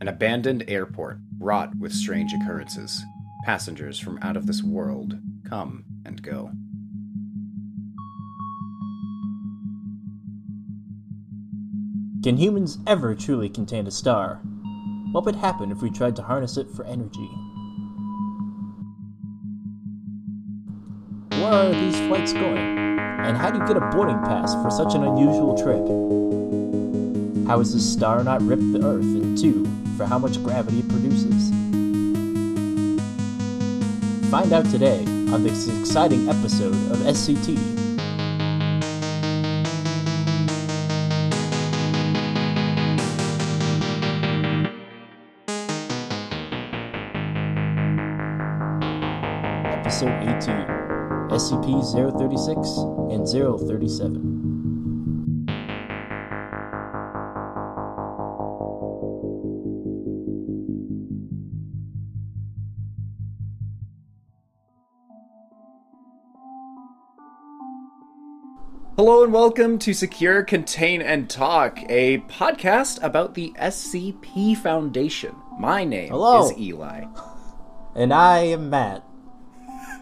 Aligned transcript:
An 0.00 0.08
abandoned 0.08 0.64
airport 0.66 1.18
wrought 1.38 1.76
with 1.78 1.92
strange 1.92 2.32
occurrences. 2.32 3.04
Passengers 3.44 3.98
from 3.98 4.18
out 4.22 4.34
of 4.34 4.46
this 4.46 4.62
world 4.62 5.18
come 5.46 5.84
and 6.06 6.22
go. 6.22 6.50
Can 12.22 12.38
humans 12.38 12.78
ever 12.86 13.14
truly 13.14 13.50
contain 13.50 13.86
a 13.86 13.90
star? 13.90 14.40
What 15.12 15.26
would 15.26 15.36
happen 15.36 15.70
if 15.70 15.82
we 15.82 15.90
tried 15.90 16.16
to 16.16 16.22
harness 16.22 16.56
it 16.56 16.70
for 16.70 16.86
energy? 16.86 17.28
Where 21.32 21.52
are 21.52 21.72
these 21.72 21.98
flights 22.08 22.32
going? 22.32 22.56
And 22.56 23.36
how 23.36 23.50
do 23.50 23.58
you 23.58 23.66
get 23.66 23.76
a 23.76 23.90
boarding 23.90 24.20
pass 24.20 24.54
for 24.62 24.70
such 24.70 24.94
an 24.94 25.04
unusual 25.04 25.58
trip? 25.58 25.86
How 27.46 27.58
has 27.58 27.74
this 27.74 27.92
star 27.92 28.24
not 28.24 28.40
ripped 28.40 28.72
the 28.72 28.82
Earth 28.82 29.04
in 29.04 29.36
two 29.36 29.79
for 30.00 30.06
how 30.06 30.18
much 30.18 30.42
gravity 30.42 30.78
it 30.78 30.88
produces? 30.88 31.50
Find 34.30 34.50
out 34.50 34.64
today 34.70 35.00
on 35.30 35.42
this 35.42 35.68
exciting 35.68 36.26
episode 36.26 36.72
of 36.90 36.96
SCT. 37.00 37.58
Episode 49.76 50.16
18 50.22 50.80
SCP 51.28 51.68
036 52.18 52.78
and 53.12 53.28
037. 53.28 54.29
Hello 69.10 69.24
and 69.24 69.32
welcome 69.32 69.76
to 69.80 69.92
Secure, 69.92 70.44
Contain, 70.44 71.02
and 71.02 71.28
Talk, 71.28 71.80
a 71.88 72.18
podcast 72.28 73.02
about 73.02 73.34
the 73.34 73.52
SCP 73.58 74.56
Foundation. 74.56 75.34
My 75.58 75.82
name 75.82 76.10
Hello. 76.10 76.44
is 76.44 76.56
Eli. 76.56 77.06
And 77.96 78.14
I 78.14 78.38
am 78.38 78.70
Matt. 78.70 79.02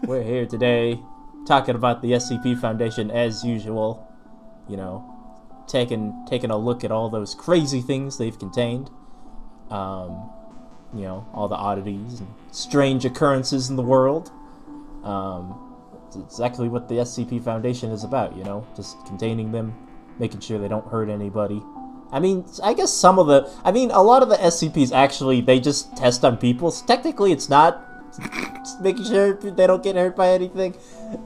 We're 0.03 0.21
here 0.21 0.45
today 0.45 0.99
talking 1.47 1.73
about 1.73 2.03
the 2.03 2.11
SCP 2.11 2.61
Foundation 2.61 3.09
as 3.09 3.43
usual. 3.43 4.07
You 4.67 4.77
know, 4.77 5.03
taking 5.67 6.27
taking 6.29 6.51
a 6.51 6.57
look 6.57 6.83
at 6.83 6.91
all 6.91 7.09
those 7.09 7.33
crazy 7.33 7.81
things 7.81 8.19
they've 8.19 8.37
contained. 8.37 8.91
Um, 9.71 10.29
you 10.93 11.01
know, 11.01 11.27
all 11.33 11.47
the 11.47 11.55
oddities 11.55 12.19
and 12.19 12.31
strange 12.51 13.05
occurrences 13.05 13.71
in 13.71 13.75
the 13.75 13.81
world. 13.81 14.31
Um, 15.03 15.68
exactly 16.15 16.69
what 16.69 16.87
the 16.87 16.95
SCP 16.95 17.43
Foundation 17.43 17.91
is 17.91 18.03
about, 18.03 18.35
you 18.35 18.43
know, 18.43 18.65
just 18.75 19.03
containing 19.05 19.51
them, 19.51 19.75
making 20.19 20.39
sure 20.39 20.59
they 20.59 20.67
don't 20.67 20.87
hurt 20.87 21.09
anybody. 21.09 21.61
I 22.11 22.19
mean, 22.19 22.45
I 22.63 22.73
guess 22.73 22.91
some 22.91 23.19
of 23.19 23.27
the, 23.27 23.51
I 23.63 23.71
mean, 23.71 23.91
a 23.91 24.01
lot 24.01 24.23
of 24.23 24.29
the 24.29 24.35
SCPs 24.37 24.91
actually 24.91 25.41
they 25.41 25.59
just 25.59 25.95
test 25.95 26.25
on 26.25 26.37
people. 26.37 26.71
So 26.71 26.85
technically, 26.85 27.31
it's 27.31 27.49
not 27.49 27.85
making 28.81 29.05
sure 29.05 29.33
they 29.33 29.67
don't 29.67 29.83
get 29.83 29.95
hurt 29.95 30.15
by 30.15 30.29
anything. 30.29 30.75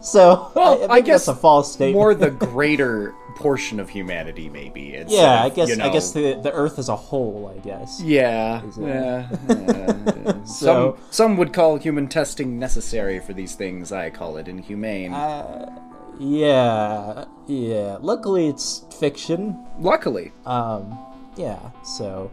So 0.02 0.52
Well, 0.56 0.84
I, 0.84 0.86
I, 0.86 0.94
I 0.96 1.02
guess 1.02 1.26
that's 1.26 1.38
a 1.38 1.42
false 1.42 1.74
statement. 1.74 1.96
More 1.96 2.14
the 2.14 2.32
greater 2.52 3.14
portion 3.36 3.80
of 3.80 3.90
humanity, 3.90 4.50
maybe. 4.50 4.96
Instead 4.96 5.18
yeah, 5.22 5.44
I 5.44 5.48
of, 5.48 5.56
guess 5.56 5.70
you 5.70 5.84
I 5.84 5.90
guess 5.90 6.12
the 6.12 6.34
the 6.42 6.52
Earth 6.52 6.80
as 6.80 6.90
a 6.90 6.96
whole. 6.96 7.54
I 7.56 7.60
guess. 7.60 8.02
Yeah, 8.02 8.62
yeah, 8.80 9.28
yeah. 9.50 10.34
So- 10.46 10.98
some 10.98 10.98
some 11.10 11.38
would 11.38 11.54
call 11.54 11.78
human 11.78 12.08
testing 12.08 12.60
necessary 12.60 13.20
for 13.20 13.34
these 13.34 13.56
things. 13.56 13.92
I 13.92 14.10
call 14.10 14.38
it 14.38 14.48
inhumane. 14.48 15.14
Uh, 15.14 15.80
yeah, 16.20 17.26
yeah. 17.48 17.98
Luckily, 18.02 18.48
it's 18.48 18.86
fiction. 19.00 19.58
Luckily, 19.80 20.32
Um, 20.46 20.98
yeah, 21.36 21.72
so, 21.84 22.30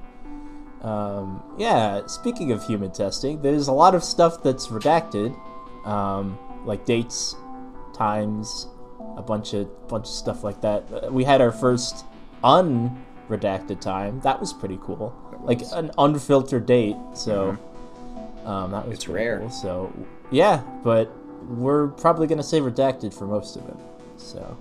um, 0.83 1.43
yeah, 1.59 2.07
speaking 2.07 2.53
of 2.53 2.63
human 2.67 2.91
testing, 2.91 3.41
there's 3.41 3.69
a 3.69 3.73
lot 3.73 3.95
of 3.95 4.05
stuff 4.05 4.43
that's 4.43 4.67
redacted, 4.69 5.35
um, 5.87 6.39
like 6.67 6.85
dates, 6.85 7.35
times, 7.95 8.67
a 9.17 9.23
bunch 9.23 9.55
of, 9.55 9.89
bunch 9.89 10.05
of 10.07 10.11
stuff 10.13 10.45
like 10.45 10.61
that. 10.63 11.13
We 11.13 11.25
had 11.25 11.41
our 11.41 11.53
first 11.53 12.05
unredacted 12.45 13.81
time. 13.81 14.21
That 14.21 14.41
was 14.41 14.53
pretty 14.53 14.79
cool. 14.83 15.15
Like 15.43 15.63
an 15.73 15.91
unfiltered 15.99 16.67
date, 16.67 16.97
so, 17.15 17.57
um, 18.45 18.71
that 18.73 18.87
was 18.87 18.97
It's 18.99 19.09
rare. 19.09 19.41
cool. 19.41 19.51
So, 19.51 19.93
yeah, 20.31 20.63
but 20.83 21.11
we're 21.49 21.89
probably 21.89 22.27
gonna 22.27 22.43
say 22.43 22.61
redacted 22.61 23.13
for 23.15 23.27
most 23.27 23.57
of 23.57 23.67
it, 23.69 23.77
so. 24.19 24.57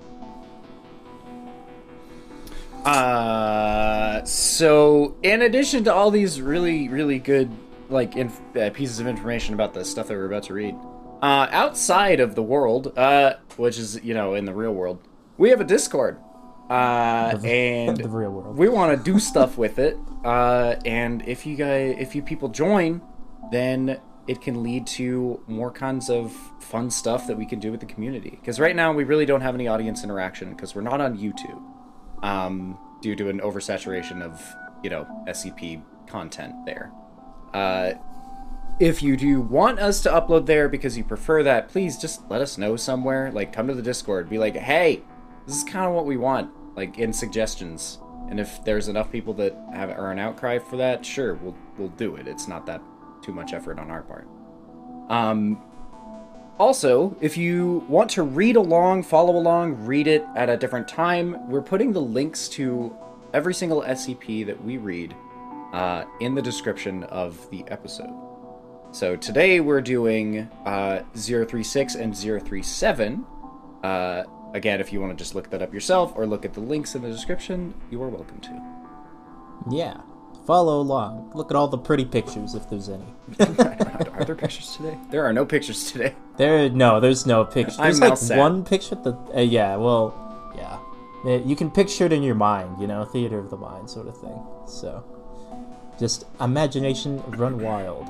Uh, 2.86 4.24
so 4.24 5.16
in 5.22 5.42
addition 5.42 5.84
to 5.84 5.94
all 5.94 6.10
these 6.12 6.42
really, 6.42 6.88
really 6.88 7.20
good 7.20 7.52
like 7.90 8.16
inf- 8.16 8.40
uh, 8.56 8.70
pieces 8.70 9.00
of 9.00 9.08
information 9.08 9.54
about 9.54 9.74
the 9.74 9.84
stuff 9.84 10.08
that 10.08 10.14
we're 10.14 10.26
about 10.26 10.44
to 10.44 10.54
read, 10.54 10.76
uh, 11.22 11.48
outside 11.52 12.20
of 12.20 12.36
the 12.36 12.44
world, 12.44 12.98
uh, 12.98 13.36
which 13.58 13.78
is 13.78 14.02
you 14.04 14.14
know 14.14 14.34
in 14.34 14.46
the 14.46 14.54
real 14.54 14.74
world, 14.74 15.00
we 15.38 15.50
have 15.50 15.62
a 15.62 15.66
Discord, 15.66 16.18
uh, 16.70 17.38
and 17.44 17.98
the 18.04 18.10
real 18.10 18.32
world. 18.32 18.58
we 18.58 18.70
want 18.70 18.98
to 18.98 19.04
do 19.12 19.20
stuff 19.20 19.58
with 19.58 19.80
it. 19.80 19.98
Uh, 20.24 20.76
and 20.86 21.28
if 21.28 21.46
you 21.46 21.56
guys, 21.56 21.96
if 21.98 22.16
you 22.16 22.22
people 22.22 22.50
join, 22.50 23.02
then 23.52 24.00
it 24.28 24.42
can 24.42 24.62
lead 24.62 24.86
to 24.86 25.42
more 25.48 25.72
kinds 25.72 26.10
of 26.10 26.32
fun 26.60 26.92
stuff 26.92 27.26
that 27.26 27.36
we 27.36 27.46
can 27.46 27.60
do 27.60 27.72
with 27.72 27.80
the 27.80 27.86
community. 27.86 28.32
Because 28.32 28.60
right 28.60 28.76
now 28.76 28.94
we 28.94 29.04
really 29.04 29.26
don't 29.26 29.42
have 29.42 29.56
any 29.56 29.68
audience 29.68 30.04
interaction 30.04 30.52
because 30.52 30.76
we're 30.76 30.82
not 30.82 31.02
on 31.02 31.18
YouTube 31.18 31.62
um, 32.24 32.78
due 33.02 33.16
to 33.16 33.30
an 33.30 33.40
oversaturation 33.40 34.22
of 34.22 34.42
you 34.84 34.90
know 34.90 35.08
SCP 35.28 35.82
content 36.08 36.54
there. 36.66 36.92
Uh, 37.54 37.94
if 38.80 39.04
you 39.04 39.18
do 39.18 39.42
want 39.42 39.80
us 39.80 40.02
to 40.02 40.10
upload 40.10 40.46
there 40.46 40.70
because 40.70 40.98
you 40.98 41.04
prefer 41.04 41.44
that, 41.44 41.68
please 41.68 41.98
just 41.98 42.30
let 42.30 42.42
us 42.42 42.58
know 42.58 42.76
somewhere. 42.76 43.32
Like, 43.32 43.52
come 43.52 43.68
to 43.68 43.74
the 43.74 43.82
Discord, 43.82 44.30
be 44.30 44.38
like, 44.38 44.56
"Hey, 44.56 45.02
this 45.46 45.58
is 45.58 45.64
kind 45.64 45.86
of 45.86 45.94
what 45.94 46.06
we 46.06 46.18
want," 46.18 46.50
like 46.76 46.98
in 46.98 47.12
suggestions. 47.12 48.00
And 48.30 48.40
if 48.40 48.64
there's 48.64 48.88
enough 48.88 49.12
people 49.12 49.34
that 49.36 49.56
have 49.74 49.90
are 49.90 50.12
an 50.12 50.20
outcry 50.20 50.60
for 50.60 50.78
that, 50.78 51.06
sure, 51.06 51.34
we'll 51.36 51.56
we'll 51.78 51.90
do 51.90 52.16
it. 52.16 52.28
It's 52.28 52.48
not 52.48 52.66
that 52.68 52.82
too 53.22 53.34
much 53.34 53.54
effort 53.54 53.80
on 53.80 53.92
our 53.92 54.02
part. 54.02 54.28
Um, 55.10 55.62
also, 56.58 57.16
if 57.20 57.38
you 57.38 57.86
want 57.90 58.12
to 58.12 58.24
read 58.24 58.56
along, 58.56 59.04
follow 59.04 59.36
along, 59.36 59.86
read 59.86 60.08
it 60.08 60.26
at 60.36 60.50
a 60.50 60.58
different 60.58 60.88
time, 60.88 61.50
we're 61.50 61.62
putting 61.62 61.94
the 61.94 62.02
links 62.02 62.48
to 62.50 62.96
every 63.34 63.54
single 63.54 63.82
SCP 63.82 64.46
that 64.46 64.64
we 64.64 64.78
read 64.78 65.16
uh, 65.74 66.04
in 66.20 66.36
the 66.36 66.42
description 66.42 67.04
of 67.06 67.50
the 67.50 67.64
episode. 67.70 68.29
So 68.92 69.16
today 69.16 69.60
we're 69.60 69.82
doing 69.82 70.50
uh, 70.66 71.04
036 71.16 71.96
and 71.96 72.16
037. 72.18 73.26
Uh, 73.84 74.24
again, 74.54 74.82
if 74.82 74.92
you 74.92 75.00
want 75.00 75.16
to 75.16 75.22
just 75.24 75.36
look 75.36 75.50
that 75.52 75.62
up 75.62 75.74
yourself 75.74 76.14
or 76.16 76.26
look 76.26 76.44
at 76.44 76.54
the 76.54 76.60
links 76.60 76.96
in 76.96 77.04
the 77.04 77.10
description, 77.10 77.74
you 77.92 78.02
are 78.02 78.10
welcome 78.10 78.40
to. 78.42 78.62
Yeah. 79.70 80.02
Follow 80.48 80.82
along. 80.82 81.32
Look 81.36 81.52
at 81.52 81.56
all 81.56 81.68
the 81.68 81.78
pretty 81.78 82.06
pictures 82.06 82.56
if 82.56 82.68
there's 82.68 82.90
any. 82.90 83.06
are 83.40 84.26
there 84.26 84.36
pictures 84.36 84.76
today? 84.76 84.98
There 85.12 85.24
are 85.24 85.34
no 85.34 85.46
pictures 85.46 85.92
today. 85.92 86.16
There, 86.38 86.68
no, 86.70 87.00
there's 87.00 87.28
no 87.28 87.46
picture. 87.46 87.76
I'm 87.80 87.92
There's 87.92 88.00
like 88.00 88.18
sad. 88.18 88.38
one 88.40 88.66
picture. 88.66 88.96
That, 88.96 89.16
uh, 89.36 89.42
yeah, 89.42 89.76
well, 89.76 90.52
yeah. 90.56 90.80
Uh, 91.24 91.44
You 91.46 91.56
can 91.56 91.70
picture 91.70 92.06
it 92.06 92.14
in 92.14 92.24
your 92.24 92.34
mind, 92.34 92.82
you 92.82 92.88
know, 92.88 93.06
theater 93.06 93.38
of 93.38 93.52
the 93.52 93.58
mind 93.58 93.88
sort 93.88 94.08
of 94.08 94.20
thing. 94.20 94.40
So, 94.66 95.04
just 96.00 96.24
imagination 96.42 97.22
run 97.28 97.60
wild. 97.62 98.08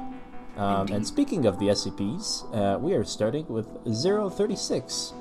Um, 0.60 0.88
and 0.90 1.08
speaking 1.08 1.46
of 1.46 1.58
the 1.58 1.68
SCPs, 1.70 2.44
uh, 2.54 2.78
we 2.80 2.94
are 2.94 3.06
starting 3.06 3.46
with 3.48 3.66
036, 3.86 5.14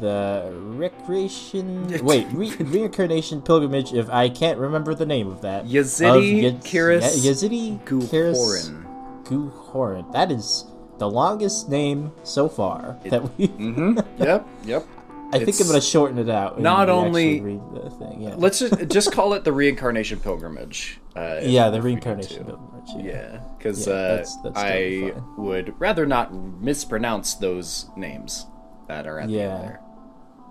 the 0.00 0.52
recreation. 0.54 1.88
wait, 2.04 2.28
re- 2.32 2.54
reincarnation 2.56 3.42
pilgrimage. 3.42 3.92
If 3.92 4.08
I 4.08 4.28
can't 4.28 4.58
remember 4.58 4.94
the 4.94 5.06
name 5.06 5.28
of 5.28 5.40
that, 5.42 5.66
Yazidi 5.66 6.46
of 6.46 6.54
Yaz- 6.54 6.64
Kiris 6.64 7.26
Yazidi 7.26 7.80
Guhorin. 7.84 8.84
Guhorin. 9.24 10.12
That 10.12 10.30
is 10.30 10.66
the 10.98 11.10
longest 11.10 11.68
name 11.68 12.12
so 12.22 12.48
far 12.48 12.96
that 13.06 13.36
we. 13.36 13.48
Mm-hmm. 13.48 14.22
Yep, 14.22 14.46
yep. 14.64 14.86
I 15.34 15.44
think 15.44 15.60
I'm 15.60 15.66
gonna 15.66 15.80
shorten 15.80 16.18
it 16.18 16.28
out. 16.28 16.60
not 16.60 16.88
only- 16.88 17.40
read 17.40 17.60
the 17.74 17.90
thing. 17.90 18.22
Yeah, 18.22 18.34
Let's 18.36 18.58
just, 18.60 18.88
just 18.88 19.12
call 19.12 19.32
it 19.34 19.44
the 19.44 19.52
reincarnation 19.52 20.20
pilgrimage. 20.20 21.00
Uh, 21.16 21.40
yeah, 21.42 21.70
the 21.70 21.78
if 21.78 21.84
we 21.84 21.94
need 21.94 22.04
reincarnation 22.04 22.44
pilgrimage. 22.44 22.90
Yeah, 23.04 23.40
because 23.58 23.86
Yeah, 23.86 23.92
uh, 23.92 24.08
that's- 24.08 24.36
that's 24.42 24.54
totally 24.62 25.08
I 25.08 25.12
fine. 25.12 25.22
would 25.38 25.74
rather 25.80 26.06
not 26.06 26.32
mispronounce 26.34 27.34
those 27.34 27.86
names 27.96 28.46
that 28.88 29.06
are 29.06 29.18
at 29.20 29.28
the 29.28 29.34
Yeah. 29.34 29.54
end 29.54 29.64
there. 29.64 29.80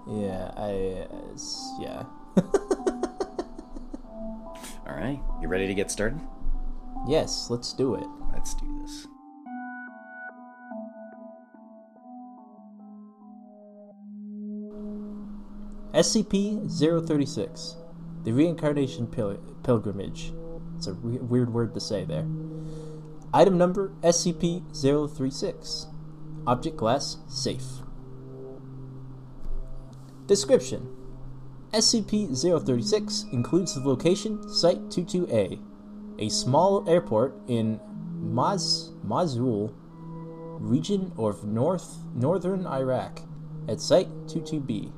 Yeah, 0.05 0.51
I. 0.57 1.05
Uh, 1.13 1.37
yeah. 1.79 2.03
All 4.85 4.95
right, 4.95 5.19
you 5.41 5.47
ready 5.47 5.65
to 5.67 5.73
get 5.73 5.89
started? 5.91 6.19
Yes, 7.07 7.49
let's 7.49 7.71
do 7.73 7.95
it. 7.95 8.05
Let's 8.33 8.53
do 8.55 8.81
this. 8.81 9.07
SCP-036, 15.93 17.75
the 18.23 18.31
Reincarnation 18.31 19.07
Pil- 19.07 19.37
Pilgrimage. 19.63 20.33
It's 20.75 20.87
a 20.87 20.93
re- 20.93 21.19
weird 21.19 21.53
word 21.53 21.73
to 21.75 21.79
say 21.79 22.03
there. 22.03 22.27
Item 23.33 23.57
number 23.57 23.91
SCP-036. 24.01 25.87
Object 26.45 26.77
Class 26.77 27.17
Safe. 27.27 27.83
Description 30.25 30.95
SCP-036 31.73 33.31
includes 33.31 33.75
the 33.75 33.81
location 33.87 34.47
Site-22A, 34.49 35.59
a 36.19 36.29
small 36.29 36.87
airport 36.89 37.35
in 37.47 37.79
Maz 38.19 38.91
Mosul 39.03 39.73
region 40.59 41.11
of 41.17 41.43
North 41.43 41.97
northern 42.15 42.65
Iraq 42.65 43.21
at 43.67 43.81
Site-22B. 43.81 44.91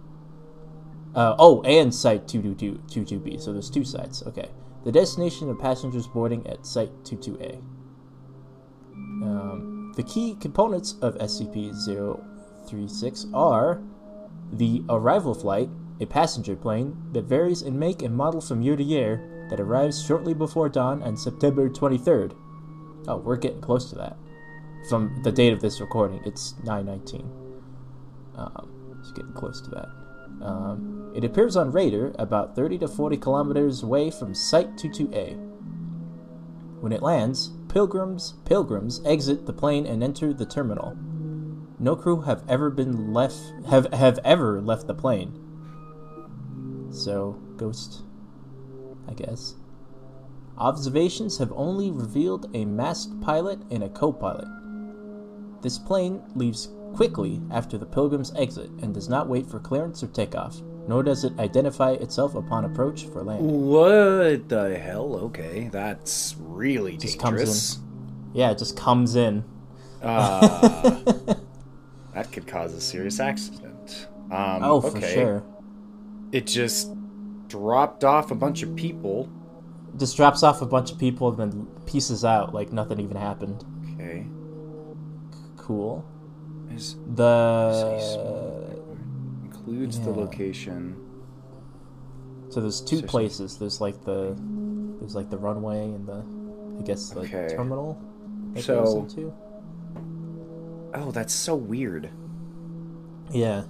Uh, 1.15 1.35
oh, 1.39 1.61
and 1.63 1.95
Site 1.95 2.27
222, 2.27 3.19
b 3.19 3.37
So 3.37 3.53
there's 3.53 3.69
two 3.69 3.85
sites. 3.85 4.21
Okay. 4.27 4.49
The 4.83 4.91
destination 4.91 5.49
of 5.49 5.57
passengers 5.59 6.07
boarding 6.07 6.45
at 6.45 6.65
Site 6.65 6.91
22A. 7.03 7.61
Um, 9.23 9.93
the 9.95 10.03
key 10.03 10.35
components 10.39 10.95
of 11.01 11.15
SCP 11.15 11.73
036 12.69 13.27
are 13.33 13.81
the 14.51 14.83
arrival 14.89 15.33
flight, 15.33 15.69
a 16.01 16.05
passenger 16.05 16.55
plane 16.55 16.95
that 17.13 17.23
varies 17.23 17.61
in 17.61 17.79
make 17.79 18.01
and 18.01 18.15
model 18.15 18.41
from 18.41 18.61
year 18.61 18.75
to 18.75 18.83
year, 18.83 19.47
that 19.49 19.59
arrives 19.59 20.03
shortly 20.03 20.33
before 20.33 20.69
dawn 20.69 21.01
on 21.01 21.15
September 21.15 21.69
23rd. 21.69 22.35
Oh, 23.07 23.17
we're 23.17 23.37
getting 23.37 23.61
close 23.61 23.89
to 23.91 23.95
that. 23.95 24.17
From 24.89 25.21
the 25.23 25.31
date 25.31 25.53
of 25.53 25.61
this 25.61 25.79
recording, 25.79 26.21
it's 26.25 26.55
919. 26.63 27.31
Um, 28.35 28.97
it's 28.99 29.11
getting 29.11 29.33
close 29.33 29.61
to 29.61 29.69
that. 29.71 30.04
Um, 30.41 31.11
it 31.15 31.23
appears 31.23 31.55
on 31.55 31.71
radar 31.71 32.13
about 32.19 32.55
30 32.55 32.79
to 32.79 32.87
40 32.87 33.17
kilometers 33.17 33.83
away 33.83 34.11
from 34.11 34.33
Site 34.33 34.75
22A. 34.75 35.37
When 36.81 36.91
it 36.91 37.01
lands, 37.01 37.51
pilgrims 37.67 38.35
pilgrims 38.45 39.01
exit 39.05 39.45
the 39.45 39.53
plane 39.53 39.85
and 39.85 40.03
enter 40.03 40.33
the 40.33 40.45
terminal. 40.45 40.97
No 41.79 41.95
crew 41.95 42.21
have 42.21 42.43
ever 42.47 42.69
been 42.69 43.13
left 43.13 43.39
have 43.69 43.91
have 43.93 44.19
ever 44.23 44.61
left 44.61 44.87
the 44.87 44.93
plane. 44.93 45.41
So, 46.91 47.39
ghost 47.57 48.03
I 49.07 49.13
guess. 49.13 49.55
Observations 50.57 51.37
have 51.37 51.51
only 51.53 51.91
revealed 51.91 52.49
a 52.53 52.65
masked 52.65 53.19
pilot 53.21 53.59
and 53.71 53.83
a 53.83 53.89
co-pilot. 53.89 54.47
This 55.61 55.77
plane 55.77 56.21
leaves 56.35 56.69
quickly 56.95 57.41
after 57.51 57.77
the 57.77 57.85
pilgrims 57.85 58.31
exit 58.37 58.69
and 58.81 58.93
does 58.93 59.09
not 59.09 59.27
wait 59.27 59.45
for 59.45 59.59
clearance 59.59 60.01
or 60.01 60.07
takeoff, 60.07 60.61
nor 60.87 61.03
does 61.03 61.25
it 61.25 61.37
identify 61.39 61.91
itself 61.91 62.35
upon 62.35 62.63
approach 62.63 63.03
for 63.07 63.21
landing. 63.21 63.67
What 63.67 64.47
the 64.47 64.79
hell? 64.79 65.15
Okay, 65.23 65.67
that's 65.73 66.35
really 66.39 66.95
Just 66.95 67.19
comes 67.19 67.39
dangerous. 67.39 67.79
Yeah, 68.33 68.51
it 68.51 68.57
just 68.57 68.77
comes 68.77 69.17
in. 69.17 69.43
Uh, 70.01 70.59
that 72.13 72.31
could 72.31 72.47
cause 72.47 72.73
a 72.73 72.79
serious 72.79 73.19
accident. 73.19 74.07
Um, 74.31 74.63
Oh, 74.63 74.77
okay. 74.77 74.89
for 75.01 75.01
sure. 75.05 75.43
It 76.31 76.47
just 76.47 76.93
dropped 77.49 78.05
off 78.05 78.31
a 78.31 78.35
bunch 78.35 78.63
of 78.63 78.73
people. 78.75 79.29
Just 79.97 80.15
drops 80.15 80.43
off 80.43 80.61
a 80.61 80.65
bunch 80.65 80.91
of 80.93 80.97
people 80.97 81.27
and 81.29 81.37
then 81.37 81.67
pieces 81.85 82.23
out 82.23 82.53
like 82.53 82.71
nothing 82.71 83.01
even 83.01 83.17
happened. 83.17 83.65
Okay. 83.95 84.27
Cool. 85.57 86.05
The 87.15 88.75
includes 89.43 89.99
the 89.99 90.11
location. 90.11 90.95
so 92.49 92.61
there's 92.61 92.79
two 92.81 92.97
Seriously. 92.97 93.07
places. 93.09 93.57
There's 93.57 93.81
like 93.81 94.03
the 94.05 94.35
there's 94.99 95.15
like 95.15 95.29
the 95.29 95.37
runway 95.37 95.85
and 95.85 96.07
the 96.07 96.23
I 96.79 96.81
guess 96.83 97.09
the 97.09 97.21
Okay. 97.21 97.47
terminal 97.55 97.97
that 98.53 98.63
So- 98.63 98.83
goes 98.83 98.93
into. 98.95 99.33
Oh, 100.93 101.11
that's 101.11 101.33
so 101.33 101.55
weird. 101.55 102.09
Yeah. 103.31 103.63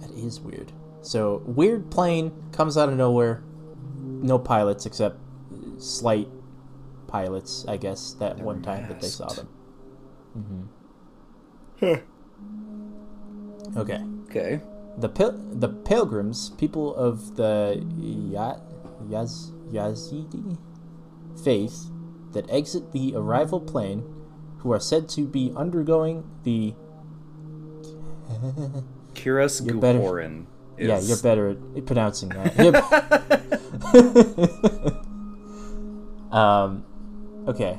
That 0.00 0.10
is 0.12 0.40
weird. 0.40 0.72
So, 1.00 1.42
weird 1.46 1.90
plane 1.90 2.32
comes 2.52 2.76
out 2.76 2.88
of 2.88 2.96
nowhere. 2.96 3.42
No 4.00 4.38
pilots 4.38 4.86
except 4.86 5.16
slight 5.78 6.28
pilots, 7.08 7.64
I 7.68 7.76
guess, 7.76 8.14
that 8.14 8.36
They're 8.36 8.44
one 8.46 8.62
time 8.62 8.88
that 8.88 9.00
they 9.00 9.08
saw 9.08 9.26
them. 9.28 9.48
Huh. 10.34 10.40
hmm 11.80 11.94
Okay. 13.78 14.00
Okay. 14.28 14.60
The 14.98 15.08
pil- 15.08 15.38
the 15.52 15.68
pilgrims, 15.68 16.50
people 16.50 16.94
of 16.96 17.36
the 17.36 17.82
ya- 18.30 18.58
Yaz- 19.08 19.50
Yazidi 19.72 20.58
faith 21.42 21.86
that 22.32 22.48
exit 22.50 22.92
the 22.92 23.14
arrival 23.16 23.60
plane, 23.60 24.04
who 24.58 24.72
are 24.72 24.80
said 24.80 25.08
to 25.10 25.26
be 25.26 25.52
undergoing 25.56 26.24
the 26.44 26.74
Kiras 29.14 29.64
You're 29.64 29.76
better- 29.76 29.98
Guhorin. 29.98 30.46
Is... 30.78 30.88
Yeah, 30.88 31.00
you're 31.00 31.18
better 31.22 31.56
at 31.76 31.86
pronouncing 31.86 32.30
that. 32.30 32.56
Um, 36.32 36.84
okay. 37.46 37.76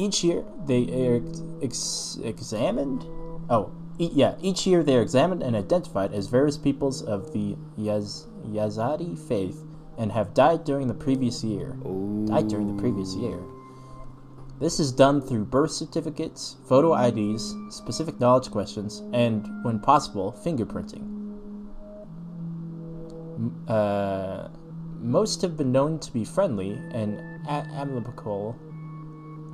Each 0.00 0.24
year 0.24 0.44
they 0.66 0.84
are 1.04 1.22
ex- 1.60 2.18
examined. 2.24 3.04
Oh, 3.50 3.70
e- 3.98 4.10
yeah. 4.14 4.34
Each 4.40 4.66
year 4.66 4.82
they 4.82 4.96
are 4.96 5.02
examined 5.02 5.42
and 5.42 5.54
identified 5.54 6.14
as 6.14 6.26
various 6.28 6.56
peoples 6.56 7.02
of 7.02 7.34
the 7.34 7.54
Yaz- 7.78 8.24
Yazadi 8.46 9.18
faith 9.18 9.62
and 9.98 10.10
have 10.12 10.32
died 10.32 10.64
during 10.64 10.88
the 10.88 10.94
previous 10.94 11.44
year. 11.44 11.76
Died 12.24 12.48
during 12.48 12.74
the 12.74 12.80
previous 12.80 13.14
year. 13.14 13.38
This 14.58 14.80
is 14.80 14.90
done 14.90 15.20
through 15.20 15.44
birth 15.44 15.72
certificates, 15.72 16.56
photo 16.66 16.94
IDs, 16.94 17.54
specific 17.68 18.18
knowledge 18.20 18.50
questions, 18.50 19.02
and, 19.12 19.46
when 19.64 19.80
possible, 19.80 20.34
fingerprinting. 20.44 21.04
Uh, 23.68 24.48
most 24.98 25.42
have 25.42 25.58
been 25.58 25.72
known 25.72 25.98
to 25.98 26.12
be 26.12 26.24
friendly 26.24 26.78
and 26.92 27.20
amicable, 27.46 28.56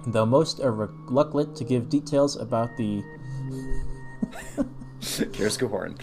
though 0.06 0.26
most 0.26 0.60
are 0.60 0.72
reluctant 0.72 1.56
to 1.56 1.64
give 1.64 1.88
details 1.88 2.36
about 2.36 2.76
the. 2.76 3.02
Kiras 5.00 5.56
Guhorin. 5.58 5.98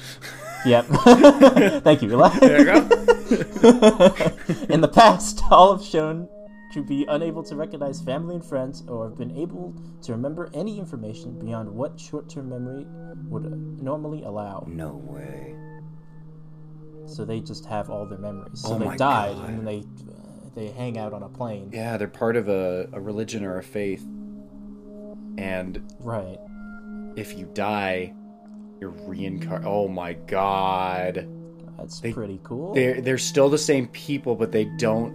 Yep. 0.66 0.86
Thank 1.84 2.02
you. 2.02 2.10
There 2.40 2.60
you 2.60 2.66
go. 2.66 2.80
In 4.70 4.82
the 4.82 4.90
past, 4.94 5.42
all 5.52 5.76
have 5.78 5.86
shown 5.86 6.30
to 6.74 6.82
be 6.84 7.06
unable 7.10 7.44
to 7.44 7.56
recognize 7.56 8.02
family 8.02 8.36
and 8.36 8.44
friends 8.46 8.84
or 8.88 9.10
have 9.10 9.18
been 9.18 9.36
able 9.38 9.74
to 10.02 10.12
remember 10.14 10.50
any 10.54 10.80
information 10.80 11.38
beyond 11.40 11.70
what 11.70 12.00
short 12.00 12.30
term 12.30 12.50
memory 12.50 12.86
would 13.30 13.44
normally 13.82 14.24
allow. 14.24 14.66
no 14.68 14.94
way. 15.06 15.56
So 17.06 17.26
they 17.26 17.42
just 17.42 17.66
have 17.66 17.90
all 17.90 18.06
their 18.08 18.18
memories. 18.18 18.62
So 18.62 18.76
Oh 18.76 18.80
they 18.80 18.86
my 18.86 18.96
died 18.96 19.36
God. 19.36 19.50
and 19.50 19.58
then 19.60 19.66
they 19.66 19.84
they 20.56 20.68
hang 20.70 20.98
out 20.98 21.14
on 21.14 21.24
a 21.24 21.30
plane. 21.30 21.70
Yeah, 21.74 21.98
they're 21.98 22.08
part 22.08 22.36
of 22.36 22.48
a, 22.50 22.88
a 22.94 23.00
religion 23.02 23.44
or 23.44 23.58
a 23.58 23.64
faith. 23.64 24.06
And 25.38 25.82
Right. 26.00 26.40
if 27.16 27.38
you 27.38 27.50
die, 27.54 28.14
you're 28.80 28.92
reincarnated. 28.92 29.66
Oh 29.68 29.88
my 29.88 30.14
god. 30.14 31.28
That's 31.78 32.00
They- 32.00 32.14
pretty 32.14 32.40
cool. 32.44 32.74
They're 32.74 33.02
they're 33.02 33.18
still 33.18 33.50
the 33.50 33.58
same 33.58 33.88
people, 33.88 34.36
but 34.36 34.52
they 34.52 34.66
don't 34.78 35.14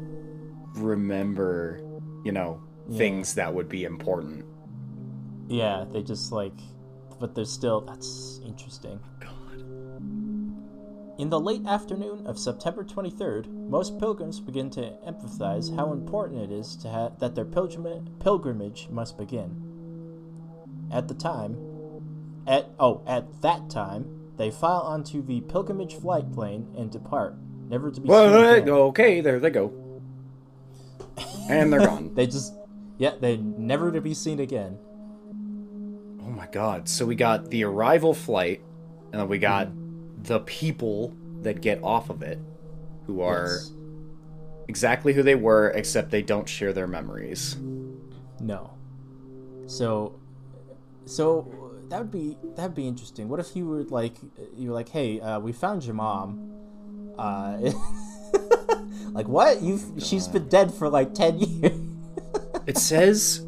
remember, 0.74 1.80
you 2.24 2.32
know, 2.32 2.60
Yeah. 2.88 2.98
things 2.98 3.34
that 3.34 3.54
would 3.54 3.68
be 3.68 3.84
important. 3.84 4.44
Yeah, 5.48 5.84
they 5.92 6.02
just 6.02 6.32
like 6.32 6.52
but 7.20 7.34
they're 7.34 7.44
still 7.44 7.80
that's 7.80 8.40
interesting. 8.46 8.98
God. 9.20 9.30
In 11.18 11.30
the 11.30 11.40
late 11.40 11.66
afternoon 11.66 12.26
of 12.28 12.38
September 12.38 12.84
23rd, 12.84 13.48
most 13.68 13.98
pilgrims 13.98 14.38
begin 14.38 14.70
to 14.70 14.92
emphasize 15.04 15.68
how 15.70 15.92
important 15.92 16.40
it 16.42 16.52
is 16.52 16.76
to 16.76 16.88
ha- 16.88 17.10
that 17.18 17.34
their 17.34 17.44
pilgrim- 17.44 18.06
pilgrimage 18.20 18.88
must 18.88 19.18
begin. 19.18 19.50
At 20.92 21.08
the 21.08 21.14
time, 21.14 21.56
at 22.46 22.70
oh, 22.78 23.02
at 23.04 23.42
that 23.42 23.68
time, 23.68 24.06
they 24.36 24.52
file 24.52 24.82
onto 24.82 25.20
the 25.20 25.40
pilgrimage 25.40 25.96
flight 25.96 26.32
plane 26.32 26.68
and 26.76 26.88
depart, 26.88 27.34
never 27.68 27.90
to 27.90 28.00
be 28.00 28.08
seen 28.08 28.16
again. 28.60 28.68
okay, 28.68 29.20
there 29.20 29.40
they 29.40 29.50
go. 29.50 29.72
And 31.50 31.72
they're 31.72 31.80
gone. 31.80 32.10
They 32.14 32.26
just, 32.28 32.54
yeah, 32.96 33.14
they 33.20 33.38
never 33.38 33.90
to 33.90 34.00
be 34.00 34.14
seen 34.14 34.38
again. 34.38 34.78
Oh 36.22 36.30
my 36.30 36.46
god. 36.46 36.88
So 36.88 37.04
we 37.04 37.16
got 37.16 37.50
the 37.50 37.64
arrival 37.64 38.14
flight, 38.14 38.62
and 39.12 39.20
then 39.20 39.28
we 39.28 39.38
got 39.38 39.66
Hmm. 39.66 39.87
The 40.22 40.40
people 40.40 41.14
that 41.42 41.60
get 41.60 41.82
off 41.82 42.10
of 42.10 42.22
it, 42.22 42.38
who 43.06 43.20
are 43.20 43.58
Yes. 43.58 43.72
exactly 44.66 45.12
who 45.12 45.22
they 45.22 45.34
were, 45.34 45.70
except 45.70 46.10
they 46.10 46.22
don't 46.22 46.48
share 46.48 46.72
their 46.72 46.86
memories. 46.86 47.56
No. 48.40 48.70
So, 49.66 50.18
so 51.04 51.46
that 51.88 51.98
would 52.00 52.10
be 52.10 52.36
that'd 52.56 52.74
be 52.74 52.86
interesting. 52.86 53.28
What 53.28 53.40
if 53.40 53.54
you 53.56 53.66
were 53.66 53.82
like 53.84 54.14
you 54.56 54.68
were 54.70 54.74
like, 54.74 54.88
hey, 54.88 55.20
uh, 55.20 55.38
we 55.40 55.52
found 55.52 55.84
your 55.84 55.94
mom. 55.94 56.52
Uh, 57.18 57.72
like 59.12 59.28
what? 59.28 59.62
You 59.62 59.78
have 59.78 60.02
she's 60.02 60.28
been 60.28 60.48
dead 60.48 60.72
for 60.72 60.88
like 60.88 61.14
ten 61.14 61.38
years. 61.38 61.78
It 62.66 62.78
says. 62.78 63.44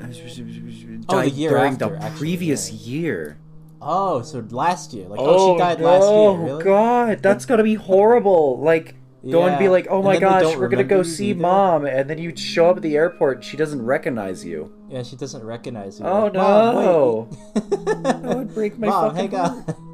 Oh, 0.00 0.06
the 0.06 1.04
died 1.06 1.32
year 1.32 1.50
during 1.50 1.72
after, 1.74 1.88
the 1.90 2.02
actually, 2.02 2.18
previous 2.18 2.70
yeah. 2.70 2.90
year. 2.92 3.38
Oh, 3.86 4.22
so 4.22 4.44
last 4.50 4.94
year? 4.94 5.06
Like 5.08 5.20
oh, 5.22 5.54
she 5.54 5.58
died 5.58 5.80
last 5.80 6.08
year? 6.10 6.46
Really? 6.46 6.64
god, 6.64 7.22
that's 7.22 7.44
gotta 7.44 7.62
be 7.62 7.74
horrible. 7.74 8.58
Like, 8.60 8.94
go 9.30 9.44
and 9.46 9.58
be 9.58 9.68
like, 9.68 9.86
oh 9.90 10.02
my 10.02 10.18
gosh, 10.18 10.56
we're 10.56 10.68
gonna 10.68 10.84
go 10.84 11.02
see 11.02 11.30
either? 11.30 11.40
mom, 11.40 11.84
and 11.84 12.08
then 12.08 12.18
you 12.18 12.34
show 12.34 12.70
up 12.70 12.76
at 12.76 12.82
the 12.82 12.96
airport, 12.96 13.36
and 13.38 13.44
she 13.44 13.56
doesn't 13.56 13.82
recognize 13.82 14.44
you. 14.44 14.72
Yeah, 14.88 15.02
she 15.02 15.16
doesn't 15.16 15.44
recognize 15.44 16.00
you. 16.00 16.06
Oh 16.06 16.24
Like, 16.24 16.34
"Mom, 16.34 16.74
no! 16.74 17.28
wait." 17.54 18.02
That 18.04 18.22
would 18.22 18.54
break 18.54 18.78
my 18.78 18.86
Mom, 18.88 19.14
fucking 19.14 19.30
hang 19.30 19.40
on. 19.40 19.64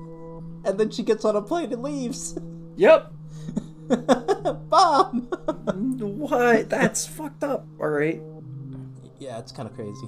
And 0.62 0.78
then 0.78 0.90
she 0.90 1.02
gets 1.02 1.24
on 1.24 1.34
a 1.36 1.40
plane 1.40 1.72
and 1.72 1.82
leaves. 1.82 2.38
Yep. 2.76 3.12
Mom. 4.70 5.22
What? 5.98 6.68
That's 6.68 7.06
fucked 7.06 7.42
up. 7.42 7.66
All 7.80 7.88
right. 7.88 8.20
yeah, 9.18 9.38
it's 9.38 9.52
kind 9.52 9.66
of 9.66 9.74
crazy. 9.74 10.06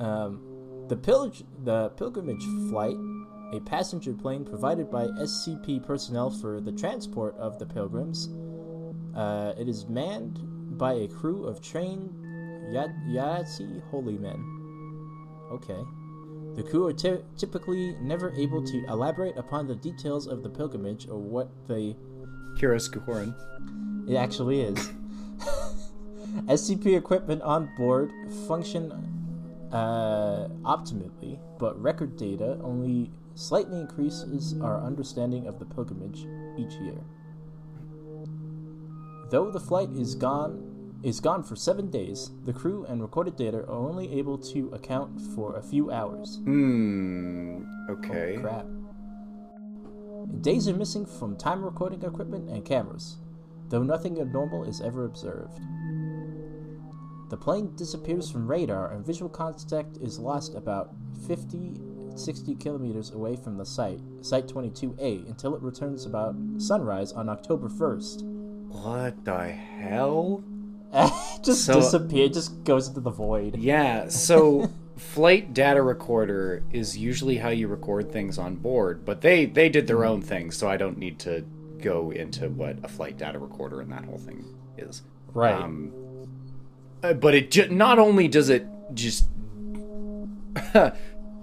Um, 0.00 0.40
the 0.88 0.96
pillage, 0.96 1.44
the 1.64 1.90
pilgrimage 1.90 2.44
flight, 2.70 2.96
a 3.52 3.60
passenger 3.60 4.12
plane 4.14 4.44
provided 4.44 4.90
by 4.90 5.06
SCP 5.06 5.84
personnel 5.86 6.30
for 6.30 6.60
the 6.60 6.72
transport 6.72 7.36
of 7.36 7.58
the 7.58 7.66
pilgrims. 7.66 8.28
Uh, 9.14 9.52
it 9.58 9.68
is 9.68 9.86
manned 9.86 10.38
by 10.78 10.94
a 10.94 11.08
crew 11.08 11.46
of 11.46 11.60
trained 11.60 12.10
Yazidi 12.72 13.82
holy 13.90 14.16
men. 14.16 14.42
Okay. 15.52 15.82
The 16.54 16.62
crew 16.62 16.86
are 16.86 16.92
ty- 16.92 17.22
typically 17.36 17.94
never 18.00 18.30
able 18.32 18.64
to 18.64 18.84
elaborate 18.88 19.36
upon 19.36 19.66
the 19.66 19.74
details 19.74 20.26
of 20.26 20.42
the 20.42 20.48
pilgrimage 20.48 21.08
or 21.08 21.18
what 21.18 21.50
they 21.66 21.96
Kiras 22.58 22.90
Guhorin. 22.90 23.34
it 24.08 24.16
actually 24.16 24.60
is. 24.62 24.78
SCP 26.46 26.96
equipment 26.96 27.42
on 27.42 27.70
board 27.76 28.10
function 28.46 29.21
uh, 29.72 30.48
optimally, 30.64 31.38
but 31.58 31.80
record 31.80 32.16
data 32.16 32.58
only 32.62 33.10
slightly 33.34 33.80
increases 33.80 34.54
our 34.60 34.80
understanding 34.82 35.46
of 35.46 35.58
the 35.58 35.64
pilgrimage 35.64 36.26
each 36.58 36.74
year. 36.74 37.00
Though 39.30 39.50
the 39.50 39.60
flight 39.60 39.90
is 39.92 40.14
gone 40.14 40.68
is 41.02 41.18
gone 41.18 41.42
for 41.42 41.56
seven 41.56 41.90
days, 41.90 42.30
the 42.44 42.52
crew 42.52 42.84
and 42.88 43.02
recorded 43.02 43.34
data 43.36 43.58
are 43.58 43.72
only 43.72 44.12
able 44.12 44.38
to 44.38 44.68
account 44.72 45.20
for 45.34 45.56
a 45.56 45.62
few 45.62 45.90
hours. 45.90 46.38
Hmm. 46.44 47.64
Okay. 47.90 48.36
Crap. 48.38 48.66
Days 50.42 50.68
are 50.68 50.76
missing 50.76 51.04
from 51.04 51.36
time 51.36 51.64
recording 51.64 52.02
equipment 52.02 52.48
and 52.48 52.64
cameras, 52.64 53.16
though 53.68 53.82
nothing 53.82 54.20
abnormal 54.20 54.64
is 54.64 54.80
ever 54.80 55.04
observed. 55.04 55.58
The 57.32 57.38
plane 57.38 57.74
disappears 57.76 58.30
from 58.30 58.46
radar 58.46 58.92
and 58.92 59.06
visual 59.06 59.30
contact 59.30 59.96
is 60.02 60.18
lost 60.18 60.54
about 60.54 60.90
50 61.26 61.80
60 62.14 62.54
kilometers 62.56 63.12
away 63.12 63.36
from 63.36 63.56
the 63.56 63.64
site, 63.64 64.00
Site 64.20 64.46
22A, 64.48 65.26
until 65.30 65.54
it 65.54 65.62
returns 65.62 66.04
about 66.04 66.36
sunrise 66.58 67.10
on 67.12 67.30
October 67.30 67.70
1st. 67.70 68.22
What 68.68 69.24
the 69.24 69.48
hell? 69.48 70.44
just 71.42 71.64
So- 71.64 71.76
disappear, 71.80 72.28
just 72.28 72.64
goes 72.64 72.88
into 72.88 73.00
the 73.00 73.08
void. 73.10 73.56
Yeah, 73.56 74.08
so 74.08 74.70
flight 74.98 75.54
data 75.54 75.80
recorder 75.80 76.62
is 76.70 76.98
usually 76.98 77.38
how 77.38 77.48
you 77.48 77.66
record 77.66 78.12
things 78.12 78.36
on 78.36 78.56
board, 78.56 79.06
but 79.06 79.22
they 79.22 79.46
they 79.46 79.70
did 79.70 79.86
their 79.86 80.04
own 80.04 80.20
thing, 80.20 80.50
so 80.50 80.68
I 80.68 80.76
don't 80.76 80.98
need 80.98 81.18
to 81.20 81.46
go 81.80 82.10
into 82.10 82.50
what 82.50 82.76
a 82.84 82.88
flight 82.88 83.16
data 83.16 83.38
recorder 83.38 83.80
and 83.80 83.90
that 83.90 84.04
whole 84.04 84.18
thing 84.18 84.44
is. 84.76 85.00
Right. 85.32 85.54
Um, 85.54 85.94
uh, 87.02 87.12
but 87.14 87.34
it 87.34 87.50
ju- 87.50 87.68
not 87.68 87.98
only 87.98 88.28
does 88.28 88.48
it 88.48 88.66
just 88.94 89.28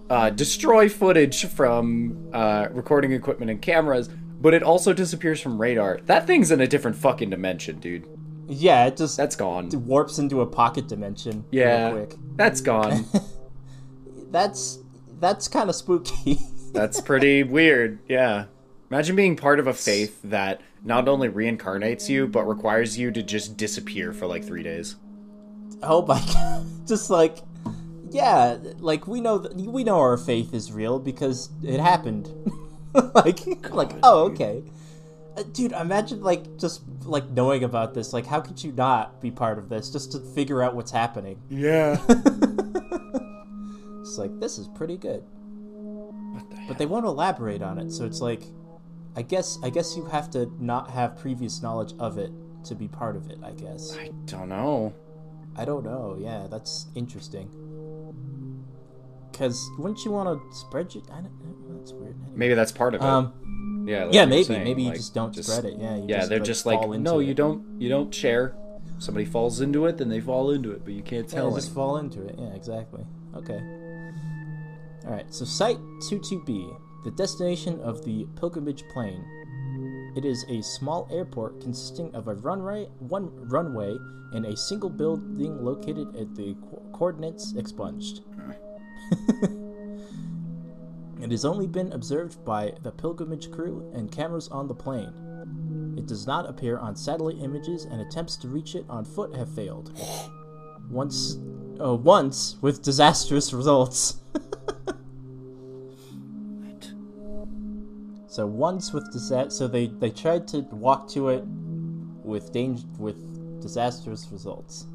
uh, 0.10 0.30
destroy 0.32 0.90
footage 0.90 1.46
from 1.46 2.30
uh, 2.34 2.68
recording 2.72 3.12
equipment 3.14 3.52
and 3.52 3.62
cameras, 3.62 4.10
but 4.42 4.54
it 4.54 4.64
also 4.64 4.94
disappears 4.94 5.42
from 5.42 5.60
radar. 5.60 6.00
That 6.06 6.26
thing's 6.28 6.52
in 6.52 6.62
a 6.62 6.68
different 6.68 6.98
fucking 6.98 7.30
dimension, 7.30 7.80
dude. 7.80 8.08
yeah, 8.48 8.86
it 8.88 8.98
just 8.98 9.18
That's 9.18 9.36
gone. 9.36 9.68
It 9.68 9.76
warps 9.76 10.18
into 10.20 10.42
a 10.42 10.46
pocket 10.46 10.88
dimension 10.88 11.46
Yeah, 11.52 11.92
real 11.92 12.06
quick. 12.06 12.20
that's 12.36 12.62
gone. 12.62 13.06
That's 14.32 14.78
that's 15.20 15.48
kind 15.48 15.70
of 15.70 15.76
spooky. 15.76 16.38
That's 16.72 17.02
pretty 17.02 17.42
weird. 17.42 17.98
Yeah. 18.08 18.46
Imagine 18.92 19.16
being 19.16 19.36
part 19.36 19.60
of 19.60 19.66
a 19.66 19.74
faith 19.74 20.20
that 20.24 20.62
not 20.84 21.08
only 21.08 21.28
reincarnates 21.30 22.10
you, 22.10 22.28
but 22.28 22.44
requires 22.48 22.96
you 22.98 23.10
to 23.12 23.24
just 23.24 23.58
disappear 23.58 24.14
for 24.14 24.28
like 24.28 24.44
three 24.46 24.62
days. 24.62 24.98
Oh 25.84 26.06
my 26.06 26.20
god! 26.34 26.66
Just 26.88 27.10
like, 27.10 27.40
yeah, 28.10 28.58
like 28.80 29.08
we 29.08 29.22
know 29.22 29.38
that 29.38 29.56
we 29.56 29.84
know 29.84 30.00
our 30.00 30.18
faith 30.18 30.54
is 30.54 30.72
real 30.72 31.00
because 31.00 31.50
it 31.64 31.80
happened. 31.80 32.30
like, 33.14 33.40
like 33.72 33.92
oh 34.04 34.26
okay, 34.32 34.64
Uh, 35.38 35.44
dude. 35.54 35.72
Imagine 35.74 36.22
like 36.22 36.58
just 36.58 36.82
like 37.04 37.30
knowing 37.30 37.64
about 37.64 37.94
this. 37.94 38.14
Like, 38.14 38.26
how 38.26 38.42
could 38.42 38.64
you 38.64 38.72
not 38.72 39.22
be 39.22 39.32
part 39.32 39.58
of 39.58 39.70
this 39.70 39.90
just 39.92 40.12
to 40.14 40.20
figure 40.20 40.62
out 40.64 40.76
what's 40.76 40.92
happening? 40.92 41.40
Yeah. 41.50 41.98
It's 44.02 44.18
like 44.18 44.40
this 44.40 44.58
is 44.58 44.68
pretty 44.68 44.98
good, 44.98 45.24
the 46.34 46.44
but 46.68 46.80
they 46.80 46.88
won't 46.88 47.06
elaborate 47.06 47.62
on 47.62 47.78
it. 47.78 47.92
So 47.92 48.06
it's 48.06 48.22
like, 48.22 48.42
I 49.16 49.22
guess 49.22 49.60
I 49.62 49.70
guess 49.70 49.96
you 49.96 50.06
have 50.06 50.32
to 50.32 50.52
not 50.60 50.90
have 50.90 51.16
previous 51.16 51.62
knowledge 51.62 51.94
of 52.00 52.18
it 52.18 52.32
to 52.64 52.74
be 52.74 52.88
part 52.88 53.16
of 53.16 53.30
it. 53.30 53.38
I 53.44 53.52
guess. 53.52 53.96
I 53.96 54.10
don't 54.26 54.50
know. 54.50 54.96
I 55.60 55.66
don't 55.66 55.84
know. 55.84 56.18
Yeah, 56.18 56.48
that's 56.50 56.88
interesting. 56.96 57.50
Because 59.30 59.70
wouldn't 59.78 60.06
you 60.06 60.12
want 60.12 60.30
to 60.30 60.56
spread 60.58 60.96
your? 60.96 61.04
I 61.12 61.16
don't 61.22 61.24
know. 61.44 61.78
That's 61.78 61.92
weird. 61.92 62.16
Anyway. 62.16 62.32
Maybe 62.36 62.54
that's 62.54 62.72
part 62.72 62.96
of 62.96 63.02
it. 63.02 63.06
Um. 63.06 63.86
yeah. 63.88 64.06
like 64.06 64.14
yeah, 64.14 64.26
maybe. 64.26 64.44
saying, 64.44 64.64
maybe 64.64 64.84
you 64.84 64.90
like, 64.90 64.98
just 64.98 65.14
don't 65.14 65.36
spread 65.36 65.66
it. 65.66 65.74
Yeah. 65.78 65.98
You 65.98 66.06
Yeah, 66.08 66.18
just, 66.18 66.30
they're 66.30 66.40
like, 66.40 66.46
just 66.46 66.66
like, 66.66 66.90
no, 67.00 67.20
it. 67.20 67.26
you 67.26 67.34
don't. 67.34 67.82
You 67.82 67.90
don't 67.90 68.14
share. 68.14 68.56
Somebody 69.00 69.26
falls 69.26 69.62
into 69.62 69.86
it, 69.86 69.98
then 69.98 70.10
they 70.10 70.20
fall 70.20 70.52
into 70.52 70.72
it, 70.72 70.84
but 70.84 70.94
you 70.94 71.02
can't 71.02 71.26
Yeah, 71.30 71.40
tell. 71.40 71.56
just 71.56 71.74
fall 71.74 71.98
into 71.98 72.26
it. 72.26 72.36
Yeah, 72.38 72.54
exactly. 72.54 73.06
Okay. 73.36 73.60
All 75.06 75.12
right. 75.12 75.34
So 75.34 75.46
site 75.46 75.78
22B, 76.10 76.78
the 77.06 77.12
destination 77.12 77.80
of 77.82 78.04
the 78.04 78.28
pilgrimage 78.38 78.84
plane. 78.90 79.24
It 80.16 80.26
is 80.26 80.46
a 80.50 80.62
small 80.62 81.08
airport 81.12 81.62
consisting 81.62 82.14
of 82.16 82.28
a 82.28 82.36
runway, 82.36 82.86
one 83.00 83.30
runway, 83.48 83.98
and 84.34 84.46
a 84.46 84.56
single 84.58 84.90
building 84.90 85.64
located 85.64 86.16
at 86.16 86.36
the 86.36 86.56
co- 86.56 86.82
coordinates 86.94 87.54
expunged. 87.56 88.22
it 91.22 91.32
has 91.32 91.46
only 91.46 91.68
been 91.68 91.92
observed 91.94 92.44
by 92.46 92.74
the 92.84 92.92
pilgrimage 92.92 93.52
crew 93.52 93.92
and 93.94 94.12
cameras 94.12 94.48
on 94.50 94.68
the 94.68 94.76
plane. 94.76 95.14
It 95.98 96.06
does 96.06 96.26
not 96.28 96.50
appear 96.50 96.78
on 96.78 96.96
satellite 96.96 97.42
images, 97.42 97.86
and 97.86 98.02
attempts 98.02 98.38
to 98.38 98.48
reach 98.48 98.76
it 98.76 98.86
on 98.90 99.06
foot 99.06 99.36
have 99.36 99.54
failed. 99.54 99.92
Once, 100.90 101.38
uh, 101.80 101.94
once 101.94 102.58
with 102.62 102.82
disastrous 102.82 103.54
results. 103.54 104.22
so 108.40 108.46
once 108.46 108.94
with 108.94 109.12
disa- 109.12 109.52
so 109.52 109.68
they 109.68 109.88
they 109.88 110.10
tried 110.10 110.48
to 110.48 110.62
walk 110.72 111.10
to 111.10 111.28
it 111.28 111.44
with 112.24 112.54
danger 112.54 112.88
with 112.98 113.18
disastrous 113.62 114.30
results. 114.32 114.86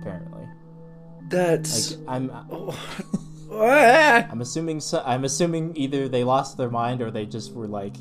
Apparently, 0.00 0.48
That's. 1.28 1.96
like 1.96 2.00
I'm 2.08 2.28
Ah! 3.52 4.26
I'm 4.28 4.40
assuming 4.40 4.80
so, 4.80 5.00
I'm 5.06 5.22
assuming 5.22 5.76
either 5.76 6.08
they 6.08 6.24
lost 6.24 6.56
their 6.56 6.70
mind 6.70 7.02
or 7.02 7.12
they 7.12 7.24
just 7.24 7.52
were 7.52 7.68
like 7.68 7.94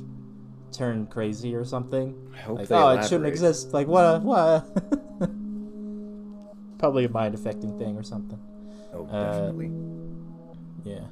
turned 0.72 1.12
crazy 1.12 1.54
or 1.54 1.64
something. 1.64 2.16
I 2.34 2.38
hope 2.40 2.58
Like, 2.58 2.68
they 2.70 2.76
oh, 2.76 2.90
it 2.90 3.04
shouldn't 3.04 3.28
exist. 3.28 3.72
Like, 3.72 3.86
what? 3.88 4.24
What? 4.24 4.66
Probably 6.80 7.06
a 7.06 7.10
mind 7.10 7.36
affecting 7.36 7.78
thing 7.78 7.98
or 7.98 8.04
something. 8.04 8.40
Oh, 8.96 9.06
Uh, 9.06 9.32
definitely. 9.32 9.72
Yeah. 10.84 11.06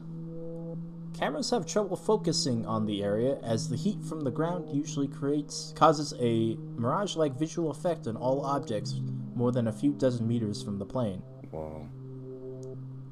Cameras 1.20 1.50
have 1.50 1.66
trouble 1.66 1.98
focusing 1.98 2.66
on 2.66 2.86
the 2.86 3.04
area 3.04 3.40
as 3.44 3.68
the 3.68 3.76
heat 3.76 4.02
from 4.02 4.22
the 4.22 4.32
ground 4.32 4.70
usually 4.74 5.10
creates 5.10 5.74
causes 5.76 6.14
a 6.22 6.56
mirage-like 6.78 7.38
visual 7.38 7.72
effect 7.72 8.08
on 8.08 8.16
all 8.16 8.46
objects 8.46 9.02
more 9.36 9.52
than 9.52 9.68
a 9.68 9.74
few 9.74 9.92
dozen 9.92 10.26
meters 10.26 10.64
from 10.64 10.80
the 10.80 10.86
plane. 10.86 11.22
Whoa. 11.52 11.90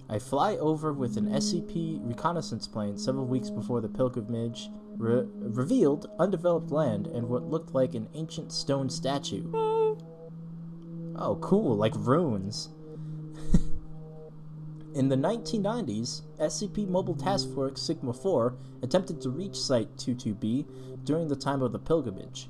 I 0.08 0.20
fly 0.20 0.56
over 0.56 0.94
with 0.94 1.18
an 1.18 1.28
SCP 1.28 2.00
reconnaissance 2.02 2.66
plane 2.66 2.98
several 2.98 3.26
weeks 3.26 3.50
before 3.50 3.82
the 3.82 3.90
pilgrimage 3.90 4.70
re- 4.96 5.28
revealed 5.36 6.10
undeveloped 6.18 6.72
land 6.72 7.08
and 7.08 7.28
what 7.28 7.44
looked 7.44 7.76
like 7.76 7.94
an 7.94 8.08
ancient 8.14 8.54
stone 8.54 8.90
statue. 8.90 9.52
Oh, 9.54 11.38
cool, 11.42 11.76
like 11.76 11.94
runes. 11.98 12.70
In 14.98 15.10
the 15.10 15.16
1990s, 15.16 16.24
SCP 16.40 16.88
Mobile 16.88 17.14
Task 17.14 17.54
Force 17.54 17.80
Sigma 17.80 18.14
4 18.14 18.56
attempted 18.82 19.22
to 19.22 19.30
reach 19.30 19.56
Site 19.56 19.96
22B 19.96 20.66
during 21.04 21.28
the 21.28 21.36
time 21.36 21.62
of 21.62 21.72
the 21.72 21.78
pilgrimage. 21.78 22.50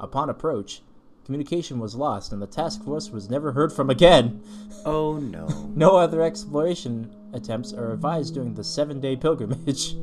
Upon 0.00 0.30
approach, 0.30 0.80
communication 1.26 1.78
was 1.78 1.94
lost 1.94 2.32
and 2.32 2.40
the 2.40 2.46
task 2.46 2.82
force 2.82 3.10
was 3.10 3.28
never 3.28 3.52
heard 3.52 3.74
from 3.74 3.90
again. 3.90 4.42
Oh 4.86 5.18
no. 5.22 5.46
No 5.76 5.96
other 5.98 6.22
exploration 6.22 7.14
attempts 7.34 7.74
are 7.74 7.92
advised 7.92 8.32
during 8.32 8.54
the 8.54 8.64
seven 8.64 8.98
day 8.98 9.14
pilgrimage. 9.14 9.94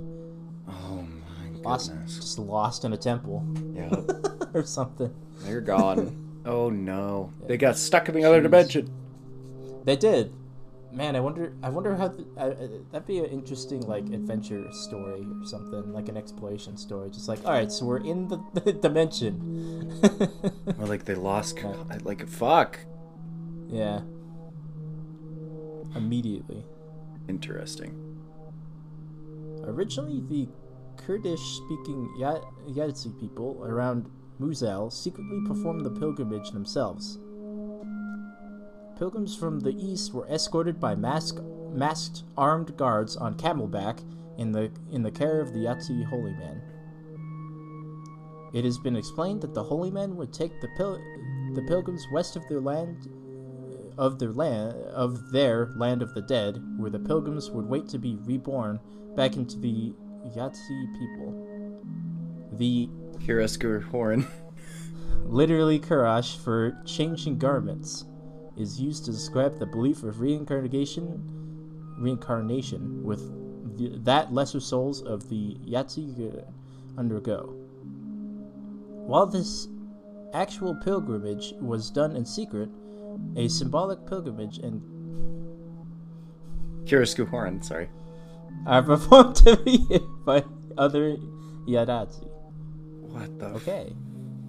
Oh 0.69 1.01
my 1.01 1.60
Lost, 1.62 1.91
just 2.05 2.38
lost 2.38 2.86
in 2.86 2.93
a 2.93 2.98
temple 2.98 3.43
Yeah, 3.74 3.96
or 4.53 4.63
something. 4.63 5.12
they're 5.39 5.60
gone. 5.60 6.41
Oh 6.46 6.69
no. 6.69 7.34
They 7.48 7.58
got 7.58 7.79
stuck 7.79 8.08
in 8.10 8.13
the 8.13 8.25
other 8.25 8.41
dimension. 8.41 8.91
They 9.86 9.96
did. 9.96 10.36
Man, 10.91 11.15
I 11.15 11.19
wonder. 11.19 11.53
I 11.62 11.69
wonder 11.69 11.96
how 11.96 12.08
th- 12.10 12.27
uh, 12.36 12.39
uh, 12.41 12.67
that'd 12.91 13.05
be 13.08 13.19
an 13.19 13.25
interesting 13.25 13.81
like 13.81 14.05
adventure 14.08 14.65
story 14.72 15.22
or 15.39 15.46
something, 15.46 15.93
like 15.93 16.10
an 16.10 16.17
exploration 16.17 16.77
story. 16.77 17.12
Just 17.12 17.27
like, 17.27 17.46
all 17.46 17.51
right, 17.51 17.72
so 17.72 17.86
we're 17.86 18.03
in 18.03 18.27
the, 18.27 18.39
the 18.65 18.74
dimension. 18.74 20.00
Or 20.79 20.88
like 20.88 21.05
they 21.05 21.13
lost. 21.15 21.58
con- 21.58 21.88
Like 22.03 22.27
fuck. 22.27 22.79
yeah. 23.67 24.01
Immediately. 25.96 26.65
Interesting. 27.27 28.17
Originally, 29.63 30.22
the 30.27 30.48
Kurdish-speaking 30.98 32.15
Ya- 32.19 32.41
Yazidi 32.67 33.19
people 33.19 33.62
around 33.63 34.10
Muzel 34.39 34.91
secretly 34.91 35.39
performed 35.48 35.86
the 35.86 35.89
pilgrimage 35.91 36.51
themselves. 36.51 37.19
Pilgrims 39.00 39.34
from 39.34 39.62
the 39.62 39.74
east 39.82 40.13
were 40.13 40.27
escorted 40.27 40.77
by 40.77 40.94
mask- 40.94 41.41
masked 41.72 42.24
armed 42.38 42.75
guards 42.75 43.15
on 43.15 43.34
camelback 43.36 44.03
in 44.38 44.51
the 44.51 44.70
in 44.91 45.03
the 45.03 45.12
care 45.12 45.39
of 45.39 45.53
the 45.53 45.60
Yazidi 45.60 46.03
holy 46.03 46.34
man. 46.34 46.62
It 48.53 48.65
has 48.65 48.77
been 48.77 48.98
explained 48.98 49.39
that 49.41 49.53
the 49.53 49.63
holy 49.63 49.89
men 49.89 50.18
would 50.18 50.34
take 50.34 50.60
the 50.60 50.68
pil- 50.75 51.01
the 51.53 51.62
pilgrims 51.62 52.06
west 52.12 52.36
of 52.36 52.46
their 52.50 52.60
land 52.60 53.08
of 53.98 54.20
their 54.20 54.34
land 54.34 54.75
of 54.94 55.32
their 55.32 55.72
land 55.77 56.01
of 56.01 56.13
the 56.13 56.22
dead, 56.22 56.62
where 56.75 56.91
the 56.91 57.00
pilgrims 57.00 57.50
would 57.51 57.68
wait 57.68 57.88
to 57.88 57.98
be 57.98 58.18
reborn 58.25 58.82
back 59.15 59.38
into 59.38 59.58
the 59.58 59.94
Yazidi 60.36 61.00
people. 61.00 61.88
The 62.51 62.89
Kiras 63.20 63.58
Guhorin. 63.58 64.27
literally 65.25 65.79
Kurdish 65.79 66.36
for 66.36 66.82
changing 66.86 67.38
garments 67.38 68.03
is 68.59 68.79
used 68.79 69.05
to 69.05 69.11
describe 69.11 69.57
the 69.59 69.65
belief 69.65 70.03
of 70.03 70.19
reincarnation 70.19 71.35
reincarnation 71.97 73.03
with 73.03 73.19
the, 73.77 73.97
that 74.03 74.33
lesser 74.33 74.59
souls 74.59 75.01
of 75.01 75.29
the 75.29 75.55
Yazidi 75.67 76.43
undergo. 76.97 77.53
While 79.05 79.25
this 79.25 79.67
actual 80.33 80.75
pilgrimage 80.75 81.53
was 81.59 81.89
done 81.89 82.15
in 82.15 82.25
secret, 82.25 82.69
a 83.35 83.47
symbolic 83.47 84.05
pilgrimage 84.07 84.59
and 84.59 84.81
Kiras 86.85 87.15
Guhorin. 87.15 87.63
Sorry. 87.63 87.89
are 88.65 88.81
performed 88.83 89.35
to 89.37 89.57
be 89.57 89.99
by 90.25 90.43
other 90.77 91.17
Yadazi. 91.67 92.27
What 93.01 93.39
the 93.39 93.47
Okay. 93.47 93.93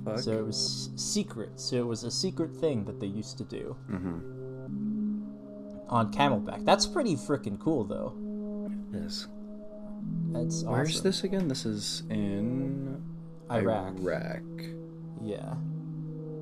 Fuck? 0.05 0.19
So 0.19 0.33
it 0.33 0.47
was 0.47 0.91
secret. 0.97 1.61
So 1.61 1.77
it 1.77 1.87
was 1.87 2.05
a 2.05 2.11
secret 2.11 2.53
thing 2.53 2.85
that 2.85 3.01
they 3.01 3.07
used 3.07 3.39
to 3.39 3.45
do 3.45 3.77
mm-hmm. 3.91 4.19
on 5.89 6.13
Camelback. 6.13 6.65
That's 6.65 6.87
pretty 6.87 7.17
freaking 7.17 7.59
cool, 7.59 7.85
though. 7.85 8.15
Yes. 8.93 9.29
That's 10.33 10.63
awesome. 10.63 10.71
Where's 10.71 11.03
this 11.03 11.25
again? 11.25 11.49
This 11.49 11.67
is 11.67 12.03
in 12.11 13.03
Iraq. 13.51 13.99
Iraq. 13.99 14.43
Yeah. 15.23 15.55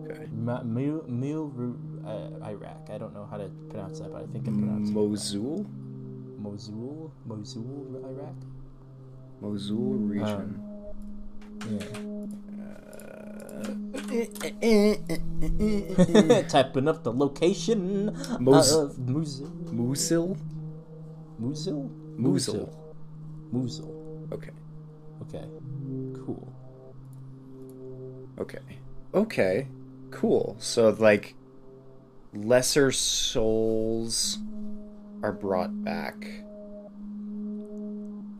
Okay. 0.04 0.26
Ma- 0.32 0.62
uh, 0.62 2.44
Iraq. 2.46 2.88
I 2.92 2.98
don't 2.98 3.14
know 3.14 3.26
how 3.30 3.36
to 3.36 3.50
pronounce 3.68 4.00
that, 4.00 4.12
but 4.12 4.22
I 4.22 4.26
think 4.26 4.48
I 4.48 4.52
pronounced 4.52 4.92
Mosul. 4.92 5.60
it. 5.60 5.66
Mosul. 6.38 7.12
Mosul, 7.26 8.02
Iraq. 8.04 8.34
Mosul 9.40 9.94
region. 9.98 10.62
Yeah. 11.68 12.57
Typing 16.48 16.88
up 16.88 17.02
the 17.02 17.12
location 17.12 18.16
Mos- 18.40 18.72
of 18.74 18.98
Mosul. 18.98 19.48
Musil. 19.72 20.36
Mosul. 21.38 21.90
Mosul. 22.16 22.72
Mosul. 23.52 24.28
Okay. 24.32 24.50
Okay. 25.22 25.44
Cool. 26.24 26.52
Okay. 28.38 28.58
Okay. 29.14 29.68
Cool. 30.10 30.56
So 30.58 30.90
like 30.90 31.34
lesser 32.34 32.92
souls 32.92 34.38
are 35.22 35.32
brought 35.32 35.84
back. 35.84 36.26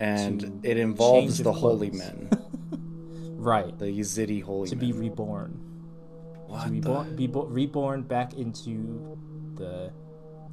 And 0.01 0.61
it 0.63 0.77
involves 0.77 1.39
the 1.39 1.53
holy 1.53 1.91
men. 1.91 2.31
Right. 3.39 3.77
The 3.79 3.87
Yazidi 3.87 4.43
holy 4.43 4.69
To 4.69 4.77
be 4.77 4.93
reborn. 4.93 5.59
what 6.49 6.65
to 6.65 6.71
be 6.71 6.81
born, 6.81 7.15
be 7.17 7.27
bo- 7.27 7.47
reborn 7.47 8.03
back 8.03 8.35
into 8.35 9.17
the 9.57 9.91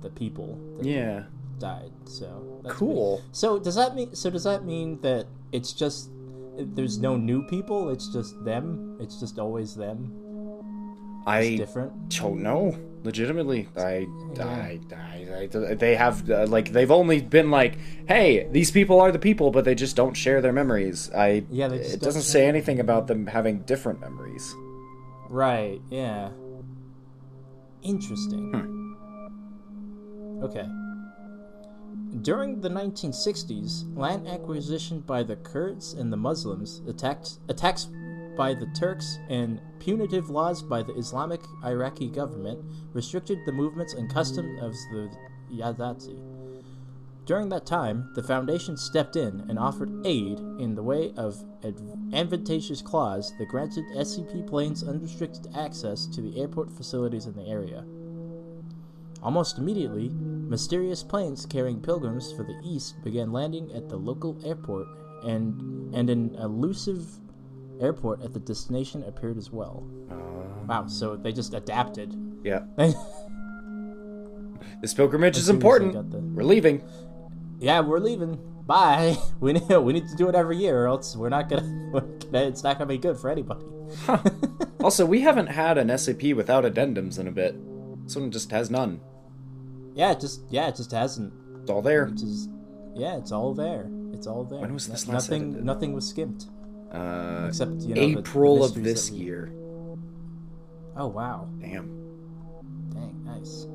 the 0.01 0.09
people 0.11 0.57
that 0.77 0.85
Yeah. 0.85 1.23
died. 1.59 1.91
So 2.05 2.59
that's 2.63 2.75
Cool. 2.75 3.17
pretty- 3.17 3.29
So 3.31 3.59
does 3.59 3.75
that 3.75 3.95
mean? 3.95 4.13
So 4.13 4.29
does 4.29 4.43
that 4.43 4.65
mean 4.65 4.99
that 5.01 5.25
it's 5.51 5.73
just 5.73 6.09
there's 6.57 6.99
no 6.99 7.17
new 7.17 7.41
people? 7.47 7.89
It's 7.89 8.07
just 8.13 8.43
them. 8.45 8.97
It's 8.99 9.19
just 9.19 9.39
always 9.39 9.73
them. 9.75 10.11
I 11.25 11.57
different. 11.57 12.09
don't 12.19 12.41
know. 12.41 12.77
Legitimately, 13.03 13.67
I, 13.77 14.07
Yeah. 14.35 14.47
I, 14.47 14.79
I, 14.95 15.47
I, 15.53 15.73
they 15.75 15.95
have 15.95 16.27
uh, 16.29 16.47
like 16.47 16.71
they've 16.71 16.89
only 16.89 17.21
been 17.21 17.51
like, 17.51 17.77
hey, 18.07 18.47
these 18.51 18.71
people 18.71 18.99
are 18.99 19.11
the 19.11 19.19
people, 19.19 19.51
but 19.51 19.63
they 19.63 19.75
just 19.75 19.95
don't 19.95 20.15
share 20.15 20.41
their 20.41 20.53
memories. 20.53 21.11
I, 21.15 21.43
Yeah, 21.51 21.71
it 21.71 22.01
doesn't 22.01 22.23
say 22.23 22.47
anything 22.47 22.79
about 22.79 23.05
them 23.05 23.27
having 23.27 23.59
different 23.59 23.99
memories. 23.99 24.55
Right. 25.29 25.81
Yeah. 25.91 26.29
Interesting. 27.83 28.51
Hmm. 28.51 30.43
Okay. 30.43 30.67
During 32.21 32.61
the 32.61 32.69
1960s, 32.69 33.95
land 33.95 34.27
acquisition 34.27 35.01
by 35.01 35.21
the 35.21 35.35
Kurds 35.35 35.93
and 35.93 36.11
the 36.11 36.17
Muslims, 36.17 36.81
attacked, 36.87 37.39
attacks 37.49 37.87
by 38.35 38.53
the 38.53 38.67
Turks, 38.67 39.19
and 39.29 39.61
punitive 39.79 40.29
laws 40.29 40.61
by 40.61 40.83
the 40.83 40.95
Islamic 40.95 41.41
Iraqi 41.63 42.09
government 42.09 42.63
restricted 42.93 43.39
the 43.45 43.51
movements 43.51 43.93
and 43.93 44.11
customs 44.11 44.61
of 44.61 44.73
the 44.91 45.09
Yazidi. 45.51 46.19
During 47.25 47.49
that 47.49 47.65
time, 47.65 48.11
the 48.13 48.21
Foundation 48.21 48.77
stepped 48.77 49.15
in 49.15 49.45
and 49.49 49.57
offered 49.57 50.05
aid 50.05 50.39
in 50.59 50.75
the 50.75 50.83
way 50.83 51.11
of 51.17 51.43
ad- 51.63 51.81
advantageous 52.13 52.83
clause 52.83 53.33
that 53.39 53.47
granted 53.47 53.85
SCP 53.95 54.47
planes 54.47 54.83
unrestricted 54.83 55.47
access 55.55 56.05
to 56.07 56.21
the 56.21 56.39
airport 56.39 56.71
facilities 56.71 57.25
in 57.25 57.33
the 57.33 57.47
area. 57.47 57.83
Almost 59.23 59.57
immediately, 59.57 60.09
mysterious 60.09 61.01
planes 61.01 61.47
carrying 61.47 61.81
pilgrims 61.81 62.31
for 62.31 62.43
the 62.43 62.59
east 62.63 63.03
began 63.03 63.31
landing 63.31 63.71
at 63.73 63.89
the 63.89 63.97
local 63.97 64.37
airport, 64.45 64.87
and 65.23 65.95
and 65.95 66.11
an 66.11 66.35
elusive 66.35 67.07
airport 67.81 68.21
at 68.23 68.33
the 68.33 68.39
destination 68.39 69.03
appeared 69.03 69.37
as 69.37 69.51
well. 69.51 69.83
Uh, 70.11 70.15
Wow, 70.67 70.87
so 70.87 71.15
they 71.15 71.31
just 71.31 71.53
adapted. 71.53 72.15
yeah, 72.43 72.61
this 74.81 74.93
pilgrimage 74.93 75.37
is 75.37 75.45
soon 75.45 75.55
as 75.57 75.61
they 75.61 75.67
important. 75.67 76.11
the- 76.11 76.19
We're 76.19 76.43
leaving. 76.43 76.83
Yeah, 77.59 77.81
we're 77.81 77.99
leaving. 77.99 78.39
Bye. 78.65 79.15
We 79.39 79.53
need 79.53 79.69
we 79.69 79.93
need 79.93 80.07
to 80.09 80.15
do 80.15 80.27
it 80.27 80.35
every 80.35 80.57
year, 80.57 80.83
or 80.83 80.87
else 80.87 81.15
we're 81.15 81.29
not 81.29 81.49
gonna. 81.49 81.89
We're 81.93 82.01
gonna 82.01 82.45
it's 82.47 82.63
not 82.63 82.77
gonna 82.79 82.87
be 82.89 82.97
good 82.97 83.17
for 83.17 83.29
anybody. 83.29 83.63
Huh. 84.05 84.17
also, 84.81 85.05
we 85.05 85.21
haven't 85.21 85.47
had 85.47 85.77
an 85.77 85.89
SCP 85.89 86.35
without 86.35 86.63
addendums 86.63 87.19
in 87.19 87.27
a 87.27 87.31
bit. 87.31 87.55
This 88.05 88.15
one 88.15 88.31
just 88.31 88.49
has 88.51 88.71
none. 88.71 88.99
yeah, 89.93 90.11
it 90.13 90.19
just 90.19 90.41
yeah, 90.49 90.67
it 90.67 90.75
just 90.77 90.91
hasn't. 90.91 91.31
It's 91.61 91.69
all 91.69 91.81
there. 91.83 92.05
Which 92.05 92.23
is 92.23 92.49
yeah, 92.95 93.17
it's 93.17 93.31
all 93.31 93.53
there. 93.53 93.87
It's 94.13 94.25
all 94.25 94.43
there. 94.45 94.59
When 94.61 94.73
was 94.73 94.87
this 94.87 95.07
last 95.07 95.29
nothing? 95.29 95.43
edited? 95.49 95.65
Nothing 95.65 95.93
was 95.93 96.07
skimped 96.07 96.47
Uh, 96.91 97.45
except 97.49 97.81
you 97.81 97.93
know 97.95 98.01
the- 98.01 98.13
the 98.13 98.19
April 98.19 98.63
of 98.63 98.81
this 98.83 99.11
we- 99.11 99.17
year. 99.17 99.51
Oh 100.97 101.07
wow! 101.07 101.49
Damn. 101.59 101.89
Dang, 102.93 103.23
nice. 103.25 103.67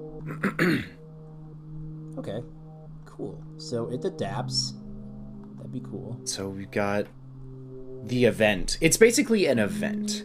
okay, 2.18 2.42
cool. 3.04 3.42
So 3.58 3.90
it 3.90 4.04
adapts. 4.04 4.74
That'd 5.56 5.72
be 5.72 5.80
cool. 5.80 6.18
So 6.24 6.48
we've 6.48 6.70
got 6.70 7.06
the 8.04 8.24
event. 8.24 8.78
It's 8.80 8.96
basically 8.96 9.46
an 9.46 9.58
event, 9.58 10.24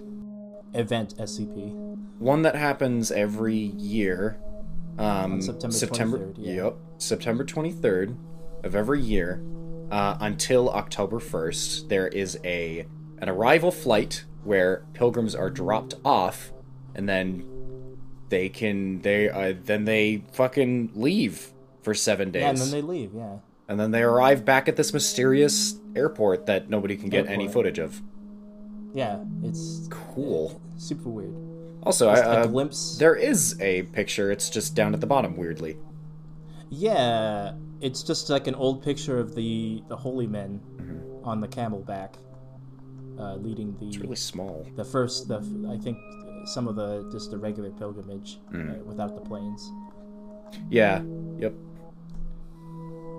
Event 0.73 1.15
SCP. 1.17 1.73
one 2.19 2.41
that 2.43 2.55
happens 2.55 3.11
every 3.11 3.55
year. 3.57 4.37
Um, 4.97 5.41
September 5.41 5.75
23rd, 5.75 6.35
yeah. 6.37 6.53
Yep, 6.63 6.77
September 6.99 7.43
twenty 7.43 7.73
third 7.73 8.15
of 8.63 8.73
every 8.75 9.01
year 9.01 9.41
uh, 9.91 10.17
until 10.19 10.69
October 10.69 11.19
first. 11.19 11.89
There 11.89 12.07
is 12.07 12.37
a 12.43 12.85
an 13.19 13.29
arrival 13.29 13.71
flight 13.71 14.25
where 14.43 14.85
pilgrims 14.93 15.35
are 15.35 15.49
dropped 15.49 15.95
off, 16.03 16.51
and 16.93 17.07
then 17.07 17.97
they 18.29 18.49
can 18.49 19.01
they 19.01 19.29
uh, 19.29 19.53
then 19.63 19.85
they 19.85 20.23
fucking 20.33 20.91
leave 20.95 21.51
for 21.83 21.93
seven 21.93 22.31
days. 22.31 22.41
Yeah, 22.41 22.49
and 22.49 22.57
then 22.57 22.71
they 22.71 22.81
leave. 22.81 23.11
Yeah. 23.13 23.37
And 23.67 23.79
then 23.79 23.91
they 23.91 24.03
arrive 24.03 24.45
back 24.45 24.67
at 24.67 24.75
this 24.75 24.93
mysterious 24.93 25.79
airport 25.95 26.45
that 26.45 26.69
nobody 26.69 26.95
can 26.95 27.09
get 27.09 27.27
any 27.27 27.47
footage 27.47 27.79
of. 27.79 27.99
Yeah, 28.93 29.23
it's 29.43 29.87
Cool. 29.89 30.61
super 30.77 31.09
weird. 31.09 31.33
Also, 31.81 32.09
I, 32.09 32.15
Just 32.15 32.25
a 32.25 32.29
uh, 32.29 32.45
glimpse. 32.47 32.97
there 32.97 33.15
is 33.15 33.59
a 33.59 33.83
picture. 33.83 34.31
It's 34.31 34.49
just 34.49 34.75
down 34.75 34.93
at 34.93 35.01
the 35.01 35.07
bottom, 35.07 35.35
weirdly. 35.35 35.77
Yeah, 36.69 37.53
it's 37.81 38.03
just 38.03 38.29
like 38.29 38.47
an 38.47 38.55
old 38.55 38.83
picture 38.83 39.19
of 39.19 39.35
the 39.35 39.83
the 39.87 39.95
holy 39.95 40.27
men 40.27 40.61
Mm-hmm. 40.77 41.25
on 41.27 41.41
the 41.41 41.47
camelback, 41.47 42.15
uh, 43.19 43.35
leading 43.35 43.75
the 43.79 43.87
It's 43.87 43.97
really 43.97 44.15
small. 44.15 44.65
the 44.75 44.85
first 44.85 45.27
the 45.27 45.37
I 45.69 45.77
think 45.77 45.97
some 46.45 46.67
of 46.67 46.75
the 46.75 47.09
just 47.11 47.31
the 47.31 47.37
regular 47.37 47.71
pilgrimage 47.71 48.39
Mm. 48.51 48.79
uh, 48.81 48.83
without 48.83 49.15
the 49.15 49.21
planes. 49.21 49.71
Yeah. 50.69 51.01
Yep. 51.39 51.53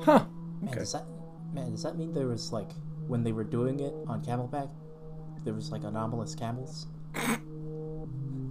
Huh. 0.03 0.25
Man, 0.61 0.69
Okay. 0.71 0.79
does 0.81 0.93
that 0.93 1.05
man 1.53 1.71
does 1.73 1.83
that 1.83 1.97
mean 1.99 2.13
there 2.13 2.29
was 2.29 2.53
like 2.53 2.71
when 3.09 3.23
they 3.25 3.33
were 3.33 3.45
doing 3.45 3.81
it 3.81 3.95
on 4.07 4.23
camelback, 4.25 4.71
there 5.45 5.55
was 5.55 5.71
like 5.73 5.85
anomalous 5.85 6.35
camels? 6.35 6.87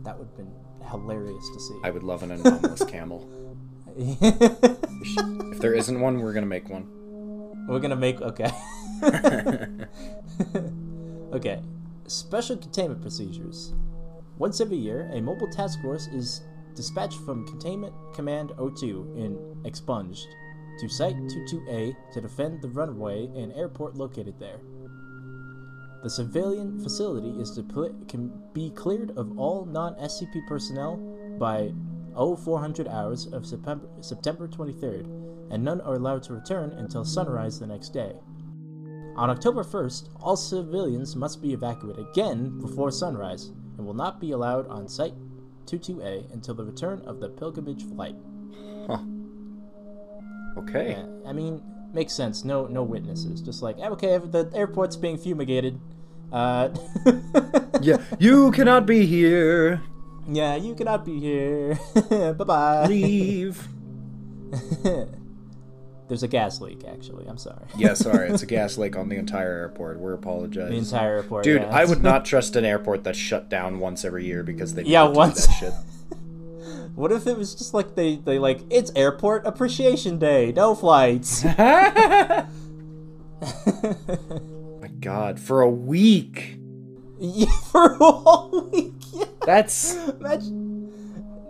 that 0.03 0.17
would 0.17 0.27
have 0.27 0.37
been 0.37 0.51
hilarious 0.91 1.49
to 1.53 1.59
see. 1.59 1.79
I 1.83 1.89
would 1.91 2.03
love 2.03 2.23
an 2.23 2.31
anomalous 2.31 2.83
camel. 2.95 3.27
If 3.97 5.59
there 5.59 5.73
isn't 5.73 5.99
one, 5.99 6.19
we're 6.19 6.33
gonna 6.33 6.45
make 6.45 6.69
one. 6.69 6.87
We're 7.67 7.79
gonna 7.79 7.95
make 7.95 8.21
okay. 8.21 8.51
okay. 11.33 11.61
Special 12.07 12.57
containment 12.57 13.01
procedures. 13.01 13.73
Once 14.37 14.59
every 14.59 14.77
year, 14.77 15.09
a 15.13 15.21
mobile 15.21 15.49
task 15.49 15.81
force 15.81 16.07
is 16.07 16.41
dispatched 16.75 17.19
from 17.21 17.47
Containment 17.47 17.93
Command 18.13 18.51
02 18.57 19.15
in 19.17 19.65
Expunged 19.65 20.27
to 20.79 20.89
Site 20.89 21.15
22A 21.15 21.95
to 22.13 22.21
defend 22.21 22.61
the 22.61 22.67
runway 22.67 23.27
and 23.27 23.53
airport 23.53 23.95
located 23.95 24.37
there. 24.39 24.59
The 26.03 26.09
civilian 26.09 26.83
facility 26.83 27.29
is 27.39 27.51
to 27.51 27.63
can 28.09 28.31
be 28.53 28.71
cleared 28.71 29.17
of 29.17 29.39
all 29.39 29.65
non-SCP 29.65 30.45
personnel 30.47 30.97
by 31.39 31.71
0400 32.15 32.87
hours 32.87 33.27
of 33.27 33.45
September, 33.45 33.87
September 34.01 34.47
23rd, 34.47 35.51
and 35.51 35.63
none 35.63 35.81
are 35.81 35.95
allowed 35.95 36.23
to 36.23 36.33
return 36.33 36.71
until 36.71 37.03
sunrise 37.05 37.59
the 37.59 37.67
next 37.67 37.89
day. 37.89 38.13
On 39.15 39.29
October 39.29 39.63
1st, 39.63 40.09
all 40.19 40.35
civilians 40.35 41.15
must 41.15 41.41
be 41.41 41.53
evacuated 41.53 42.05
again 42.11 42.59
before 42.59 42.91
sunrise 42.91 43.51
and 43.77 43.85
will 43.85 43.93
not 43.93 44.19
be 44.19 44.31
allowed 44.31 44.67
on 44.67 44.87
Site 44.87 45.13
22A 45.65 46.33
until 46.33 46.53
the 46.53 46.65
return 46.65 47.01
of 47.05 47.19
the 47.19 47.29
pilgrimage 47.29 47.83
flight. 47.83 48.15
Huh. 48.87 48.99
Okay. 50.57 50.91
Yeah, 50.91 51.29
I 51.29 51.33
mean, 51.33 51.61
makes 51.93 52.13
sense. 52.13 52.43
No, 52.43 52.67
no 52.67 52.83
witnesses. 52.83 53.41
Just 53.41 53.61
like 53.61 53.77
okay, 53.79 54.17
the 54.17 54.49
airport's 54.53 54.95
being 54.95 55.17
fumigated. 55.17 55.79
Uh, 56.31 56.69
Yeah. 57.81 57.97
You 58.19 58.51
cannot 58.51 58.85
be 58.85 59.05
here. 59.05 59.81
Yeah, 60.27 60.55
you 60.55 60.75
cannot 60.75 61.05
be 61.05 61.19
here. 61.19 61.79
bye 62.09 62.31
bye. 62.33 62.85
Leave. 62.87 63.67
There's 66.07 66.21
a 66.21 66.27
gas 66.27 66.61
leak, 66.61 66.83
actually. 66.87 67.25
I'm 67.27 67.37
sorry. 67.39 67.65
yeah. 67.77 67.95
Sorry, 67.95 68.29
it's 68.29 68.43
a 68.43 68.45
gas 68.57 68.77
leak 68.77 68.95
on 68.95 69.09
the 69.09 69.15
entire 69.15 69.53
airport. 69.53 69.99
We're 69.99 70.13
apologizing. 70.13 70.71
The 70.71 70.77
entire 70.77 71.15
airport. 71.17 71.43
Dude, 71.43 71.63
yeah. 71.63 71.69
I 71.69 71.83
would 71.85 72.03
not 72.03 72.25
trust 72.25 72.55
an 72.55 72.63
airport 72.63 73.03
that's 73.03 73.17
shut 73.17 73.49
down 73.49 73.79
once 73.79 74.05
every 74.05 74.23
year 74.25 74.43
because 74.43 74.75
they 74.75 74.83
Yeah, 74.83 75.03
once. 75.07 75.47
that 75.47 75.53
shit. 75.53 75.73
What 76.93 77.11
if 77.11 77.25
it 77.27 77.37
was 77.37 77.55
just 77.55 77.73
like 77.73 77.95
they 77.95 78.15
they 78.17 78.39
like 78.39 78.61
it's 78.69 78.89
Airport 78.95 79.45
Appreciation 79.45 80.17
Day, 80.17 80.53
no 80.55 80.75
flights. 80.75 81.43
My 81.43 82.45
God, 85.01 85.39
for 85.39 85.61
a 85.61 85.69
week. 85.69 86.57
yeah, 87.19 87.51
for 87.71 87.93
a 87.93 87.97
whole 87.97 88.69
week. 88.71 88.93
Yeah. 89.15 89.25
That's 89.45 89.95
Imagine, 89.95 90.91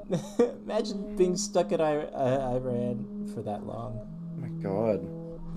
imagine 0.66 1.16
being 1.16 1.36
stuck 1.36 1.72
in 1.72 1.82
I- 1.82 2.06
I- 2.08 2.56
Iran 2.56 3.32
for 3.34 3.42
that 3.42 3.66
long. 3.66 4.00
oh 4.02 4.42
my 4.42 4.50
God. 4.62 5.00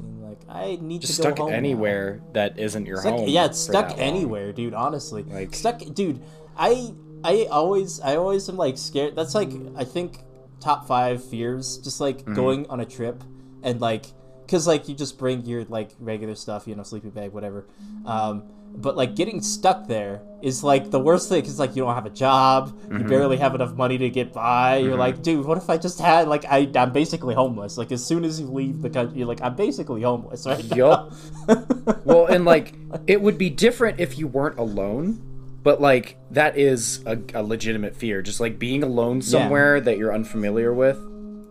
Being 0.01 0.23
like, 0.29 0.41
I 0.49 0.79
need 0.81 1.03
Just 1.03 1.17
to 1.17 1.23
go 1.23 1.29
stuck 1.29 1.39
home 1.39 1.51
now. 1.51 1.57
anywhere 1.57 2.21
that 2.33 2.59
isn't 2.59 2.87
your 2.87 2.99
Stuck- 2.99 3.15
home. 3.15 3.29
yeah, 3.29 3.47
it's 3.47 3.59
stuck 3.59 3.89
that 3.89 3.99
long. 3.99 4.07
anywhere, 4.17 4.53
dude. 4.53 4.75
Honestly, 4.75 5.23
Like- 5.25 5.55
stuck, 5.55 5.81
dude. 5.95 6.21
I 6.57 6.93
I 7.25 7.47
always 7.51 8.01
I 8.01 8.17
always 8.17 8.49
am 8.49 8.57
like 8.57 8.79
scared. 8.79 9.15
That's 9.17 9.35
like 9.35 9.51
I 9.77 9.85
think 9.85 10.19
top 10.61 10.87
five 10.87 11.23
fears. 11.23 11.79
Just 11.79 12.01
like 12.01 12.19
Mm-hmm. 12.23 12.35
going 12.35 12.67
on 12.71 12.81
a 12.81 12.85
trip 12.87 13.23
and 13.63 13.81
like 13.81 14.07
because 14.49 14.67
like 14.67 14.89
you 14.89 14.95
just 14.95 15.19
bring 15.19 15.45
your 15.45 15.65
like 15.65 15.91
regular 16.01 16.35
stuff, 16.35 16.67
you 16.67 16.75
know, 16.75 16.83
sleeping 16.83 17.11
bag, 17.11 17.33
whatever. 17.33 17.67
Um, 18.07 18.45
but 18.75 18.97
like 18.97 19.15
getting 19.15 19.43
stuck 19.43 19.87
there 19.89 20.23
is 20.43 20.63
like 20.65 20.91
the 20.91 20.99
worst 21.01 21.29
thing 21.29 21.41
because 21.43 21.59
like 21.59 21.77
you 21.77 21.83
don't 21.83 21.95
have 21.95 22.07
a 22.07 22.11
job, 22.11 22.75
you 22.85 22.89
Mm-hmm. 22.97 23.09
barely 23.09 23.37
have 23.37 23.55
enough 23.55 23.75
money 23.75 23.99
to 23.99 24.09
get 24.09 24.33
by. 24.33 24.79
You're 24.79 24.97
like, 24.97 25.23
dude, 25.23 25.45
what 25.45 25.59
if 25.59 25.69
I 25.69 25.77
just 25.77 26.01
had 26.01 26.29
like 26.29 26.47
I 26.47 26.71
I'm 26.77 26.93
basically 26.93 27.35
homeless. 27.35 27.77
Like 27.77 27.93
as 27.93 28.03
soon 28.05 28.25
as 28.25 28.41
you 28.41 28.47
leave 28.47 28.81
the 28.81 28.89
country, 28.89 29.19
you're 29.19 29.27
like 29.29 29.43
I'm 29.43 29.55
basically 29.55 30.01
homeless 30.03 30.47
right 30.47 30.65
Yup. 30.77 31.13
Well, 32.05 32.27
and 32.27 32.45
like 32.47 32.75
it 33.07 33.21
would 33.21 33.37
be 33.37 33.51
different 33.51 34.01
if 34.01 34.19
you 34.19 34.27
weren't 34.27 34.59
alone, 34.59 35.21
but 35.63 35.81
like 35.81 36.17
that 36.31 36.57
is 36.57 37.03
a, 37.07 37.19
a 37.35 37.43
legitimate 37.43 37.97
fear. 37.97 38.23
Just 38.23 38.41
like 38.41 38.59
being 38.59 38.83
alone 38.83 39.21
somewhere 39.23 39.81
that 39.81 39.99
you're 39.99 40.15
unfamiliar 40.15 40.73
with. 40.73 40.99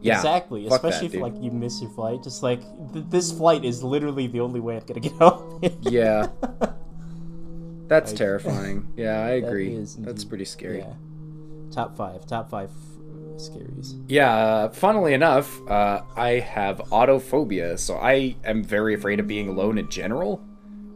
Yeah, 0.01 0.15
Exactly, 0.17 0.69
fuck 0.69 0.81
that, 0.81 0.87
especially 0.89 1.07
if 1.07 1.11
dude. 1.13 1.21
like 1.21 1.33
you 1.41 1.51
miss 1.51 1.81
your 1.81 1.89
flight. 1.91 2.21
Just 2.23 2.43
like 2.43 2.61
th- 2.93 3.05
this 3.09 3.31
flight 3.31 3.65
is 3.65 3.83
literally 3.83 4.27
the 4.27 4.39
only 4.41 4.59
way 4.59 4.77
I'm 4.77 4.85
gonna 4.85 4.99
get 4.99 5.11
home. 5.19 5.59
Yeah. 5.81 6.27
That's 7.87 8.11
Like- 8.11 8.17
terrifying. 8.17 8.87
Yeah, 8.97 9.21
I 9.21 9.29
agree. 9.43 9.73
is 9.73 9.95
That's 9.95 10.23
pretty 10.25 10.45
scary. 10.45 10.79
yeah. 10.79 10.93
Top 11.71 11.95
five, 11.97 12.25
top 12.27 12.49
five 12.49 12.69
scaries. 13.37 14.01
Yeah, 14.07 14.33
uh, 14.35 14.69
funnily 14.69 15.13
enough, 15.13 15.59
uh, 15.69 16.01
I 16.15 16.39
have 16.39 16.77
autophobia, 16.91 17.77
so 17.79 17.95
I 17.97 18.35
am 18.43 18.63
very 18.63 18.93
afraid 18.93 19.19
of 19.19 19.27
being 19.27 19.47
alone 19.49 19.77
in 19.77 19.89
general. 19.89 20.41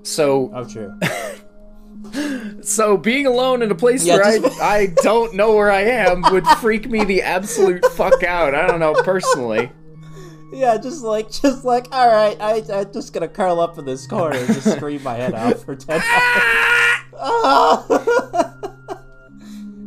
So, 0.04 0.50
Oh, 0.54 0.64
true. 0.64 0.94
So 2.62 2.98
being 2.98 3.26
alone 3.28 3.62
in 3.62 3.72
a 3.72 3.76
place 3.76 4.04
Yeah, 4.06 4.16
where 4.18 4.40
just- 4.40 4.62
I, 4.62 4.78
I 4.78 4.88
don't 5.02 5.34
know 5.36 5.54
where 5.56 5.72
I 5.72 5.82
am 5.82 6.22
would 6.32 6.46
freak 6.60 6.90
me 6.90 7.04
the 7.04 7.22
absolute 7.22 7.86
fuck 7.94 8.24
out. 8.24 8.56
I 8.56 8.68
don't 8.68 8.80
know 8.80 8.94
personally. 9.04 9.72
yeah, 10.54 10.78
just 10.78 11.04
like, 11.04 11.32
just 11.32 11.64
like, 11.64 11.88
all 11.92 12.08
right, 12.08 12.36
I, 12.42 12.64
I'm 12.74 12.92
just 12.92 13.14
gonna 13.14 13.28
curl 13.28 13.60
up 13.60 13.78
in 13.78 13.86
this 13.86 14.08
corner 14.08 14.36
and 14.38 14.48
just 14.48 14.72
scream 14.78 15.02
my 15.04 15.16
head 15.16 15.34
off 15.34 15.64
for 15.64 15.76
ten 15.76 16.02
hours. 16.02 17.86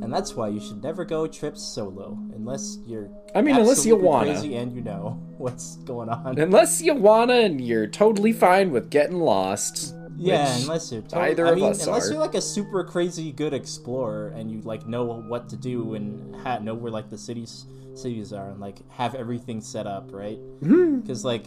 and 0.03 0.13
that's 0.13 0.35
why 0.35 0.49
you 0.49 0.61
should 0.61 0.83
never 0.83 1.05
go 1.05 1.27
trips 1.27 1.63
solo, 1.63 2.19
unless 2.35 2.79
you're. 2.87 3.11
I 3.35 3.43
mean, 3.43 3.57
unless 3.57 3.85
you 3.85 3.97
wanna. 3.97 4.33
crazy 4.33 4.55
and 4.57 4.73
you 4.73 4.81
know 4.83 5.21
what's 5.39 5.77
going 5.79 6.09
on. 6.09 6.39
Unless 6.39 6.81
you 6.81 6.95
wanna 6.95 7.35
and 7.35 7.61
you're 7.61 7.87
totally 7.87 8.33
fine 8.33 8.71
with 8.71 8.89
getting 8.91 9.19
lost. 9.19 9.95
Yeah, 10.17 10.57
unless 10.59 10.93
you're 10.93 11.03
totally, 11.03 11.29
neither 11.31 11.47
I 11.47 11.51
of 11.51 11.57
mean, 11.57 11.65
us 11.71 11.87
unless 11.87 12.09
are. 12.09 12.13
you're 12.13 12.21
like 12.21 12.35
a 12.35 12.41
super 12.41 12.85
crazy 12.85 13.33
good 13.33 13.53
explorer 13.53 14.29
and 14.29 14.51
you 14.51 14.61
like 14.63 14.87
know 14.87 15.05
what 15.05 15.49
to 15.51 15.57
do 15.57 15.95
and 15.95 16.35
ha- 16.37 16.59
know 16.61 16.75
where 16.75 16.93
like 16.93 17.11
the 17.11 17.19
cities 17.19 17.67
cities 17.95 18.33
are 18.33 18.51
and 18.51 18.61
like 18.61 18.79
have 18.91 19.15
everything 19.15 19.61
set 19.61 19.87
up 19.87 20.11
right. 20.13 20.39
Because 20.61 21.25
like, 21.25 21.47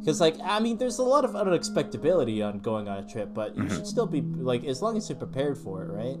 because 0.00 0.20
like 0.20 0.36
I 0.44 0.60
mean, 0.60 0.76
there's 0.78 0.98
a 0.98 1.02
lot 1.02 1.24
of 1.24 1.32
unexpectability 1.32 2.46
on 2.46 2.58
going 2.60 2.88
on 2.88 2.98
a 2.98 3.08
trip, 3.08 3.32
but 3.34 3.56
you 3.56 3.62
Mm-hmm. 3.64 3.74
should 3.76 3.86
still 3.86 4.06
be 4.06 4.20
like 4.22 4.64
as 4.64 4.82
long 4.82 4.96
as 4.96 5.08
you're 5.08 5.18
prepared 5.18 5.56
for 5.58 5.82
it, 5.84 5.90
right? 5.90 6.18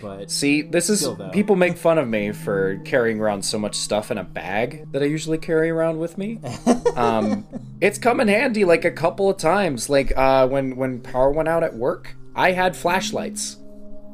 But 0.00 0.30
See, 0.30 0.62
this 0.62 0.88
is 0.90 1.00
Still, 1.00 1.14
though. 1.16 1.30
people 1.30 1.56
make 1.56 1.76
fun 1.76 1.98
of 1.98 2.08
me 2.08 2.32
for 2.32 2.76
carrying 2.84 3.20
around 3.20 3.44
so 3.44 3.58
much 3.58 3.74
stuff 3.76 4.10
in 4.10 4.18
a 4.18 4.24
bag 4.24 4.90
that 4.92 5.02
I 5.02 5.06
usually 5.06 5.38
carry 5.38 5.70
around 5.70 5.98
with 5.98 6.16
me. 6.18 6.40
Um, 6.96 7.46
it's 7.80 7.98
come 7.98 8.20
in 8.20 8.26
handy 8.28 8.64
like 8.64 8.84
a 8.84 8.90
couple 8.90 9.30
of 9.30 9.36
times. 9.38 9.88
Like 9.88 10.12
uh, 10.16 10.46
when 10.48 10.76
when 10.76 11.00
power 11.00 11.30
went 11.30 11.48
out 11.48 11.62
at 11.62 11.74
work, 11.74 12.14
I 12.34 12.50
had 12.50 12.76
flashlights. 12.76 13.56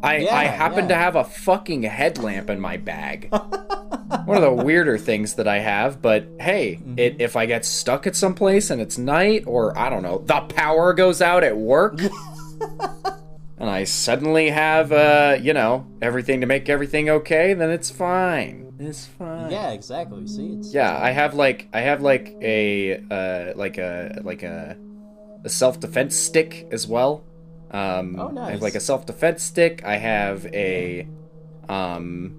I 0.02 0.18
Yeah, 0.18 0.36
I 0.36 0.44
happened 0.44 0.90
to 0.90 0.94
have 0.94 1.16
a 1.16 1.24
fucking 1.24 1.82
headlamp 1.84 2.50
in 2.50 2.60
my 2.60 2.76
bag. 2.76 3.28
One 3.30 4.36
of 4.36 4.42
the 4.42 4.52
weirder 4.52 4.98
things 4.98 5.34
that 5.34 5.48
I 5.48 5.58
have, 5.58 6.00
but 6.02 6.26
hey, 6.38 6.76
Mm-hmm. 6.80 6.98
it 6.98 7.16
if 7.20 7.34
I 7.34 7.46
get 7.46 7.64
stuck 7.64 8.06
at 8.06 8.14
some 8.14 8.34
place 8.34 8.70
and 8.70 8.80
it's 8.80 8.98
night 8.98 9.44
or 9.46 9.76
I 9.76 9.88
don't 9.90 10.02
know, 10.02 10.18
the 10.26 10.40
power 10.42 10.92
goes 10.92 11.20
out 11.22 11.42
at 11.42 11.56
work. 11.56 11.98
and 13.58 13.70
I 13.70 13.84
suddenly 13.84 14.50
have, 14.50 14.92
uh, 14.92 15.36
you 15.40 15.52
know, 15.54 15.86
everything 16.02 16.40
to 16.42 16.46
make 16.46 16.68
everything 16.68 17.08
okay, 17.08 17.54
then 17.54 17.70
it's 17.70 17.90
fine. 17.90 18.72
It's 18.78 19.06
fine. 19.06 19.50
Yeah, 19.50 19.70
exactly. 19.70 20.26
See, 20.26 20.48
it's 20.58 20.74
Yeah, 20.74 20.96
I 20.96 21.10
have 21.10 21.34
like 21.34 21.68
I 21.72 21.80
have 21.80 22.02
like 22.02 22.34
a 22.42 22.98
uh 23.10 23.52
like 23.56 23.78
a 23.78 24.20
like 24.22 24.42
a 24.42 24.76
a 25.44 25.48
self 25.48 25.80
defense 25.80 26.14
stick 26.14 26.66
as 26.70 26.86
well. 26.86 27.24
Um 27.70 28.16
Oh, 28.18 28.28
I 28.28 28.50
have 28.50 28.60
nice. 28.60 28.62
like 28.62 28.74
a 28.74 28.80
self 28.80 29.06
defense 29.06 29.42
stick. 29.42 29.82
I 29.84 29.96
have 29.96 30.44
a 30.46 31.08
um 31.68 32.34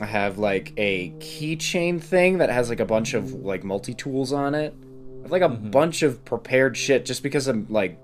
I 0.00 0.06
have 0.06 0.38
like 0.38 0.72
a 0.78 1.10
keychain 1.18 2.00
thing 2.02 2.38
that 2.38 2.48
has 2.48 2.70
like 2.70 2.80
a 2.80 2.86
bunch 2.86 3.12
of 3.12 3.34
like 3.34 3.62
multi 3.62 3.92
tools 3.92 4.32
on 4.32 4.54
it. 4.54 4.72
I 5.20 5.22
have 5.24 5.32
like 5.32 5.42
a 5.42 5.48
Mm-hmm. 5.50 5.70
bunch 5.70 6.02
of 6.02 6.24
prepared 6.24 6.76
shit 6.78 7.04
just 7.04 7.22
because 7.22 7.46
I'm 7.48 7.66
like 7.68 7.98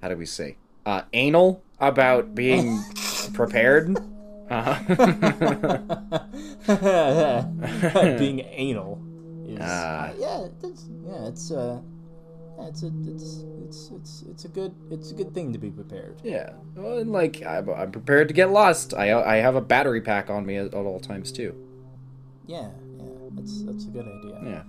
how 0.00 0.08
do 0.08 0.16
we 0.16 0.26
say? 0.26 0.56
Uh 0.86 1.02
anal 1.12 1.62
about 1.80 2.34
being 2.34 2.82
prepared. 3.34 3.98
Uh, 4.48 4.78
being 8.18 8.40
anal 8.46 9.02
is 9.44 9.58
Ah. 9.60 10.06
uh, 10.06 10.12
yeah, 10.18 10.46
that's, 10.62 10.88
yeah, 11.04 11.26
it's 11.26 11.50
uh, 11.50 11.80
it's 12.60 12.84
a 12.84 12.92
it's 13.10 13.42
it's 13.66 13.90
it's 13.90 14.22
it's 14.30 14.44
a 14.44 14.48
good 14.48 14.72
it's 14.90 15.10
a 15.10 15.14
good 15.14 15.34
thing 15.34 15.52
to 15.52 15.58
be 15.58 15.70
prepared. 15.70 16.20
Yeah, 16.22 16.52
well, 16.76 16.98
and 16.98 17.10
like 17.10 17.42
I'm, 17.44 17.68
I'm 17.70 17.90
prepared 17.90 18.28
to 18.28 18.34
get 18.34 18.52
lost. 18.52 18.94
I 18.94 19.10
I 19.12 19.36
have 19.38 19.56
a 19.56 19.60
battery 19.60 20.00
pack 20.00 20.30
on 20.30 20.46
me 20.46 20.54
at, 20.56 20.66
at 20.66 20.74
all 20.74 21.00
times 21.00 21.32
too. 21.32 21.52
Yeah, 22.46 22.68
yeah, 22.98 23.04
that's 23.34 23.64
that's 23.64 23.86
a 23.86 23.90
good 23.90 24.06
idea. 24.06 24.40
Yeah. 24.44 24.62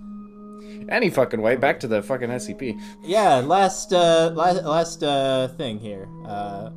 Any 0.88 1.10
fucking 1.10 1.40
way, 1.40 1.56
back 1.56 1.80
to 1.80 1.88
the 1.88 2.02
fucking 2.02 2.28
SCP. 2.28 2.80
Yeah, 3.02 3.36
last 3.36 3.92
uh 3.92 4.32
last 4.34 4.64
last 4.64 5.02
uh 5.02 5.48
thing 5.48 5.78
here. 5.78 6.08
Uh 6.26 6.70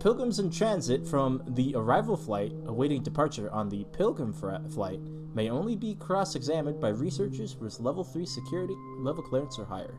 Pilgrims 0.00 0.40
in 0.40 0.50
transit 0.50 1.06
from 1.06 1.42
the 1.46 1.74
arrival 1.76 2.16
flight 2.16 2.52
awaiting 2.66 3.02
departure 3.04 3.48
on 3.52 3.68
the 3.68 3.84
Pilgrim 3.92 4.32
flight 4.32 4.98
may 5.32 5.48
only 5.48 5.76
be 5.76 5.94
cross-examined 5.94 6.80
by 6.80 6.88
researchers 6.88 7.56
with 7.56 7.78
level 7.78 8.02
3 8.02 8.26
security 8.26 8.74
level 8.98 9.22
clearance 9.22 9.60
or 9.60 9.64
higher. 9.64 9.94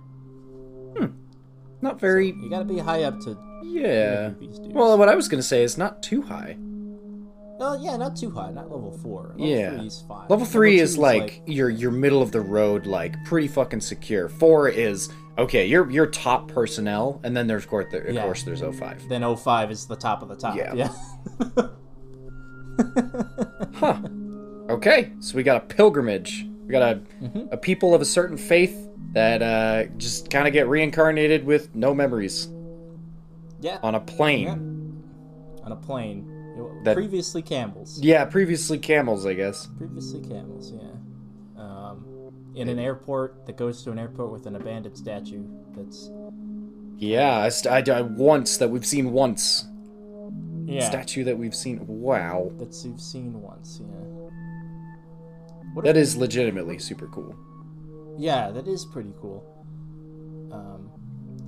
Hmm. 0.98 1.06
Not 1.82 2.00
very. 2.00 2.28
You 2.34 2.50
got 2.50 2.60
to 2.60 2.66
be 2.66 2.80
high 2.80 3.04
up 3.04 3.20
to 3.22 3.38
Yeah. 3.64 4.32
Well, 4.74 4.98
what 4.98 5.08
I 5.10 5.16
was 5.16 5.28
gonna 5.30 5.42
say 5.42 5.64
is 5.64 5.78
not 5.78 6.04
too 6.04 6.22
high. 6.22 6.58
Oh 7.60 7.78
yeah, 7.82 7.96
not 7.98 8.16
too 8.16 8.30
high, 8.32 8.52
not 8.52 8.72
level 8.72 8.98
4. 9.04 9.36
Level 9.38 9.46
Yeah. 9.46 9.78
3 9.78 9.88
is 9.88 10.04
fine. 10.08 10.28
Level 10.28 10.46
three 10.46 10.78
two 10.78 10.84
is 10.84 10.98
like, 10.98 11.42
your 11.46 11.70
your 11.70 11.92
middle 11.92 12.22
of 12.22 12.32
the 12.32 12.42
road, 12.42 12.86
like 12.88 13.16
pretty 13.26 13.48
fucking 13.48 13.80
secure. 13.82 14.28
Four 14.28 14.70
is 14.70 15.10
okay. 15.38 15.66
You're 15.66 15.90
you're 15.90 16.08
top 16.08 16.48
personnel, 16.48 17.22
and 17.24 17.36
then 17.38 17.48
there's 17.48 17.64
of 17.64 17.70
course, 17.70 17.94
of 17.94 18.14
Yeah. 18.14 18.24
course 18.24 18.44
there's 18.44 18.62
05. 18.62 19.08
then 19.08 19.24
05 19.36 19.72
is 19.72 19.86
the 19.86 19.96
top 19.96 20.22
of 20.24 20.30
the 20.30 20.36
top. 20.36 20.56
Yeah. 20.56 20.74
Yeah. 20.74 20.90
Huh. 23.76 24.00
Okay, 24.70 25.12
so 25.20 25.36
we 25.36 25.44
got 25.44 25.58
a 25.58 25.66
pilgrimage. 25.76 26.48
We 26.66 26.72
got 26.72 26.82
a 26.82 27.02
Mm-hmm. 27.24 27.48
a 27.52 27.58
people 27.58 27.94
of 27.94 28.02
a 28.02 28.06
certain 28.06 28.38
faith 28.38 28.90
that 29.12 29.42
uh, 29.42 29.86
just 29.98 30.30
kind 30.30 30.48
of 30.48 30.54
get 30.54 30.68
reincarnated 30.68 31.46
with 31.46 31.74
no 31.76 31.94
memories 31.94 32.48
yeah. 33.60 33.78
on 33.84 33.96
a 33.96 34.00
plane. 34.00 34.48
On 35.64 35.72
a 35.72 35.76
plane. 35.76 36.28
That- 36.84 36.96
Previously 36.96 37.42
camels. 37.42 38.00
Yeah, 38.02 38.26
previously 38.26 38.78
camels, 38.78 39.26
I 39.26 39.34
guess. 39.34 39.68
Previously 39.78 40.22
camels, 40.22 40.72
yeah. 40.74 41.62
Um, 41.62 42.06
in 42.56 42.68
an 42.70 42.80
airport 42.80 43.46
that 43.46 43.58
goes 43.58 43.84
to 43.84 43.92
an 43.92 44.00
airport 44.00 44.32
with 44.32 44.46
an 44.46 44.56
abandoned 44.56 44.98
statue 44.98 45.44
that's 45.76 46.12
Yeah, 46.98 47.46
a 47.46 47.52
st- 47.52 47.90
I, 47.90 47.98
I, 47.98 48.02
once 48.02 48.58
that 48.58 48.70
we've 48.70 48.86
seen 48.86 49.12
once. 49.12 49.66
yeah 50.66 50.88
Statue 50.90 51.24
that 51.26 51.38
we've 51.38 51.56
seen. 51.56 51.86
Wow, 51.88 52.52
that's 52.58 52.86
you've 52.86 53.02
seen 53.02 53.42
once, 53.42 53.80
yeah. 53.82 54.30
What 55.74 55.86
that 55.86 55.98
is 55.98 56.16
legitimately 56.16 56.78
super 56.80 57.08
cool. 57.08 57.36
yeah, 58.18 58.52
that 58.52 58.68
is 58.68 58.86
pretty 58.86 59.14
cool. 59.20 59.44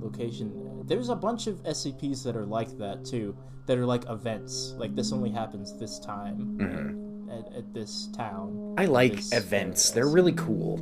Location. 0.06 0.82
There's 0.86 1.08
a 1.08 1.16
bunch 1.16 1.46
of 1.46 1.62
SCPs 1.64 2.22
that 2.24 2.36
are 2.36 2.46
like 2.46 2.76
that 2.78 3.04
too. 3.04 3.36
That 3.66 3.78
are 3.78 3.86
like 3.86 4.08
events. 4.08 4.74
Like 4.78 4.94
this 4.94 5.12
only 5.12 5.30
happens 5.30 5.78
this 5.78 5.98
time 5.98 6.56
Mm-hmm. 6.60 7.30
at, 7.30 7.52
at 7.58 7.74
this 7.74 8.08
town. 8.16 8.74
I 8.78 8.84
like 8.86 9.18
events. 9.32 9.90
area. 9.90 9.94
They're 9.94 10.12
really 10.12 10.32
cool. 10.34 10.80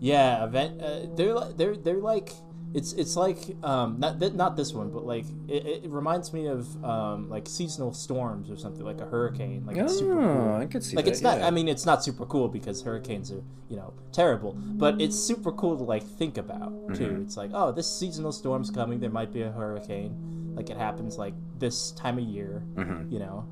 Yeah, 0.00 0.44
event. 0.44 0.82
Uh, 0.82 1.06
they're 1.16 1.38
they're 1.56 1.76
they're 1.76 2.00
like 2.00 2.32
it's 2.74 2.92
it's 2.94 3.16
like 3.16 3.38
um 3.62 4.00
not 4.00 4.18
th- 4.18 4.32
not 4.32 4.56
this 4.56 4.72
one, 4.72 4.90
but 4.90 5.04
like 5.04 5.24
it, 5.48 5.84
it 5.84 5.90
reminds 5.90 6.32
me 6.32 6.46
of 6.46 6.82
um 6.84 7.28
like 7.28 7.46
seasonal 7.48 7.92
storms 7.92 8.50
or 8.50 8.56
something 8.56 8.84
like 8.84 9.00
a 9.00 9.04
hurricane. 9.06 9.64
Like 9.66 9.76
it's 9.76 9.98
super 9.98 10.20
Oh, 10.20 10.34
cool. 10.44 10.54
I 10.56 10.66
could 10.66 10.82
see 10.82 10.96
Like 10.96 11.04
that. 11.04 11.10
it's 11.10 11.20
not. 11.20 11.38
yeah. 11.38 11.46
I 11.46 11.50
mean, 11.50 11.68
it's 11.68 11.84
not 11.84 12.02
super 12.02 12.24
cool 12.26 12.48
because 12.48 12.80
hurricanes 12.82 13.30
are 13.30 13.42
you 13.68 13.76
know 13.76 13.92
terrible, 14.12 14.52
but 14.54 15.00
it's 15.00 15.18
super 15.18 15.52
cool 15.52 15.76
to 15.76 15.84
like 15.84 16.02
think 16.02 16.38
about 16.38 16.70
too. 16.94 17.06
Mm-hmm. 17.08 17.22
It's 17.22 17.36
like 17.36 17.50
oh, 17.52 17.72
this 17.72 17.88
seasonal 17.94 18.32
storm's 18.32 18.70
coming. 18.70 19.00
There 19.00 19.10
might 19.10 19.32
be 19.32 19.42
a 19.42 19.50
hurricane. 19.50 20.54
Like 20.54 20.70
it 20.70 20.76
happens 20.76 21.18
like 21.18 21.34
this 21.58 21.92
time 21.92 22.18
of 22.18 22.24
year. 22.24 22.62
Mm-hmm. 22.74 23.12
You 23.12 23.18
know, 23.18 23.46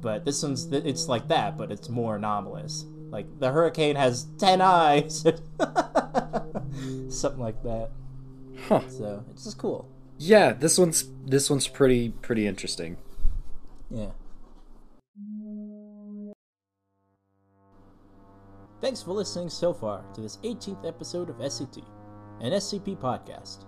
but 0.00 0.24
this 0.24 0.42
one's 0.42 0.66
th- 0.66 0.84
it's 0.84 1.08
like 1.08 1.28
that, 1.28 1.56
but 1.58 1.70
it's 1.70 1.88
more 1.88 2.16
anomalous. 2.16 2.86
Like 3.10 3.26
the 3.38 3.50
hurricane 3.52 3.96
has 3.96 4.24
ten 4.38 4.62
eyes, 4.62 5.22
something 7.10 7.40
like 7.40 7.62
that. 7.64 7.90
Huh. 8.68 8.88
So 8.88 9.24
it's 9.30 9.44
just 9.44 9.58
cool. 9.58 9.88
Yeah, 10.18 10.52
this 10.52 10.78
one's 10.78 11.04
this 11.24 11.50
one's 11.50 11.68
pretty 11.68 12.10
pretty 12.10 12.46
interesting. 12.46 12.96
Yeah. 13.90 14.10
Thanks 18.80 19.02
for 19.02 19.12
listening 19.12 19.48
so 19.48 19.72
far 19.72 20.04
to 20.14 20.20
this 20.20 20.38
18th 20.38 20.86
episode 20.86 21.30
of 21.30 21.36
SCT, 21.36 21.84
an 22.40 22.52
SCP 22.52 22.96
podcast. 22.98 23.64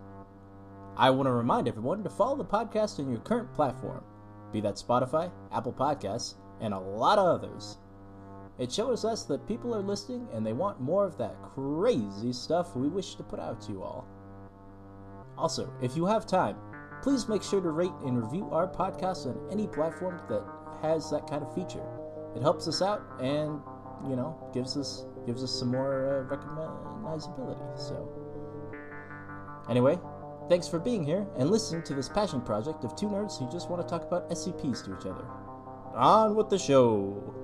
I 0.97 1.11
want 1.11 1.29
to 1.29 1.33
remind 1.33 1.69
everyone 1.69 2.03
to 2.03 2.11
follow 2.11 2.37
the 2.37 2.45
podcast 2.45 2.99
on 2.99 3.11
your 3.11 3.21
current 3.21 3.53
platform, 3.53 4.03
be 4.53 4.61
that 4.61 4.75
Spotify, 4.75 5.31
Apple 5.53 5.73
Podcasts, 5.73 6.35
and 6.61 6.75
a 6.75 6.79
lot 6.79 7.19
of 7.19 7.27
others. 7.27 7.79
It 8.59 8.73
shows 8.73 9.05
us 9.05 9.25
that 9.25 9.47
people 9.47 9.75
are 9.75 9.83
listening 9.83 10.29
and 10.33 10.47
they 10.47 10.53
want 10.53 10.81
more 10.81 11.05
of 11.05 11.19
that 11.19 11.41
crazy 11.43 12.33
stuff 12.33 12.77
we 12.77 12.89
wish 12.89 13.17
to 13.17 13.23
put 13.23 13.41
out 13.41 13.61
to 13.63 13.73
you 13.73 13.83
all. 13.83 14.07
Also, 15.37 15.73
if 15.83 15.97
you 15.97 16.07
have 16.07 16.27
time, 16.27 16.57
please 17.03 17.29
make 17.29 17.43
sure 17.43 17.61
to 17.61 17.71
rate 17.71 17.93
and 18.05 18.23
review 18.23 18.49
our 18.51 18.67
podcast 18.69 19.27
on 19.27 19.39
any 19.51 19.67
platform 19.67 20.21
that 20.29 20.43
has 20.81 21.11
that 21.11 21.29
kind 21.29 21.43
of 21.43 21.55
feature. 21.55 21.85
It 22.35 22.43
helps 22.43 22.67
us 22.69 22.83
out 22.83 23.03
and, 23.21 23.61
you 24.09 24.17
know, 24.17 24.37
gives 24.53 24.77
us 24.77 25.05
gives 25.27 25.43
us 25.43 25.51
some 25.51 25.69
more 25.69 26.29
uh, 26.31 26.35
recognizability. 26.35 27.79
So, 27.79 28.09
anyway, 29.69 29.99
thanks 30.49 30.69
for 30.69 30.79
being 30.79 31.05
here 31.05 31.27
and 31.37 31.51
listening 31.51 31.83
to 31.85 31.95
this 31.95 32.09
passion 32.09 32.41
project 32.41 32.85
of 32.85 32.95
two 32.95 33.07
nerds 33.07 33.39
who 33.39 33.51
just 33.51 33.71
want 33.71 33.83
to 33.83 33.89
talk 33.89 34.03
about 34.03 34.31
SCPs 34.31 34.85
to 34.85 34.99
each 34.99 35.07
other. 35.07 35.25
On 35.95 36.35
with 36.35 36.51
the 36.51 36.59
show. 36.59 37.44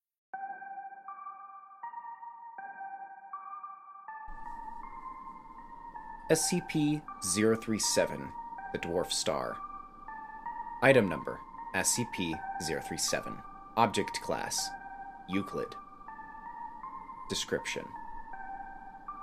SCP 6.31 7.01
037, 7.21 8.29
the 8.71 8.79
Dwarf 8.79 9.11
Star. 9.11 9.57
Item 10.81 11.09
number 11.09 11.41
SCP 11.75 12.39
037. 12.65 13.37
Object 13.75 14.21
Class 14.21 14.69
Euclid. 15.27 15.75
Description 17.27 17.83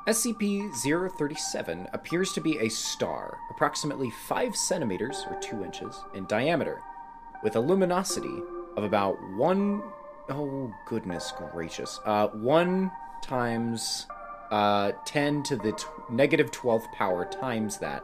SCP 0.07 0.71
037 1.17 1.89
appears 1.95 2.35
to 2.35 2.43
be 2.43 2.59
a 2.59 2.69
star, 2.69 3.39
approximately 3.49 4.11
5 4.11 4.55
centimeters 4.55 5.25
or 5.31 5.41
2 5.41 5.65
inches 5.65 6.05
in 6.13 6.27
diameter, 6.27 6.83
with 7.43 7.57
a 7.57 7.61
luminosity 7.61 8.43
of 8.77 8.85
about 8.85 9.17
1. 9.33 9.83
Oh, 10.29 10.75
goodness 10.85 11.33
gracious. 11.55 12.01
Uh, 12.05 12.29
1 12.29 12.91
times 13.23 14.07
uh, 14.51 14.93
10 15.05 15.43
to 15.45 15.57
the 15.57 15.73
t- 15.73 15.85
negative 16.11 16.51
12th 16.51 16.91
power 16.93 17.25
times 17.25 17.79
that 17.79 18.03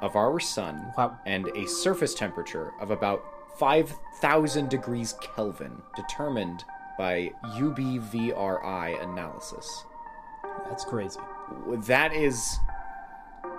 of 0.00 0.16
our 0.16 0.38
sun 0.40 0.92
Wow. 0.98 1.16
and 1.26 1.48
a 1.56 1.66
surface 1.66 2.14
temperature 2.14 2.72
of 2.80 2.90
about 2.90 3.22
5,000 3.58 4.68
degrees 4.68 5.14
Kelvin, 5.20 5.82
determined 5.94 6.64
by 6.98 7.30
UBVRI 7.56 9.02
analysis. 9.02 9.84
That's 10.68 10.84
crazy. 10.84 11.20
That 11.86 12.12
is. 12.14 12.58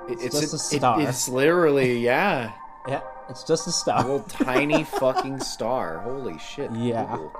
it- 0.09 0.19
It's, 0.21 0.39
just 0.39 0.53
a 0.53 0.75
it- 0.75 0.79
star. 0.79 1.01
it's 1.01 1.29
literally, 1.29 1.99
yeah. 1.99 2.51
Yeah, 2.85 2.99
it's 3.29 3.43
just 3.45 3.65
a 3.65 3.69
A 3.69 3.73
star. 3.73 4.01
little 4.01 4.19
tiny 4.27 4.83
fucking 4.99 5.39
star. 5.39 5.99
Holy 5.99 6.37
shit. 6.37 6.69
Yeah. 6.73 7.05
Cool. 7.15 7.31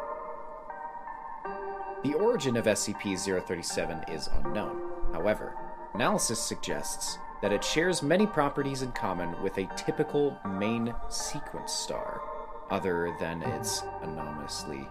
The 2.03 2.15
origin 2.15 2.57
of 2.57 2.65
SCP-037 2.65 4.13
is 4.13 4.29
unknown. 4.43 4.81
However, 5.13 5.55
analysis 5.93 6.37
suggests 6.37 7.17
that 7.41 7.53
it 7.53 7.63
shares 7.63 8.03
many 8.03 8.27
properties 8.27 8.81
in 8.81 8.91
common 8.91 9.41
with 9.41 9.57
a 9.57 9.69
typical 9.77 10.37
main 10.45 10.93
sequence 11.07 11.71
star, 11.71 12.21
other 12.69 13.15
than 13.21 13.41
its 13.43 13.83
anomalously 14.01 14.85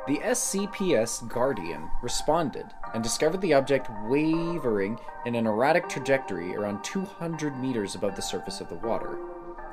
The 0.06 0.18
SCPS 0.18 1.26
Guardian 1.30 1.90
responded 2.02 2.66
and 2.92 3.02
discovered 3.02 3.40
the 3.40 3.54
object 3.54 3.88
wavering 4.04 5.00
in 5.24 5.34
an 5.34 5.46
erratic 5.46 5.88
trajectory 5.88 6.54
around 6.54 6.84
200 6.84 7.56
meters 7.56 7.94
above 7.94 8.14
the 8.14 8.20
surface 8.20 8.60
of 8.60 8.68
the 8.68 8.74
water. 8.74 9.18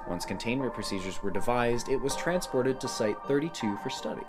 Once 0.07 0.25
containment 0.25 0.73
procedures 0.73 1.21
were 1.21 1.31
devised, 1.31 1.89
it 1.89 1.97
was 1.97 2.15
transported 2.15 2.79
to 2.79 2.87
Site 2.87 3.17
32 3.27 3.75
for 3.83 3.89
study. 3.89 4.23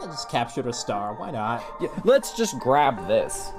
I 0.00 0.06
just 0.06 0.30
captured 0.30 0.66
a 0.66 0.72
star. 0.72 1.14
Why 1.14 1.30
not? 1.32 1.64
Yeah, 1.80 1.88
let's 2.04 2.36
just 2.36 2.58
grab 2.58 3.08
this. 3.08 3.50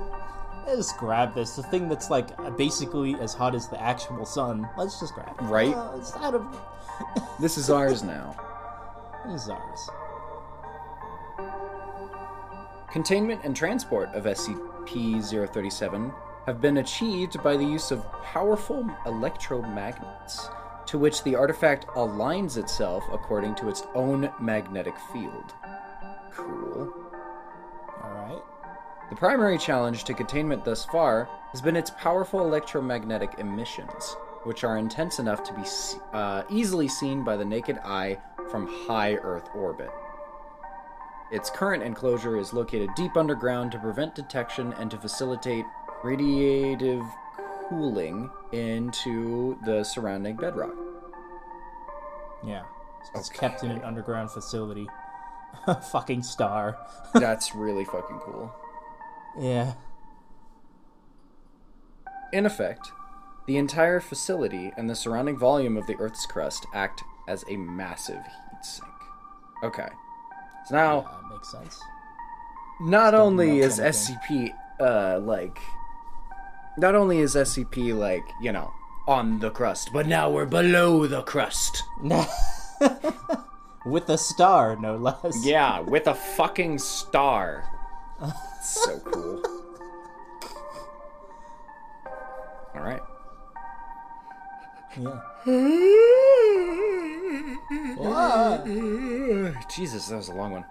Let's 0.65 0.93
grab 0.93 1.35
this. 1.35 1.55
The 1.55 1.63
thing 1.63 1.89
that's 1.89 2.09
like 2.09 2.29
basically 2.57 3.15
as 3.15 3.33
hot 3.33 3.55
as 3.55 3.67
the 3.67 3.81
actual 3.81 4.25
sun. 4.25 4.69
Let's 4.77 4.99
just 4.99 5.13
grab 5.13 5.35
it. 5.39 5.43
Right. 5.43 5.75
Uh, 5.75 5.93
it's 5.97 6.15
out 6.15 6.35
of. 6.35 6.45
This 7.39 7.57
is 7.57 7.69
ours 7.69 8.03
now. 8.03 8.35
This 9.25 9.43
is 9.43 9.49
ours. 9.49 9.89
Containment 12.91 13.41
and 13.45 13.55
transport 13.55 14.09
of 14.09 14.25
SCP-037 14.25 16.13
have 16.45 16.59
been 16.59 16.77
achieved 16.77 17.41
by 17.41 17.55
the 17.55 17.63
use 17.63 17.91
of 17.91 18.11
powerful 18.23 18.83
electromagnets, 19.05 20.53
to 20.87 20.97
which 20.97 21.23
the 21.23 21.35
artifact 21.35 21.87
aligns 21.89 22.57
itself 22.57 23.05
according 23.11 23.55
to 23.55 23.69
its 23.69 23.83
own 23.95 24.29
magnetic 24.41 24.95
field. 25.13 25.53
Cool. 26.35 26.93
All 28.03 28.11
right. 28.11 28.41
The 29.09 29.15
primary 29.15 29.57
challenge 29.57 30.03
to 30.05 30.13
containment 30.13 30.63
thus 30.65 30.85
far 30.85 31.27
has 31.51 31.61
been 31.61 31.75
its 31.75 31.89
powerful 31.91 32.41
electromagnetic 32.41 33.35
emissions, 33.39 34.15
which 34.43 34.63
are 34.63 34.77
intense 34.77 35.19
enough 35.19 35.43
to 35.43 35.53
be 35.53 35.63
uh, 36.13 36.43
easily 36.49 36.87
seen 36.87 37.23
by 37.23 37.35
the 37.35 37.45
naked 37.45 37.79
eye 37.83 38.17
from 38.51 38.67
high 38.87 39.15
Earth 39.15 39.49
orbit. 39.55 39.89
Its 41.31 41.49
current 41.49 41.83
enclosure 41.83 42.37
is 42.37 42.53
located 42.53 42.89
deep 42.95 43.15
underground 43.15 43.71
to 43.71 43.79
prevent 43.79 44.15
detection 44.15 44.73
and 44.73 44.89
to 44.89 44.97
facilitate 44.97 45.65
radiative 46.03 47.07
cooling 47.67 48.29
into 48.51 49.57
the 49.65 49.83
surrounding 49.83 50.35
bedrock. 50.35 50.73
Yeah. 52.43 52.63
It's 53.15 53.29
Okay. 53.29 53.39
kept 53.39 53.63
in 53.63 53.71
an 53.71 53.83
underground 53.83 54.31
facility. 54.31 54.87
Fucking 55.91 56.23
star. 56.23 56.77
That's 57.13 57.53
really 57.55 57.85
fucking 57.85 58.19
cool. 58.19 58.53
Yeah. 59.39 59.73
In 62.33 62.45
effect, 62.45 62.91
the 63.47 63.57
entire 63.57 63.99
facility 63.99 64.71
and 64.77 64.89
the 64.89 64.95
surrounding 64.95 65.37
volume 65.37 65.77
of 65.77 65.87
the 65.87 65.95
Earth's 65.99 66.25
crust 66.25 66.65
act 66.73 67.03
as 67.27 67.43
a 67.49 67.57
massive 67.57 68.17
heat 68.23 68.63
sink. 68.63 68.87
Okay. 69.63 69.87
So 70.67 70.75
now, 70.75 70.99
Uh, 70.99 71.33
makes 71.33 71.51
sense. 71.51 71.79
not 72.81 73.13
only 73.13 73.59
is 73.59 73.79
anything. 73.79 74.17
SCP, 74.17 74.53
uh, 74.79 75.19
like. 75.19 75.57
Not 76.77 76.95
only 76.95 77.19
is 77.19 77.35
SCP, 77.35 77.97
like, 77.97 78.23
you 78.41 78.51
know, 78.51 78.71
on 79.07 79.39
the 79.39 79.49
crust, 79.49 79.89
but 79.91 80.05
now 80.07 80.29
we're 80.29 80.45
below 80.45 81.07
the 81.07 81.23
crust. 81.23 81.83
With 83.85 84.09
a 84.09 84.17
star, 84.17 84.75
no 84.75 84.95
less. 84.97 85.43
Yeah, 85.45 85.79
with 85.87 86.07
a 86.07 86.15
fucking 86.15 86.79
star. 86.79 87.63
so 88.61 88.99
cool. 89.05 89.41
Alright. 92.75 93.01
Yeah. 94.99 95.19
Jesus, 99.69 100.07
that 100.07 100.15
was 100.17 100.27
a 100.29 100.33
long 100.33 100.51
one. 100.51 100.65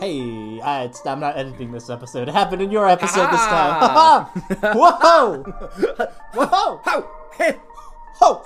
Hey, 0.00 0.60
I, 0.60 0.84
it's, 0.84 1.04
I'm 1.04 1.20
not 1.20 1.36
editing 1.36 1.72
this 1.72 1.90
episode. 1.90 2.28
It 2.28 2.32
happened 2.34 2.62
in 2.62 2.70
your 2.70 2.88
episode 2.88 3.26
this 3.26 3.40
Ah! 3.40 4.30
time. 4.34 4.76
Whoa! 4.76 5.42
Whoa! 6.34 6.80
How? 6.84 7.10
Hey! 7.36 7.56
Whoa! 8.20 8.42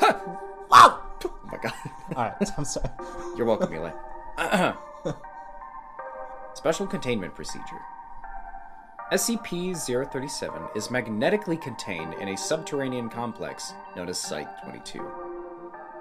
Wow! 0.71 0.99
My 1.53 1.59
god. 1.59 1.75
Alright, 2.17 2.51
I'm 2.57 2.65
sorry. 2.65 2.89
You're 3.37 3.47
welcome, 3.47 3.73
Eli. 3.75 3.93
Special 6.55 6.87
containment 6.87 7.35
procedure. 7.35 7.81
SCP 9.13 9.77
037 10.11 10.63
is 10.75 10.91
magnetically 10.91 11.59
contained 11.59 12.15
in 12.15 12.29
a 12.29 12.37
subterranean 12.37 13.11
complex 13.11 13.75
known 13.95 14.09
as 14.09 14.19
Site 14.19 14.49
22. 14.65 15.07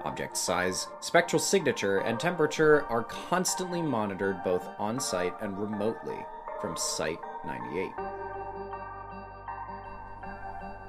Object 0.05 0.37
size, 0.37 0.87
spectral 1.01 1.39
signature, 1.39 1.99
and 1.99 2.19
temperature 2.19 2.85
are 2.85 3.03
constantly 3.03 3.81
monitored 3.81 4.41
both 4.43 4.65
on 4.79 4.99
site 4.99 5.33
and 5.41 5.59
remotely 5.59 6.25
from 6.61 6.77
Site 6.77 7.19
98. 7.45 7.91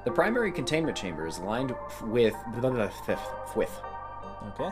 The 0.05 0.11
primary 0.13 0.53
containment 0.53 0.97
chamber 0.97 1.27
is 1.27 1.39
lined 1.41 1.75
with 2.03 2.35
with 3.57 3.83
Okay. 4.49 4.71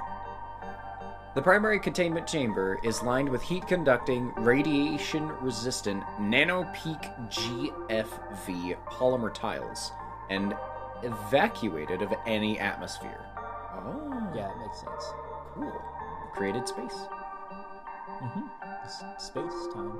the 1.34 1.42
primary 1.42 1.78
containment 1.78 2.26
chamber 2.26 2.78
is 2.82 3.02
lined 3.02 3.28
with 3.28 3.42
heat 3.42 3.66
conducting, 3.66 4.32
radiation 4.36 5.28
resistant 5.40 6.02
nanopeak 6.18 7.02
GFV 7.30 8.76
polymer 8.86 9.32
tiles 9.32 9.92
and 10.28 10.54
evacuated 11.02 12.02
of 12.02 12.12
any 12.26 12.58
atmosphere. 12.58 13.24
Oh, 13.72 14.30
Yeah, 14.34 14.48
that 14.48 14.58
makes 14.58 14.80
sense. 14.80 15.04
cool. 15.54 15.82
Created 16.34 16.68
space. 16.68 17.06
Mm-hmm. 18.22 18.46
S- 18.84 19.04
space 19.18 19.66
time. 19.74 19.98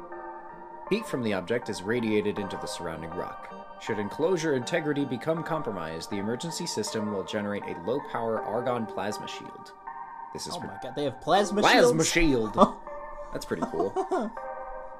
Heat 0.90 1.06
from 1.06 1.22
the 1.22 1.32
object 1.32 1.68
is 1.70 1.82
radiated 1.82 2.38
into 2.38 2.56
the 2.58 2.66
surrounding 2.66 3.10
rock. 3.10 3.54
Should 3.80 3.98
enclosure 3.98 4.54
integrity 4.54 5.04
become 5.04 5.42
compromised, 5.42 6.10
the 6.10 6.18
emergency 6.18 6.66
system 6.66 7.12
will 7.12 7.24
generate 7.24 7.62
a 7.64 7.80
low 7.86 7.98
power 8.12 8.42
argon 8.42 8.86
plasma 8.86 9.26
shield. 9.26 9.72
This 10.34 10.46
is 10.46 10.54
Oh 10.54 10.60
my 10.60 10.76
god, 10.82 10.94
they 10.94 11.04
have 11.04 11.20
plasma, 11.20 11.60
plasma 11.62 12.04
shields? 12.04 12.54
shield. 12.54 12.74
That's 13.32 13.44
pretty 13.44 13.62
cool. 13.70 13.90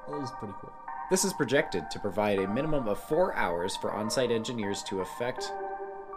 That 0.09 0.23
is 0.23 0.31
pretty 0.31 0.55
cool. 0.59 0.73
This 1.11 1.23
is 1.23 1.31
projected 1.31 1.89
to 1.91 1.99
provide 1.99 2.39
a 2.39 2.47
minimum 2.47 2.87
of 2.87 2.99
four 2.99 3.33
hours 3.35 3.75
for 3.77 3.93
on 3.93 4.09
site 4.09 4.31
engineers 4.31 4.81
to 4.83 4.99
effect 4.99 5.51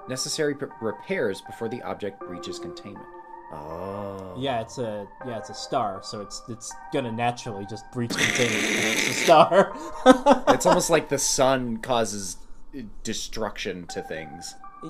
necessary 0.08 0.54
p- 0.54 0.66
repairs 0.80 1.42
before 1.42 1.68
the 1.68 1.82
object 1.82 2.22
reaches 2.24 2.58
containment. 2.58 3.06
Oh. 3.52 4.34
Yeah, 4.38 4.62
it's 4.62 4.78
a 4.78 5.06
yeah, 5.26 5.36
it's 5.38 5.50
a 5.50 5.54
star, 5.54 6.00
so 6.02 6.22
it's 6.22 6.42
it's 6.48 6.72
gonna 6.92 7.12
naturally 7.12 7.66
just 7.66 7.84
breach 7.92 8.10
containment. 8.10 8.64
it's 8.64 9.08
a 9.10 9.12
star. 9.24 9.76
It's 10.48 10.66
almost 10.66 10.88
like 10.90 11.08
the 11.08 11.18
sun 11.18 11.76
causes 11.76 12.36
destruction 13.02 13.86
to 13.88 14.02
things. 14.02 14.54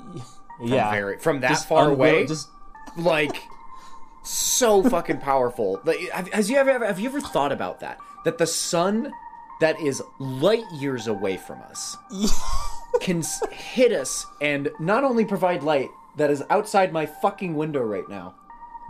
From 0.57 0.67
yeah, 0.69 0.89
very- 0.91 1.17
from 1.19 1.41
that 1.41 1.49
Just 1.49 1.67
far 1.67 1.89
away? 1.89 2.25
Just 2.25 2.47
Like, 2.97 3.35
so 4.23 4.81
fucking 4.89 5.17
powerful. 5.19 5.81
Like, 5.83 5.99
have, 6.11 6.31
has 6.31 6.49
you 6.49 6.55
ever, 6.57 6.85
have 6.85 6.99
you 6.99 7.09
ever 7.09 7.19
thought 7.19 7.51
about 7.51 7.81
that? 7.81 7.97
That 8.23 8.37
the 8.37 8.47
sun 8.47 9.11
that 9.59 9.79
is 9.81 10.01
light 10.19 10.63
years 10.73 11.07
away 11.07 11.35
from 11.37 11.61
us 11.61 11.97
can 13.01 13.21
hit 13.51 13.91
us 13.91 14.25
and 14.41 14.69
not 14.79 15.03
only 15.03 15.25
provide 15.25 15.61
light 15.63 15.89
that 16.17 16.29
is 16.31 16.41
outside 16.49 16.93
my 16.93 17.05
fucking 17.05 17.55
window 17.55 17.81
right 17.83 18.07
now, 18.09 18.35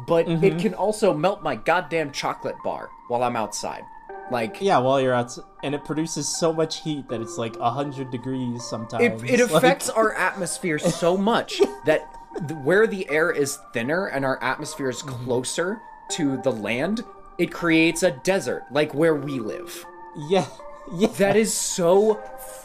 but 0.08 0.28
Mm-hmm. 0.28 0.44
it 0.44 0.60
can 0.60 0.74
also 0.76 1.14
melt 1.16 1.42
my 1.42 1.56
goddamn 1.56 2.12
chocolate 2.12 2.56
bar 2.64 2.90
while 3.08 3.24
I'm 3.24 3.36
outside. 3.36 3.84
Like, 4.32 4.60
yeah, 4.62 4.80
while 4.80 5.00
you're 5.00 5.14
out, 5.14 5.38
and 5.64 5.76
it 5.76 5.84
produces 5.86 6.28
so 6.28 6.52
much 6.52 6.82
heat 6.82 7.08
that 7.10 7.22
it's 7.22 7.38
like 7.38 7.56
hundred 7.60 8.10
degrees 8.12 8.64
sometimes. 8.64 9.22
it, 9.24 9.30
it 9.30 9.40
Like- 9.52 9.52
affects 9.64 9.90
our 9.90 10.14
atmosphere 10.16 10.80
so 10.80 11.16
much 11.18 11.62
that 11.86 12.02
where 12.64 12.86
the 12.88 13.10
air 13.10 13.32
is 13.32 13.58
thinner 13.74 14.08
and 14.08 14.26
our 14.26 14.42
atmosphere 14.44 14.90
is 14.90 15.02
mm-hmm. 15.02 15.24
closer 15.26 15.80
to 16.12 16.38
the 16.42 16.52
land, 16.52 17.04
it 17.38 17.52
creates 17.52 18.04
a 18.04 18.12
desert 18.12 18.64
like 18.72 18.94
where 18.94 19.16
we 19.16 19.40
live. 19.40 19.86
yeah, 20.30 20.48
yeah. 20.94 21.08
That 21.18 21.36
is 21.36 21.54
so 21.54 22.16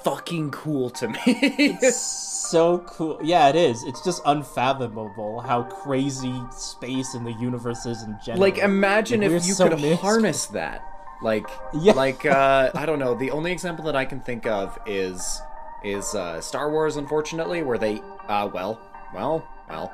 fucking 0.02 0.50
cool 0.50 0.90
to 0.90 1.08
me. 1.08 1.78
so 1.90 2.78
cool. 2.80 3.18
Yeah, 3.22 3.48
it 3.48 3.56
is. 3.56 3.82
It's 3.84 4.02
just 4.04 4.20
unfathomable 4.26 5.40
how 5.40 5.62
crazy 5.62 6.34
space 6.52 7.14
and 7.14 7.26
the 7.26 7.32
universe 7.32 7.86
is 7.86 8.02
in 8.02 8.18
general. 8.24 8.40
like 8.40 8.58
imagine 8.58 9.20
Like, 9.20 9.30
if 9.30 9.46
you 9.46 9.54
so 9.54 9.68
could 9.68 9.80
mixed. 9.80 10.00
harness 10.02 10.46
that. 10.46 10.84
Like 11.22 11.46
Yeah. 11.74 11.92
like 11.92 12.24
uh 12.26 12.70
I 12.74 12.86
don't 12.86 12.98
know, 12.98 13.14
the 13.14 13.30
only 13.30 13.52
example 13.52 13.84
that 13.86 13.96
I 13.96 14.04
can 14.04 14.20
think 14.20 14.46
of 14.46 14.78
is 14.86 15.40
is 15.84 16.14
uh 16.14 16.40
Star 16.40 16.70
Wars 16.70 16.96
unfortunately 16.96 17.62
where 17.62 17.78
they 17.78 18.00
uh 18.28 18.48
well, 18.52 18.80
well, 19.14 19.46
well. 19.68 19.92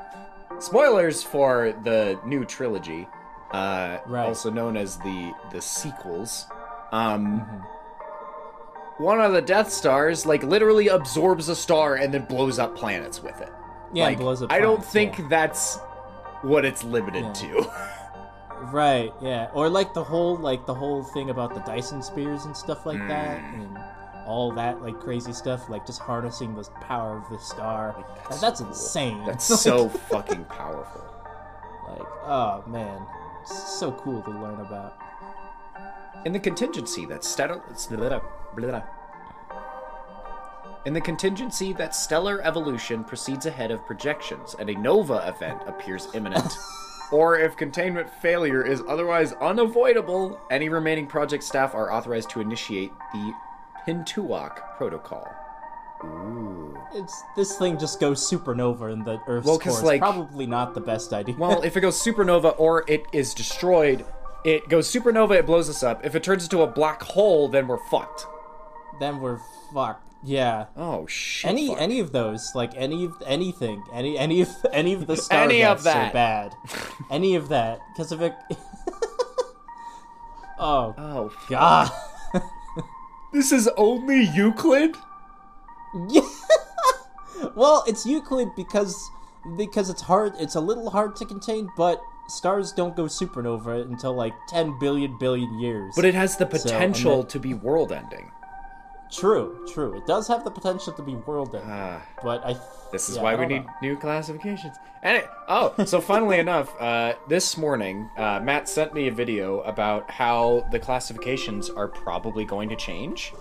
Spoilers 0.58 1.22
for 1.22 1.74
the 1.84 2.18
new 2.24 2.44
trilogy. 2.44 3.08
Uh 3.52 3.98
Right. 4.06 4.26
also 4.26 4.50
known 4.50 4.76
as 4.76 4.96
the 4.98 5.32
the 5.52 5.60
sequels. 5.60 6.46
Um 6.92 7.40
Mm-hmm. 7.40 9.02
one 9.04 9.20
of 9.20 9.32
the 9.32 9.42
Death 9.42 9.70
Stars 9.72 10.24
like 10.26 10.42
literally 10.42 10.88
absorbs 10.88 11.48
a 11.48 11.56
star 11.56 11.96
and 11.96 12.12
then 12.14 12.24
blows 12.24 12.58
up 12.58 12.76
planets 12.76 13.22
with 13.22 13.40
it. 13.40 13.52
Yeah, 13.92 14.04
like, 14.04 14.18
blows 14.18 14.42
up 14.42 14.50
I 14.52 14.58
don't 14.58 14.84
think 14.84 15.18
yeah. 15.18 15.26
that's 15.28 15.76
what 16.42 16.64
it's 16.64 16.82
limited 16.84 17.24
Yeah. 17.24 17.32
to. 17.32 17.70
Right, 18.76 19.10
yeah. 19.22 19.48
Or 19.54 19.70
like 19.70 19.94
the 19.94 20.04
whole 20.04 20.36
like 20.36 20.66
the 20.66 20.74
whole 20.74 21.02
thing 21.02 21.30
about 21.30 21.54
the 21.54 21.60
Dyson 21.60 22.02
spheres 22.02 22.44
and 22.44 22.54
stuff 22.54 22.84
like 22.84 22.98
that 23.08 23.38
Mm. 23.40 23.54
and 23.62 23.78
all 24.26 24.52
that 24.52 24.82
like 24.82 24.98
crazy 25.00 25.32
stuff 25.32 25.70
like 25.70 25.86
just 25.86 26.00
harnessing 26.00 26.54
the 26.54 26.64
power 26.82 27.16
of 27.16 27.28
the 27.30 27.38
star. 27.38 28.04
that's 28.28 28.40
That's, 28.42 28.58
so 28.58 28.64
cool. 28.64 28.72
insane. 28.74 29.24
That's 29.24 29.48
Like- 29.50 29.58
so 29.70 29.88
fucking 29.88 30.44
powerful. 30.44 31.04
like 31.88 32.06
oh 32.24 32.64
man. 32.66 33.00
It's 33.42 33.78
so 33.78 33.92
cool 33.92 34.20
to 34.22 34.30
learn 34.30 34.60
about. 34.60 34.98
In 36.26 36.32
the 36.32 36.40
contingency 36.40 37.06
that 37.06 37.22
stellar, 37.24 37.62
in 40.84 40.92
the 40.92 41.00
contingency 41.00 41.72
that 41.74 41.94
stellar 41.94 42.42
evolution 42.42 43.04
proceeds 43.04 43.46
ahead 43.46 43.70
of 43.70 43.86
projections 43.86 44.54
and 44.58 44.68
a 44.68 44.74
nova 44.74 45.26
event 45.34 45.60
appears 45.66 46.08
imminent, 46.14 46.52
or 47.12 47.38
if 47.38 47.56
containment 47.56 48.08
failure 48.10 48.64
is 48.64 48.82
otherwise 48.88 49.32
unavoidable, 49.34 50.40
any 50.50 50.68
remaining 50.68 51.06
project 51.06 51.42
staff 51.44 51.74
are 51.74 51.92
authorized 51.92 52.30
to 52.30 52.40
initiate 52.40 52.90
the 53.12 53.32
Pintuoc 53.86 54.76
protocol. 54.76 55.28
Ooh. 56.04 56.76
It's 56.94 57.22
this 57.36 57.56
thing 57.56 57.78
just 57.78 58.00
goes 58.00 58.20
supernova 58.28 58.92
in 58.92 59.02
the 59.04 59.20
Earth's 59.26 59.46
Well, 59.46 59.58
'cause, 59.58 59.64
core. 59.64 59.78
It's 59.78 59.82
like- 59.82 60.00
probably 60.00 60.46
not 60.46 60.74
the 60.74 60.80
best 60.80 61.12
idea. 61.12 61.34
Well, 61.38 61.62
if 61.62 61.76
it 61.76 61.80
goes 61.80 61.96
supernova 62.02 62.54
or 62.58 62.84
it 62.86 63.06
is 63.12 63.32
destroyed, 63.34 64.04
it 64.44 64.68
goes 64.68 64.92
supernova, 64.92 65.36
it 65.36 65.46
blows 65.46 65.70
us 65.70 65.82
up. 65.82 66.04
If 66.04 66.14
it 66.14 66.22
turns 66.22 66.44
into 66.44 66.62
a 66.62 66.66
black 66.66 67.02
hole, 67.02 67.48
then 67.48 67.66
we're 67.66 67.78
fucked. 67.90 68.26
then 68.98 69.20
we're 69.20 69.38
fucked. 69.74 70.05
Yeah. 70.24 70.66
Oh 70.76 71.06
shit. 71.06 71.50
Any 71.50 71.68
fuck. 71.68 71.80
any 71.80 72.00
of 72.00 72.12
those, 72.12 72.50
like 72.54 72.72
any 72.74 73.04
of 73.04 73.14
anything, 73.26 73.82
any 73.92 74.18
any 74.18 74.40
of 74.42 74.48
any 74.72 74.92
of 74.94 75.06
the 75.06 75.16
star 75.16 75.40
Any 75.44 75.62
of 75.62 75.82
that. 75.84 76.10
are 76.10 76.12
bad. 76.12 76.54
any 77.10 77.34
of 77.36 77.48
that, 77.50 77.78
because 77.94 78.12
of 78.12 78.22
it. 78.22 78.34
oh 80.58 80.94
Oh, 80.98 81.32
God. 81.48 81.90
this 83.32 83.52
is 83.52 83.68
only 83.76 84.24
Euclid. 84.34 84.96
Yeah. 86.08 86.20
well, 87.54 87.84
it's 87.86 88.04
Euclid 88.06 88.48
because 88.56 89.10
because 89.56 89.88
it's 89.90 90.02
hard. 90.02 90.32
It's 90.40 90.54
a 90.56 90.60
little 90.60 90.90
hard 90.90 91.14
to 91.16 91.24
contain, 91.24 91.68
but 91.76 92.00
stars 92.28 92.72
don't 92.72 92.96
go 92.96 93.04
supernova 93.04 93.82
until 93.82 94.14
like 94.14 94.32
ten 94.48 94.76
billion 94.80 95.16
billion 95.18 95.58
years. 95.60 95.92
But 95.94 96.04
it 96.04 96.14
has 96.14 96.36
the 96.36 96.46
potential 96.46 97.18
then- 97.22 97.28
to 97.30 97.38
be 97.38 97.54
world-ending. 97.54 98.30
True, 99.10 99.66
true. 99.72 99.96
It 99.96 100.06
does 100.06 100.28
have 100.28 100.44
the 100.44 100.50
potential 100.50 100.92
to 100.92 101.02
be 101.02 101.14
world 101.14 101.54
ending. 101.54 101.70
Ah, 101.70 102.02
but 102.22 102.44
I. 102.44 102.56
this 102.92 103.08
is 103.08 103.16
yeah, 103.16 103.22
why 103.22 103.34
we 103.34 103.46
need 103.46 103.64
know. 103.64 103.72
new 103.82 103.96
classifications. 103.96 104.76
And 105.02 105.18
it, 105.18 105.28
oh, 105.48 105.74
so 105.84 106.00
funnily 106.00 106.38
enough, 106.38 106.74
uh, 106.80 107.14
this 107.28 107.56
morning 107.56 108.10
uh, 108.16 108.40
Matt 108.40 108.68
sent 108.68 108.94
me 108.94 109.08
a 109.08 109.12
video 109.12 109.60
about 109.60 110.10
how 110.10 110.66
the 110.72 110.78
classifications 110.78 111.70
are 111.70 111.88
probably 111.88 112.44
going 112.44 112.68
to 112.70 112.76
change 112.76 113.32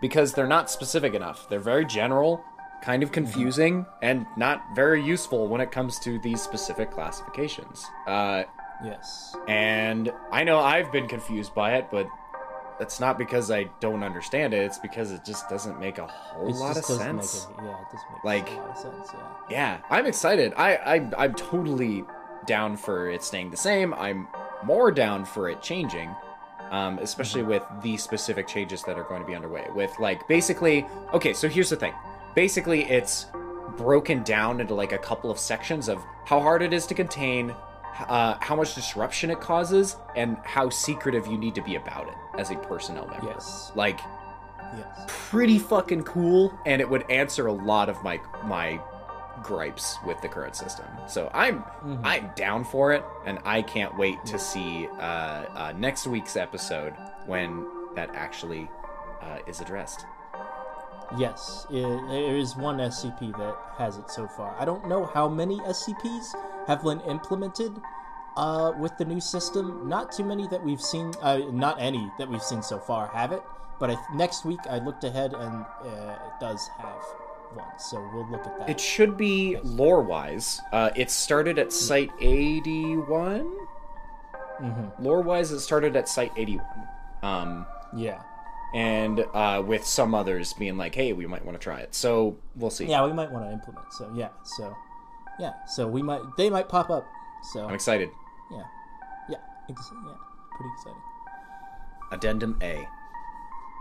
because 0.00 0.32
they're 0.32 0.46
not 0.48 0.70
specific 0.70 1.14
enough. 1.14 1.48
They're 1.48 1.60
very 1.60 1.84
general, 1.84 2.44
kind 2.82 3.02
of 3.02 3.12
confusing, 3.12 3.86
and 4.02 4.26
not 4.36 4.64
very 4.74 5.02
useful 5.04 5.46
when 5.46 5.60
it 5.60 5.70
comes 5.70 5.98
to 6.00 6.18
these 6.18 6.42
specific 6.42 6.90
classifications. 6.90 7.86
Uh, 8.06 8.44
Yes. 8.84 9.36
And 9.46 10.12
I 10.30 10.44
know 10.44 10.58
I've 10.58 10.90
been 10.90 11.06
confused 11.06 11.54
by 11.54 11.74
it, 11.76 11.86
but 11.90 12.08
that's 12.82 12.98
not 12.98 13.16
because 13.16 13.48
I 13.52 13.64
don't 13.78 14.02
understand 14.02 14.52
it. 14.54 14.64
It's 14.64 14.78
because 14.78 15.12
it 15.12 15.24
just 15.24 15.48
doesn't 15.48 15.78
make 15.78 15.98
a 15.98 16.06
whole 16.08 16.48
It 16.48 16.56
lot 16.56 16.76
of 16.76 16.84
sense. 16.84 17.44
It, 17.44 17.50
yeah, 17.62 17.70
it 17.80 17.86
doesn't 17.92 18.10
make 18.12 18.24
Like- 18.24 18.50
a 18.50 18.54
lot 18.56 18.70
of 18.70 18.76
sense. 18.76 19.08
Yeah. 19.14 19.20
Yeah, 19.50 19.78
I'm 19.88 20.04
excited. 20.06 20.52
I, 20.56 20.74
I 20.74 21.10
I'm 21.16 21.34
totally 21.34 22.04
down 22.44 22.76
for 22.76 23.08
it 23.08 23.22
staying 23.22 23.52
the 23.52 23.56
same. 23.56 23.94
I'm 23.94 24.26
more 24.64 24.90
down 24.90 25.24
for 25.24 25.48
it 25.48 25.62
changing, 25.62 26.10
um, 26.72 26.98
especially 26.98 27.44
with 27.44 27.62
the 27.82 27.96
specific 27.98 28.48
changes 28.48 28.82
that 28.82 28.98
are 28.98 29.04
going 29.04 29.20
to 29.20 29.26
be 29.28 29.36
underway. 29.36 29.64
With 29.76 29.96
like 30.00 30.26
basically, 30.26 30.84
okay, 31.14 31.34
so 31.34 31.48
here's 31.48 31.70
the 31.70 31.76
thing. 31.76 31.94
Basically, 32.34 32.82
it's 32.90 33.26
broken 33.76 34.24
down 34.24 34.60
into 34.60 34.74
like 34.74 34.90
a 34.90 34.98
couple 34.98 35.30
of 35.30 35.38
sections 35.38 35.88
of 35.88 36.02
how 36.24 36.40
hard 36.40 36.62
it 36.62 36.72
is 36.72 36.84
to 36.86 36.94
contain, 36.94 37.54
uh, 38.08 38.34
how 38.40 38.56
much 38.56 38.74
disruption 38.74 39.30
it 39.30 39.40
causes, 39.40 39.94
and 40.16 40.36
how 40.42 40.68
secretive 40.68 41.28
you 41.28 41.38
need 41.38 41.54
to 41.54 41.62
be 41.62 41.76
about 41.76 42.08
it 42.08 42.14
as 42.38 42.50
a 42.50 42.56
personnel 42.56 43.06
member. 43.08 43.26
Yes. 43.28 43.72
Like 43.74 44.00
Yes. 44.76 45.04
pretty 45.06 45.58
fucking 45.58 46.04
cool 46.04 46.58
and 46.64 46.80
it 46.80 46.88
would 46.88 47.10
answer 47.10 47.46
a 47.46 47.52
lot 47.52 47.88
of 47.90 48.02
my 48.02 48.18
my 48.44 48.80
gripes 49.42 49.96
with 50.06 50.20
the 50.22 50.28
current 50.28 50.54
system. 50.56 50.86
So 51.06 51.30
I'm 51.34 51.64
I'm 52.04 52.30
down 52.36 52.64
for 52.64 52.92
it, 52.92 53.02
and 53.26 53.38
I 53.44 53.62
can't 53.62 53.96
wait 53.98 54.24
to 54.26 54.38
see 54.38 54.86
uh, 54.98 55.00
uh, 55.00 55.72
next 55.76 56.06
week's 56.06 56.36
episode 56.36 56.94
when 57.26 57.66
that 57.94 58.10
actually 58.14 58.70
uh, 59.22 59.38
is 59.46 59.60
addressed. 59.60 60.04
Yes, 61.18 61.66
there 61.70 62.36
is 62.36 62.56
one 62.56 62.78
SCP 62.78 63.36
that 63.36 63.56
has 63.76 63.98
it 63.98 64.10
so 64.10 64.26
far. 64.28 64.54
I 64.58 64.64
don't 64.64 64.86
know 64.88 65.04
how 65.06 65.28
many 65.28 65.58
SCPs 65.60 66.32
have 66.66 66.82
been 66.82 67.00
implemented 67.00 67.72
uh, 68.36 68.72
with 68.78 68.96
the 68.98 69.04
new 69.04 69.20
system. 69.20 69.88
Not 69.88 70.12
too 70.12 70.24
many 70.24 70.46
that 70.48 70.62
we've 70.62 70.80
seen. 70.80 71.12
Uh, 71.20 71.38
not 71.50 71.80
any 71.80 72.10
that 72.18 72.28
we've 72.28 72.42
seen 72.42 72.62
so 72.62 72.78
far 72.78 73.08
have 73.08 73.32
it. 73.32 73.42
But 73.78 73.90
I, 73.90 73.96
next 74.14 74.44
week 74.44 74.60
I 74.70 74.78
looked 74.78 75.04
ahead 75.04 75.32
and 75.34 75.64
uh, 75.84 76.18
it 76.26 76.40
does 76.40 76.68
have 76.78 77.02
one. 77.54 77.66
So 77.78 78.08
we'll 78.14 78.30
look 78.30 78.46
at 78.46 78.58
that. 78.58 78.70
It 78.70 78.80
should 78.80 79.16
be 79.16 79.58
lore 79.62 80.02
wise. 80.02 80.60
Uh, 80.72 80.90
it 80.94 81.10
started 81.10 81.58
at 81.58 81.72
site 81.72 82.10
81. 82.20 83.40
Mm-hmm. 84.60 85.02
Lore 85.02 85.22
wise, 85.22 85.50
it 85.50 85.60
started 85.60 85.96
at 85.96 86.08
site 86.08 86.32
81. 86.36 86.64
Um, 87.22 87.66
yeah. 87.96 88.22
and 88.74 89.24
uh, 89.34 89.62
with 89.64 89.84
some 89.84 90.14
others 90.14 90.52
being 90.52 90.76
like, 90.76 90.94
hey, 90.94 91.12
we 91.12 91.26
might 91.26 91.44
want 91.44 91.58
to 91.58 91.62
try 91.62 91.80
it. 91.80 91.94
So 91.94 92.36
we'll 92.56 92.70
see. 92.70 92.86
Yeah, 92.86 93.04
we 93.04 93.12
might 93.12 93.30
want 93.30 93.44
to 93.46 93.52
implement. 93.52 93.92
So 93.92 94.10
yeah. 94.14 94.28
So 94.44 94.76
yeah. 95.38 95.52
So 95.66 95.86
we 95.86 96.02
might. 96.02 96.20
They 96.36 96.50
might 96.50 96.68
pop 96.68 96.90
up. 96.90 97.06
So 97.52 97.66
I'm 97.66 97.74
excited. 97.74 98.10
Yeah. 98.52 98.64
Yeah. 99.28 99.36
Ex- 99.68 99.90
yeah. 100.06 100.12
Pretty 100.56 100.70
exciting. 100.74 101.02
Addendum 102.12 102.58
A. 102.62 102.86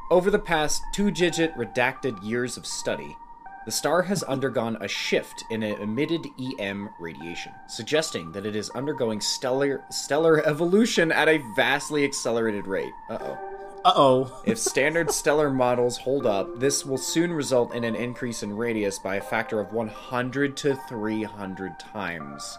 Over 0.10 0.32
the 0.32 0.40
past 0.40 0.84
two 0.94 1.12
digit 1.12 1.56
redacted 1.56 2.22
years 2.24 2.58
of 2.58 2.66
study, 2.66 3.16
the 3.64 3.72
star 3.72 4.02
has 4.04 4.24
undergone 4.24 4.78
a 4.82 4.88
shift 4.88 5.44
in 5.52 5.62
it 5.62 5.80
emitted 5.80 6.26
EM 6.60 6.90
radiation, 7.00 7.52
suggesting 7.68 8.32
that 8.32 8.46
it 8.46 8.56
is 8.56 8.72
undergoing 8.72 9.22
stellar 9.22 9.84
stellar 9.92 10.44
evolution 10.48 11.12
at 11.12 11.30
a 11.30 11.44
vastly 11.56 12.04
accelerated 12.04 12.66
rate. 12.66 12.94
Uh 13.10 13.20
oh. 13.22 13.38
Uh 13.86 13.94
oh. 13.96 14.42
If 14.46 14.58
standard 14.58 15.12
stellar 15.14 15.52
models 15.52 15.98
hold 15.98 16.26
up, 16.26 16.60
this 16.60 16.86
will 16.86 16.98
soon 16.98 17.32
result 17.32 17.76
in 17.76 17.84
an 17.84 17.96
increase 17.96 18.42
in 18.42 18.58
radius 18.58 18.98
by 18.98 19.18
a 19.18 19.22
factor 19.22 19.60
of 19.60 19.74
100 19.74 20.58
to 20.58 20.76
300 20.76 21.80
times. 21.80 22.58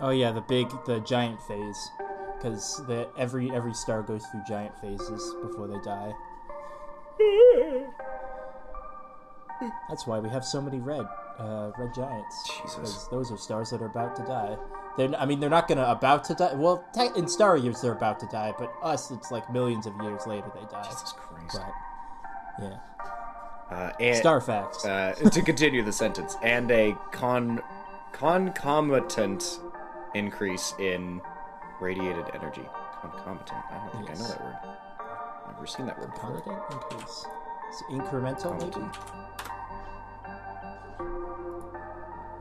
Oh 0.00 0.10
yeah, 0.10 0.32
the 0.32 0.40
big, 0.40 0.68
the 0.86 1.00
giant 1.00 1.40
phase, 1.42 1.90
because 2.36 2.82
the 2.86 3.08
every 3.18 3.50
every 3.52 3.74
star 3.74 4.02
goes 4.02 4.24
through 4.26 4.42
giant 4.48 4.76
phases 4.80 5.34
before 5.42 5.66
they 5.68 5.78
die. 5.84 6.12
That's 9.88 10.06
why 10.06 10.18
we 10.20 10.30
have 10.30 10.44
so 10.44 10.60
many 10.62 10.78
red, 10.78 11.06
uh, 11.38 11.70
red 11.78 11.92
giants. 11.94 12.50
Jesus. 12.62 13.08
those 13.08 13.30
are 13.30 13.36
stars 13.36 13.70
that 13.70 13.82
are 13.82 13.86
about 13.86 14.16
to 14.16 14.22
die. 14.22 14.56
They're, 14.96 15.14
I 15.16 15.26
mean, 15.26 15.38
they're 15.38 15.50
not 15.50 15.68
gonna 15.68 15.84
about 15.84 16.24
to 16.24 16.34
die. 16.34 16.54
Well, 16.54 16.82
in 17.14 17.28
star 17.28 17.56
years 17.58 17.80
they're 17.82 17.92
about 17.92 18.18
to 18.20 18.26
die, 18.26 18.54
but 18.58 18.72
us, 18.82 19.10
it's 19.10 19.30
like 19.30 19.52
millions 19.52 19.86
of 19.86 19.92
years 20.02 20.26
later 20.26 20.50
they 20.54 20.64
die. 20.70 20.82
Jesus 20.84 21.12
Christ. 21.12 21.58
But 22.58 22.64
yeah, 22.64 22.78
Uh, 23.70 23.92
and, 24.00 24.16
star 24.16 24.40
facts. 24.40 24.84
uh, 24.84 25.14
to 25.30 25.42
continue 25.42 25.82
the 25.82 25.92
sentence, 25.92 26.36
and 26.42 26.70
a 26.70 26.96
con 27.12 27.62
concomitant 28.12 29.60
increase 30.14 30.74
in 30.78 31.20
radiated 31.80 32.26
energy. 32.34 32.62
Concomitant. 33.00 33.62
I 33.70 33.78
don't 33.78 33.92
think 33.92 34.10
I 34.10 34.14
know 34.20 34.28
that 34.28 34.40
word. 34.44 34.56
I've 35.46 35.54
Never 35.54 35.66
seen 35.66 35.86
that 35.86 35.98
word 35.98 36.12
before. 36.12 36.40
Concomitant 36.40 36.82
increase. 36.92 37.26
It's 37.68 37.82
incremental, 37.84 38.58
maybe. 38.58 38.72
Concomitant. 38.72 38.96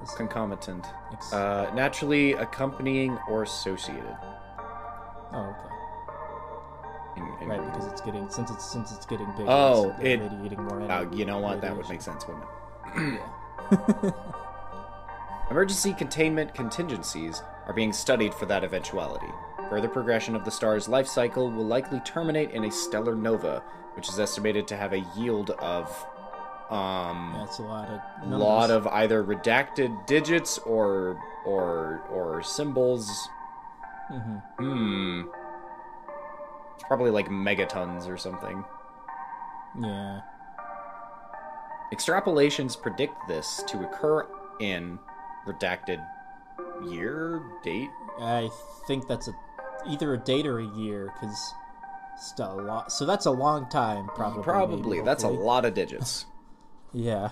Is- 0.04 0.12
Concomitant. 0.16 0.86
Uh, 1.32 1.72
naturally 1.74 2.34
accompanying 2.34 3.18
or 3.30 3.44
associated. 3.44 4.18
oh, 5.34 5.56
okay. 5.56 5.66
In, 7.22 7.28
in 7.42 7.48
Right, 7.50 7.74
because 7.74 7.88
it's 7.88 8.02
getting 8.02 8.30
since 8.30 8.50
it's 8.52 8.66
since 8.72 8.92
it's 8.92 9.06
getting 9.06 9.28
bigger. 9.32 9.46
Oh, 9.48 9.90
it's 9.92 10.04
it- 10.04 10.22
radiating 10.22 10.64
more 10.64 10.82
Oh, 10.90 11.10
you 11.14 11.26
know 11.26 11.40
what? 11.40 11.62
That 11.62 11.76
would 11.76 11.88
make 11.90 12.02
sense, 12.02 12.26
wouldn't 12.28 12.46
it? 12.96 13.22
Emergency 15.50 15.94
containment 15.94 16.54
contingencies 16.54 17.42
are 17.66 17.74
being 17.74 17.92
studied 17.92 18.34
for 18.34 18.46
that 18.46 18.64
eventuality. 18.64 19.28
Further 19.70 19.88
progression 19.88 20.36
of 20.36 20.46
the 20.46 20.52
star's 20.52 20.88
life 20.88 21.08
cycle 21.08 21.50
will 21.52 21.66
likely 21.66 22.00
terminate 22.02 22.52
in 22.52 22.66
a 22.66 22.72
stellar 22.72 23.16
nova, 23.16 23.64
which 23.96 24.10
is 24.10 24.20
estimated 24.20 24.68
to 24.68 24.76
have 24.78 24.94
a 24.94 25.06
yield 25.16 25.52
of 25.52 25.88
um 26.70 27.34
That's 27.36 27.58
a 27.58 27.64
lot 27.64 27.88
of 27.90 28.00
a 28.22 28.22
numbers. 28.30 28.40
lot 28.40 28.70
of 28.72 28.86
either 28.88 29.24
redacted 29.24 30.06
digits 30.06 30.60
or 30.60 31.20
or 31.46 32.02
or 32.12 32.44
symbols. 32.44 33.28
Mhm. 34.12 34.44
Hmm. 34.60 35.22
It's 36.76 36.84
probably 36.84 37.10
like 37.10 37.28
megatons 37.30 38.08
or 38.08 38.18
something. 38.18 38.64
Yeah. 39.80 40.22
Extrapolations 41.92 42.80
predict 42.80 43.16
this 43.28 43.64
to 43.68 43.84
occur 43.84 44.28
in 44.60 45.00
redacted 45.48 46.06
year, 46.88 47.42
date. 47.64 47.90
I 48.20 48.50
think 48.88 49.08
that's 49.08 49.28
a 49.28 49.34
either 49.88 50.14
a 50.14 50.18
date 50.18 50.46
or 50.46 50.60
a 50.60 50.66
year 50.66 51.12
because 51.14 51.54
still 52.18 52.60
a 52.60 52.62
lot. 52.62 52.92
So 52.92 53.06
that's 53.06 53.26
a 53.26 53.32
long 53.32 53.70
time, 53.70 54.10
probably. 54.16 54.44
Probably. 54.44 54.98
maybe, 54.98 55.06
That's 55.06 55.24
a 55.24 55.30
lot 55.30 55.66
of 55.66 55.74
digits. 55.74 56.26
Yeah. 56.92 57.30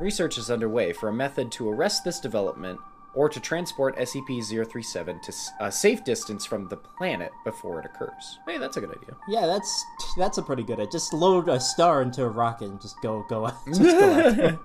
Research 0.00 0.36
is 0.36 0.50
underway 0.50 0.92
for 0.92 1.08
a 1.08 1.12
method 1.12 1.52
to 1.52 1.70
arrest 1.70 2.02
this 2.02 2.18
development 2.18 2.80
or 3.14 3.28
to 3.28 3.40
transport 3.40 3.96
SCP-037 3.96 5.22
to 5.22 5.32
a 5.60 5.72
safe 5.72 6.04
distance 6.04 6.46
from 6.46 6.68
the 6.68 6.76
planet 6.76 7.32
before 7.44 7.80
it 7.80 7.86
occurs. 7.86 8.38
Hey, 8.46 8.58
that's 8.58 8.76
a 8.76 8.80
good 8.80 8.90
idea. 8.90 9.16
Yeah, 9.28 9.46
that's 9.46 9.84
that's 10.16 10.38
a 10.38 10.42
pretty 10.42 10.62
good. 10.62 10.74
idea. 10.78 10.90
Just 10.92 11.12
load 11.12 11.48
a 11.48 11.58
star 11.58 12.02
into 12.02 12.22
a 12.24 12.28
rocket 12.28 12.66
and 12.70 12.80
just 12.80 13.00
go 13.02 13.24
go 13.28 13.46
out. 13.46 13.54
Just 13.66 13.80
go 13.80 14.58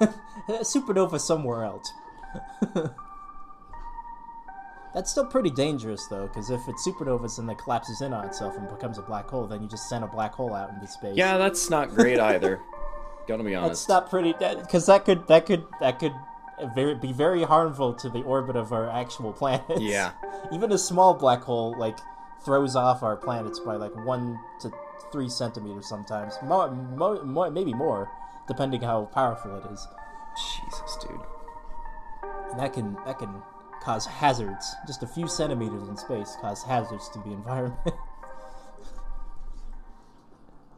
out. 0.00 0.14
Supernova 0.64 1.20
somewhere 1.20 1.64
else. 1.64 1.92
That's 4.94 5.10
still 5.10 5.26
pretty 5.26 5.50
dangerous 5.50 6.06
though, 6.06 6.26
because 6.26 6.48
if 6.48 6.66
it's 6.68 6.88
supernovas 6.88 7.38
and 7.38 7.50
it 7.50 7.58
collapses 7.58 8.00
in 8.00 8.14
on 8.14 8.24
itself 8.24 8.56
and 8.56 8.66
becomes 8.66 8.96
a 8.96 9.02
black 9.02 9.28
hole, 9.28 9.46
then 9.46 9.62
you 9.62 9.68
just 9.68 9.90
send 9.90 10.02
a 10.02 10.06
black 10.06 10.32
hole 10.32 10.54
out 10.54 10.70
into 10.70 10.86
space. 10.86 11.14
Yeah, 11.18 11.36
that's 11.36 11.68
not 11.68 11.94
great 11.94 12.18
either. 12.18 12.62
Gotta 13.28 13.42
be 13.44 13.54
honest. 13.54 13.86
that's 13.86 13.88
not 13.90 14.08
pretty. 14.08 14.32
Because 14.32 14.86
that 14.86 15.04
could 15.04 15.26
that 15.28 15.44
could 15.44 15.66
that 15.80 15.98
could 15.98 16.14
very 16.74 16.94
be 16.94 17.12
very 17.12 17.42
harmful 17.42 17.92
to 17.94 18.08
the 18.08 18.22
orbit 18.22 18.56
of 18.56 18.72
our 18.72 18.88
actual 18.88 19.32
planets. 19.32 19.80
Yeah. 19.80 20.12
Even 20.52 20.72
a 20.72 20.78
small 20.78 21.14
black 21.14 21.42
hole 21.42 21.74
like 21.78 21.98
throws 22.44 22.76
off 22.76 23.02
our 23.02 23.16
planets 23.16 23.58
by 23.58 23.76
like 23.76 23.94
one 24.04 24.38
to 24.60 24.70
three 25.12 25.28
centimeters 25.28 25.88
sometimes, 25.88 26.38
mo- 26.42 26.70
mo- 26.70 27.22
mo- 27.22 27.50
maybe 27.50 27.74
more, 27.74 28.10
depending 28.48 28.80
how 28.80 29.04
powerful 29.06 29.56
it 29.56 29.64
is. 29.72 29.86
Jesus, 30.36 30.98
dude. 31.00 31.20
And 32.50 32.60
that 32.60 32.72
can 32.72 32.96
that 33.06 33.18
can 33.18 33.42
cause 33.82 34.06
hazards. 34.06 34.74
Just 34.86 35.02
a 35.02 35.06
few 35.06 35.28
centimeters 35.28 35.88
in 35.88 35.96
space 35.96 36.36
cause 36.40 36.62
hazards 36.62 37.08
to 37.10 37.18
the 37.20 37.32
environment. 37.32 37.94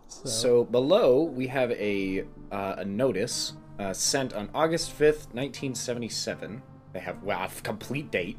so, 0.09 0.29
So 0.29 0.65
below 0.65 1.23
we 1.23 1.47
have 1.49 1.71
a 1.73 2.25
uh, 2.51 2.77
a 2.79 2.85
notice 2.85 3.55
uh, 3.79 3.93
sent 3.93 4.33
on 4.35 4.51
August 4.55 4.93
fifth, 4.93 5.33
nineteen 5.35 5.75
seventy 5.75 6.09
seven. 6.09 6.63
They 6.93 7.01
have 7.01 7.23
wow, 7.23 7.47
a 7.47 7.61
complete 7.63 8.11
date. 8.11 8.39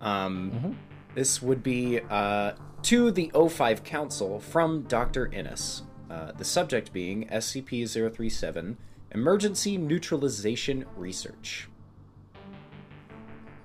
Um, 0.00 0.76
This 1.14 1.42
would 1.42 1.62
be 1.62 2.00
uh, 2.10 2.52
to 2.82 3.10
the 3.10 3.30
O5 3.34 3.84
Council 3.84 4.40
from 4.40 4.82
Dr. 4.82 5.26
Innes. 5.26 5.82
Uh, 6.10 6.32
the 6.32 6.44
subject 6.44 6.92
being 6.92 7.26
SCP 7.28 7.88
037 7.88 8.76
Emergency 9.12 9.76
Neutralization 9.76 10.84
Research. 10.96 11.68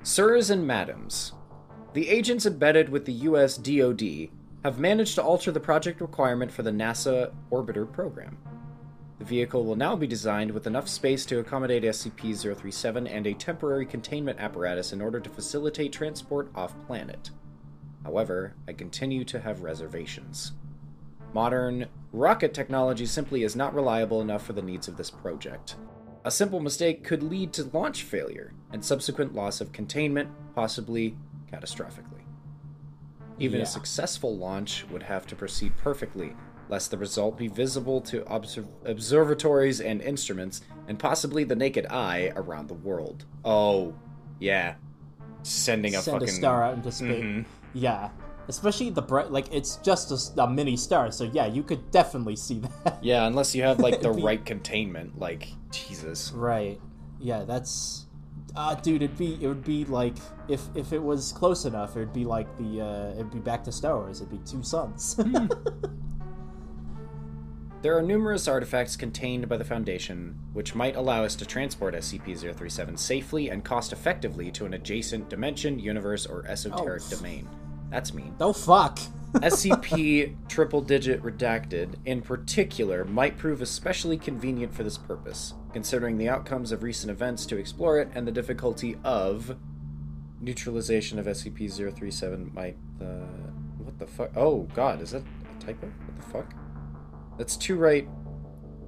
Sirs 0.03 0.49
and 0.49 0.65
Madams, 0.65 1.33
the 1.93 2.09
agents 2.09 2.45
embedded 2.45 2.89
with 2.89 3.05
the 3.05 3.13
US 3.13 3.57
DoD 3.57 4.29
have 4.63 4.79
managed 4.79 5.15
to 5.15 5.23
alter 5.23 5.51
the 5.51 5.59
project 5.59 5.99
requirement 5.99 6.51
for 6.51 6.63
the 6.63 6.71
NASA 6.71 7.33
Orbiter 7.51 7.91
program. 7.91 8.37
The 9.19 9.25
vehicle 9.25 9.65
will 9.65 9.75
now 9.75 9.95
be 9.95 10.05
designed 10.05 10.51
with 10.51 10.67
enough 10.67 10.87
space 10.87 11.25
to 11.25 11.39
accommodate 11.39 11.83
SCP 11.83 12.37
037 12.37 13.07
and 13.07 13.25
a 13.25 13.33
temporary 13.33 13.85
containment 13.85 14.39
apparatus 14.39 14.93
in 14.93 15.01
order 15.01 15.19
to 15.19 15.29
facilitate 15.29 15.91
transport 15.91 16.51
off 16.53 16.75
planet. 16.85 17.31
However, 18.03 18.53
I 18.67 18.73
continue 18.73 19.25
to 19.25 19.39
have 19.39 19.61
reservations. 19.61 20.53
Modern 21.33 21.87
rocket 22.13 22.53
technology 22.53 23.05
simply 23.05 23.43
is 23.43 23.55
not 23.55 23.73
reliable 23.73 24.21
enough 24.21 24.45
for 24.45 24.53
the 24.53 24.61
needs 24.61 24.87
of 24.87 24.97
this 24.97 25.09
project. 25.09 25.75
A 26.23 26.31
simple 26.31 26.59
mistake 26.59 27.03
could 27.03 27.23
lead 27.23 27.53
to 27.53 27.69
launch 27.73 28.03
failure 28.03 28.53
and 28.71 28.83
subsequent 28.85 29.33
loss 29.33 29.61
of 29.61 29.71
containment, 29.71 30.29
possibly 30.55 31.17
catastrophically. 31.51 32.23
Even 33.39 33.57
Yeah. 33.59 33.63
a 33.63 33.67
successful 33.67 34.35
launch 34.35 34.85
would 34.91 35.03
have 35.03 35.25
to 35.27 35.35
proceed 35.35 35.75
perfectly 35.77 36.35
lest 36.69 36.91
the 36.91 36.97
result 36.97 37.37
be 37.37 37.47
visible 37.47 38.01
to 38.01 38.25
observ- 38.31 38.67
observatories 38.85 39.79
and 39.81 40.01
instruments, 40.01 40.61
and 40.87 40.97
possibly 40.99 41.43
the 41.43 41.55
naked 41.55 41.85
eye 41.87 42.31
around 42.35 42.67
the 42.67 42.73
world. 42.73 43.25
Oh, 43.45 43.93
yeah. 44.39 44.75
Sending 45.43 45.95
a 45.95 46.01
Send 46.01 46.15
fucking 46.15 46.29
a 46.29 46.31
star 46.31 46.63
out 46.63 46.73
into 46.75 46.91
space. 46.91 47.23
Mhm. 47.23 47.45
Yeah, 47.73 48.09
especially 48.49 48.89
the 48.89 49.01
bright. 49.01 49.31
Like 49.31 49.53
it's 49.53 49.77
just 49.77 50.11
a 50.11 50.15
s- 50.15 50.33
a, 50.37 50.49
mini 50.49 50.75
star, 50.75 51.09
so 51.11 51.23
yeah, 51.25 51.45
you 51.45 51.63
could 51.63 51.89
definitely 51.91 52.35
see 52.35 52.59
that. 52.59 52.97
Yeah, 53.03 53.25
unless 53.27 53.55
you 53.55 53.63
have 53.63 53.79
like 53.79 54.01
the 54.01 54.11
Be- 54.11 54.21
right 54.23 54.45
containment. 54.45 55.17
Like 55.19 55.47
Jesus. 55.71 56.31
right. 56.33 56.79
Yeah, 57.19 57.43
that's. 57.45 58.05
Uh, 58.55 58.73
dude, 58.75 59.03
it'd 59.03 59.17
be 59.17 59.37
it 59.41 59.47
would 59.47 59.63
be 59.63 59.85
like 59.85 60.15
if 60.49 60.61
if 60.75 60.91
it 60.91 61.01
was 61.01 61.31
close 61.31 61.65
enough, 61.65 61.95
it'd 61.95 62.11
be 62.13 62.25
like 62.25 62.47
the 62.57 62.81
uh, 62.81 63.11
it'd 63.13 63.31
be 63.31 63.39
back 63.39 63.63
to 63.65 63.71
Star 63.71 63.95
Wars. 63.97 64.19
It'd 64.21 64.31
be 64.31 64.39
two 64.49 64.63
suns. 64.63 65.17
There 67.83 67.95
are 67.97 68.01
numerous 68.01 68.47
artifacts 68.47 68.95
contained 68.95 69.47
by 69.47 69.57
the 69.57 69.63
Foundation 69.63 70.37
which 70.53 70.73
might 70.73 70.95
allow 70.95 71.23
us 71.23 71.35
to 71.35 71.45
transport 71.45 71.93
SCP-037 71.93 72.97
safely 72.97 73.49
and 73.49 73.63
cost-effectively 73.63 74.51
to 74.51 74.65
an 74.65 74.73
adjacent 74.73 75.29
dimension, 75.29 75.77
universe, 75.77 76.25
or 76.25 76.45
esoteric 76.47 77.03
Oh. 77.05 77.15
domain. 77.15 77.47
That's 77.91 78.13
mean. 78.13 78.35
oh 78.41 78.53
fuck. 78.53 78.99
SCP 79.35 80.35
triple 80.47 80.81
digit 80.81 81.21
redacted, 81.21 81.95
in 82.05 82.21
particular, 82.21 83.03
might 83.05 83.37
prove 83.37 83.61
especially 83.61 84.17
convenient 84.17 84.73
for 84.73 84.83
this 84.83 84.97
purpose, 84.97 85.53
considering 85.73 86.17
the 86.17 86.29
outcomes 86.29 86.71
of 86.71 86.81
recent 86.81 87.11
events 87.11 87.45
to 87.45 87.57
explore 87.57 87.99
it 87.99 88.09
and 88.15 88.25
the 88.27 88.31
difficulty 88.31 88.97
of 89.03 89.55
neutralization 90.39 91.19
of 91.19 91.25
SCP 91.27 91.69
037 91.71 92.51
might. 92.53 92.77
Uh, 92.99 93.05
what 93.77 93.99
the 93.99 94.07
fuck? 94.07 94.31
Oh, 94.35 94.61
God, 94.73 95.01
is 95.01 95.11
that 95.11 95.21
a 95.21 95.61
typo? 95.63 95.87
What 95.87 96.15
the 96.17 96.23
fuck? 96.23 96.53
That's 97.37 97.55
two 97.57 97.75
right. 97.77 98.07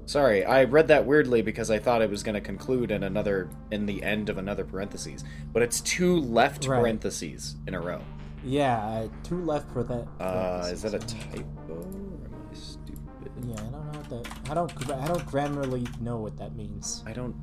Sorry, 0.06 0.44
I 0.44 0.64
read 0.64 0.88
that 0.88 1.06
weirdly 1.06 1.44
because 1.44 1.70
I 1.70 1.78
thought 1.78 2.02
it 2.02 2.10
was 2.10 2.24
going 2.24 2.34
to 2.34 2.42
conclude 2.42 2.90
in 2.90 3.04
another, 3.04 3.50
in 3.70 3.86
the 3.86 4.02
end 4.02 4.30
of 4.30 4.40
another 4.40 4.66
parentheses. 4.66 5.24
But 5.54 5.62
it's 5.62 5.82
two 5.82 6.20
left 6.22 6.66
Right. 6.66 6.80
parentheses 6.80 7.58
in 7.68 7.76
a 7.76 7.80
row. 7.80 8.02
Yeah, 8.44 8.78
uh, 8.80 9.08
two 9.24 9.44
left 9.46 9.72
for 9.72 9.84
that. 9.84 10.08
Uh, 10.20 10.68
is 10.72 10.82
that 10.82 10.96
a 10.96 11.00
typo? 11.00 11.46
Or 11.70 11.82
am 11.82 12.34
I 12.52 12.56
stupid? 12.56 13.00
Yeah, 13.46 13.54
I 13.54 13.58
don't 13.58 13.72
know 13.72 14.00
what 14.00 14.10
that. 14.10 14.50
I 14.50 14.54
don't. 14.56 14.90
I 14.92 15.08
don't 15.08 15.26
grammarly 15.28 16.02
know 16.02 16.18
what 16.18 16.38
that 16.38 16.56
means. 16.56 17.04
I 17.06 17.12
don't. 17.14 17.36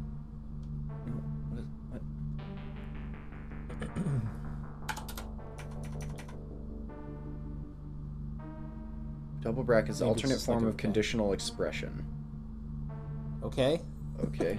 What? 1.51 1.61
is- 1.61 1.67
what? 1.91 2.03
Double 9.47 9.63
brackets, 9.63 10.01
Maybe 10.01 10.09
alternate 10.09 10.35
just 10.35 10.49
like 10.49 10.59
form 10.59 10.67
of 10.69 10.77
conditional 10.77 11.33
expression. 11.33 12.05
Okay. 13.45 13.81
Okay. 14.25 14.59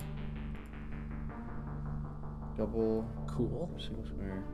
Double 2.57 3.05
Cool. 3.27 3.69
single 3.77 4.05
square. 4.05 4.45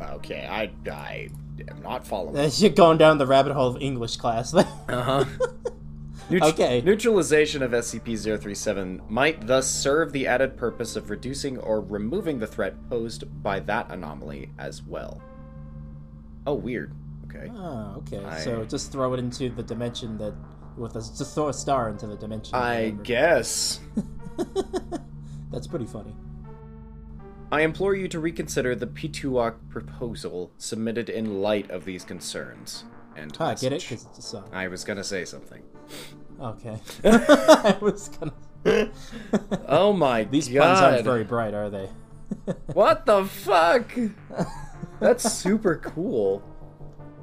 Okay, 0.00 0.46
I 0.48 0.70
I 0.88 1.28
am 1.68 1.82
not 1.82 2.06
following. 2.06 2.36
You're 2.56 2.70
going 2.70 2.98
down 2.98 3.18
the 3.18 3.26
rabbit 3.26 3.52
hole 3.52 3.66
of 3.66 3.82
English 3.82 4.16
class. 4.16 4.54
Uh 4.88 5.02
huh. 5.02 5.24
Okay. 6.30 6.80
Neutralization 6.82 7.64
of 7.64 7.72
SCP-037 7.72 9.10
might 9.10 9.44
thus 9.48 9.68
serve 9.68 10.12
the 10.12 10.28
added 10.28 10.56
purpose 10.56 10.94
of 10.94 11.10
reducing 11.10 11.58
or 11.58 11.80
removing 11.80 12.38
the 12.38 12.46
threat 12.46 12.74
posed 12.88 13.24
by 13.42 13.58
that 13.58 13.90
anomaly 13.90 14.50
as 14.56 14.84
well. 14.84 15.20
Oh, 16.46 16.54
weird. 16.54 16.92
Okay. 17.36 17.52
oh, 17.54 17.94
okay. 17.98 18.24
I- 18.24 18.40
So 18.40 18.64
just 18.64 18.92
throw 18.92 19.12
it 19.14 19.18
into 19.18 19.48
the 19.50 19.62
dimension 19.62 20.18
that 20.18 20.34
with 20.76 20.94
a 20.96 21.00
just 21.00 21.34
throw 21.34 21.48
a 21.48 21.54
star 21.54 21.88
into 21.88 22.06
the 22.06 22.16
dimension. 22.16 22.54
I 22.54 22.90
guess. 23.02 23.80
That's 25.50 25.66
pretty 25.66 25.86
funny. 25.86 26.14
I 27.52 27.60
implore 27.62 27.94
you 27.94 28.08
to 28.08 28.18
reconsider 28.18 28.74
the 28.74 28.86
Pituak 28.88 29.54
proposal 29.70 30.52
submitted 30.58 31.08
in 31.08 31.40
light 31.40 31.70
of 31.70 31.84
these 31.84 32.04
concerns. 32.04 32.84
And 33.14 33.34
Ah, 33.40 33.54
get 33.54 33.72
it? 33.72 33.76
message. 33.76 33.88
Because 33.88 34.06
it's 34.06 34.18
a 34.18 34.22
song. 34.22 34.48
I 34.52 34.68
was 34.68 34.84
gonna 34.84 35.04
say 35.04 35.24
something. 35.24 35.62
Okay. 36.40 36.78
I 37.04 37.76
was 37.80 38.08
gonna. 38.10 38.32
Oh 39.68 39.92
my 39.92 40.24
These 40.24 40.48
god! 40.48 40.62
puns 40.64 40.80
aren't 40.80 41.04
very 41.04 41.24
bright, 41.24 41.54
are 41.54 41.70
they? 41.70 41.88
What 42.72 43.06
the 43.06 43.24
fuck? 43.24 43.96
That's 45.00 45.32
super 45.32 45.76
cool. 45.76 46.42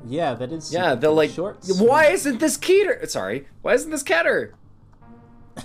Yeah, 0.05 0.33
that 0.33 0.51
is. 0.51 0.73
Yeah, 0.73 0.95
they're 0.95 1.09
like, 1.09 1.31
short. 1.31 1.57
why 1.77 2.05
isn't 2.07 2.39
this 2.39 2.57
Keter? 2.57 3.09
Sorry, 3.09 3.47
why 3.61 3.73
isn't 3.73 3.91
this 3.91 4.03
Keter? 4.03 4.53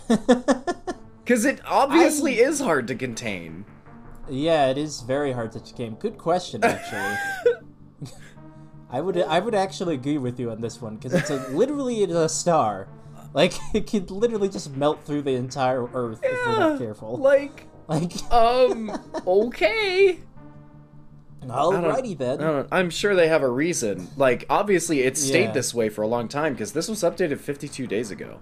Because 1.28 1.44
it 1.44 1.60
obviously 1.66 2.38
is 2.38 2.58
hard 2.58 2.88
to 2.88 2.94
contain. 2.94 3.66
Yeah, 4.30 4.68
it 4.68 4.78
is 4.78 5.02
very 5.02 5.32
hard 5.32 5.52
to 5.52 5.60
contain. 5.60 5.96
Good 5.96 6.16
question, 6.16 6.64
actually. 6.64 7.18
I 8.90 9.02
would 9.02 9.18
I 9.18 9.38
would 9.38 9.54
actually 9.54 9.96
agree 9.96 10.16
with 10.16 10.40
you 10.40 10.50
on 10.50 10.62
this 10.62 10.80
one 10.80 10.96
because 10.96 11.12
it's 11.12 11.28
a, 11.28 11.36
literally 11.50 12.02
it's 12.02 12.14
a 12.14 12.30
star. 12.30 12.88
Like 13.34 13.52
it 13.74 13.86
could 13.86 14.10
literally 14.10 14.48
just 14.48 14.74
melt 14.74 15.04
through 15.04 15.20
the 15.20 15.34
entire 15.34 15.86
Earth 15.92 16.20
if 16.22 16.46
we're 16.46 16.58
not 16.58 16.78
careful. 16.78 17.18
Like, 17.18 17.66
Like, 17.88 18.14
um, 18.32 18.98
okay. 19.26 20.20
Alrighty 21.48 22.16
then. 22.16 22.66
I'm 22.72 22.90
sure 22.90 23.14
they 23.14 23.28
have 23.28 23.42
a 23.42 23.48
reason. 23.50 24.08
Like, 24.16 24.44
obviously, 24.50 25.00
it 25.00 25.16
stayed 25.16 25.44
Yeah. 25.46 25.52
this 25.52 25.72
way 25.74 25.88
for 25.88 26.02
a 26.02 26.06
long 26.06 26.28
time 26.28 26.52
because 26.54 26.72
this 26.72 26.88
was 26.88 27.02
updated 27.02 27.38
52 27.38 27.86
days 27.86 28.10
ago. 28.10 28.38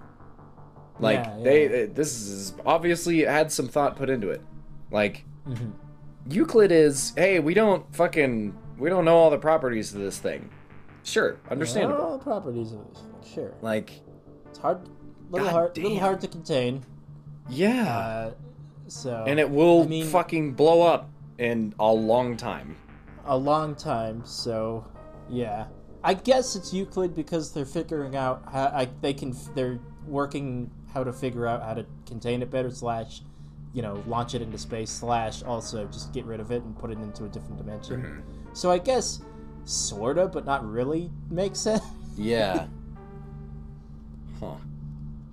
Like, 0.99 1.23
Yeah, 1.25 1.37
they, 1.43 1.83
uh, 1.83 1.87
this 1.93 2.13
is 2.27 2.53
obviously 2.65 3.21
had 3.21 3.51
some 3.51 3.67
thought 3.67 3.95
put 3.95 4.09
into 4.09 4.29
it. 4.29 4.41
Like, 4.91 5.25
Mm-hmm. 5.47 5.69
Euclid 6.29 6.71
is, 6.73 7.13
hey, 7.15 7.39
we 7.39 7.53
don't 7.53 7.85
fucking, 7.95 8.53
we 8.77 8.89
don't 8.89 9.05
know 9.05 9.15
all 9.15 9.29
the 9.29 9.37
properties 9.37 9.93
of 9.95 10.01
this 10.01 10.17
thing. 10.17 10.49
Sure, 11.03 11.37
understandable. 11.49 12.01
All 12.03 12.17
the 12.17 12.23
properties 12.23 12.73
of 12.73 12.79
this, 12.89 13.31
sure. 13.33 13.53
Like, 13.61 14.01
It's 14.49 14.59
hard, 14.59 14.79
little 15.31 15.47
God 15.47 15.53
hard, 15.53 15.77
little 15.77 15.99
hard 15.99 16.19
to 16.21 16.27
contain. 16.27 16.83
yeah. 17.49 17.97
Uh, 17.97 18.31
so 18.89 19.23
and 19.27 19.39
it 19.39 19.49
will 19.49 19.83
I 19.83 19.87
mean- 19.87 20.05
fucking 20.07 20.53
blow 20.53 20.81
up 20.81 21.09
in 21.37 21.73
a 21.79 21.91
long 21.93 22.35
time. 22.35 22.75
A 23.27 23.37
long 23.37 23.75
time. 23.75 24.23
So 24.25 24.85
yeah, 25.29 25.67
I 26.03 26.13
guess 26.13 26.55
it's 26.55 26.73
Euclid 26.73 27.15
because 27.15 27.53
they're 27.53 27.65
figuring 27.65 28.15
out 28.15 28.43
how 28.51 28.65
I, 28.67 28.87
they 29.01 29.13
can. 29.13 29.35
They're 29.55 29.79
working 30.05 30.71
how 30.93 31.03
to 31.03 31.13
figure 31.13 31.45
out 31.45 31.63
how 31.63 31.73
to 31.73 31.85
contain 32.05 32.41
it 32.41 32.49
better. 32.49 32.71
Slash, 32.71 33.21
you 33.73 33.81
know, 33.81 34.03
launch 34.07 34.33
it 34.33 34.41
into 34.41 34.57
space. 34.57 34.89
Slash, 34.89 35.43
also 35.43 35.85
just 35.87 36.13
get 36.13 36.25
rid 36.25 36.39
of 36.39 36.51
it 36.51 36.63
and 36.63 36.77
put 36.77 36.91
it 36.91 36.97
into 36.99 37.25
a 37.25 37.29
different 37.29 37.57
dimension. 37.57 38.01
Mm-hmm. 38.01 38.53
So 38.53 38.71
I 38.71 38.77
guess 38.77 39.21
sorta, 39.65 40.27
but 40.27 40.45
not 40.45 40.67
really 40.67 41.11
makes 41.29 41.59
sense. 41.67 41.83
Yeah. 42.15 42.67
huh. 44.39 44.55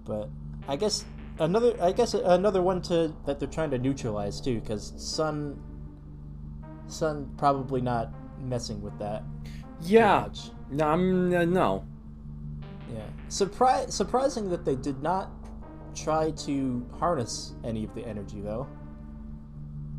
but 0.04 0.28
I 0.66 0.76
guess 0.76 1.04
another. 1.38 1.76
I 1.80 1.92
guess 1.92 2.14
another 2.14 2.62
one 2.62 2.82
to 2.82 3.14
that 3.26 3.38
they're 3.38 3.48
trying 3.48 3.70
to 3.70 3.78
neutralize 3.78 4.40
too, 4.40 4.60
because 4.60 4.92
Sun. 4.96 5.58
Sun 6.88 7.32
probably 7.36 7.80
not 7.80 8.10
messing 8.40 8.80
with 8.82 8.98
that. 8.98 9.22
Yeah. 9.80 10.28
No, 10.70 10.86
I'm, 10.88 11.34
uh, 11.34 11.44
no. 11.44 11.84
Yeah. 12.92 13.06
Surpri- 13.28 13.90
surprising 13.90 14.50
that 14.50 14.64
they 14.64 14.76
did 14.76 15.02
not 15.02 15.30
try 15.94 16.30
to 16.32 16.86
harness 16.98 17.54
any 17.64 17.84
of 17.84 17.94
the 17.94 18.06
energy, 18.06 18.40
though. 18.40 18.66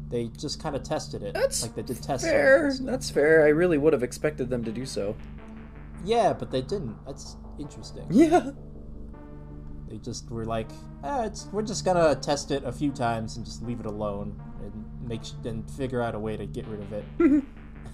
They 0.10 0.28
just 0.38 0.62
kind 0.62 0.76
of 0.76 0.84
tested 0.84 1.24
it. 1.24 1.34
That's 1.34 1.64
like 1.64 1.76
they 1.76 1.82
did 1.82 2.02
test 2.02 2.24
Fair. 2.26 2.72
That's 2.82 3.10
fair. 3.10 3.44
I 3.46 3.50
really 3.50 3.78
would 3.78 3.94
have 3.94 4.04
expected 4.04 4.50
them 4.50 4.64
to 4.64 4.72
do 4.72 4.86
so. 4.86 5.16
Yeah, 6.04 6.34
but 6.34 6.52
they 6.52 6.62
didn't. 6.62 7.04
That's 7.06 7.38
interesting. 7.60 8.06
Yeah. 8.12 8.52
They 9.90 9.98
just 9.98 10.30
were 10.32 10.46
like, 10.46 10.70
it's, 11.04 11.46
we're 11.52 11.62
just 11.62 11.86
gonna 11.86 12.16
test 12.16 12.52
it 12.52 12.64
a 12.64 12.72
few 12.72 12.92
times 12.92 13.38
and 13.38 13.46
just 13.46 13.62
leave 13.62 13.80
it 13.80 13.86
alone 13.86 14.40
and 14.62 15.08
make 15.08 15.22
and 15.46 15.70
figure 15.72 16.02
out 16.02 16.16
a 16.16 16.20
way 16.20 16.38
to 16.38 16.46
get 16.46 16.66
rid 16.68 16.82
of 16.82 16.94
it. 16.94 17.44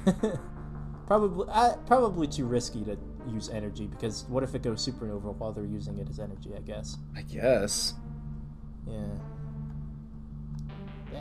probably, 1.08 1.46
uh, 1.52 1.76
probably 1.86 2.28
too 2.28 2.46
risky 2.46 2.84
to 2.86 2.98
use 3.30 3.50
energy 3.50 3.88
because 3.88 4.26
what 4.30 4.44
if 4.44 4.56
it 4.56 4.64
goes 4.64 4.88
supernova 4.88 5.36
while 5.36 5.52
they're 5.52 5.66
using 5.66 6.00
it 6.00 6.10
as 6.10 6.20
energy? 6.20 6.52
I 6.56 6.62
guess. 6.62 6.98
I 7.16 7.22
guess. 7.24 7.94
Yeah. 8.88 9.06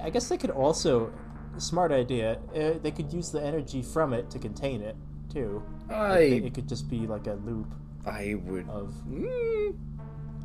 I 0.02 0.10
guess 0.10 0.28
they 0.28 0.38
could 0.38 0.50
also, 0.50 1.12
smart 1.58 1.92
idea. 1.92 2.38
Uh, 2.54 2.78
they 2.82 2.90
could 2.90 3.12
use 3.12 3.30
the 3.30 3.42
energy 3.42 3.82
from 3.82 4.12
it 4.12 4.30
to 4.30 4.38
contain 4.38 4.80
it 4.82 4.96
too. 5.32 5.62
I 5.90 6.14
they- 6.18 6.36
it 6.38 6.54
could 6.54 6.68
just 6.68 6.88
be 6.88 7.06
like 7.06 7.26
a 7.26 7.34
loop 7.34 7.74
I 8.06 8.34
would. 8.46 8.68
of 8.70 8.94
Mm, 9.08 9.76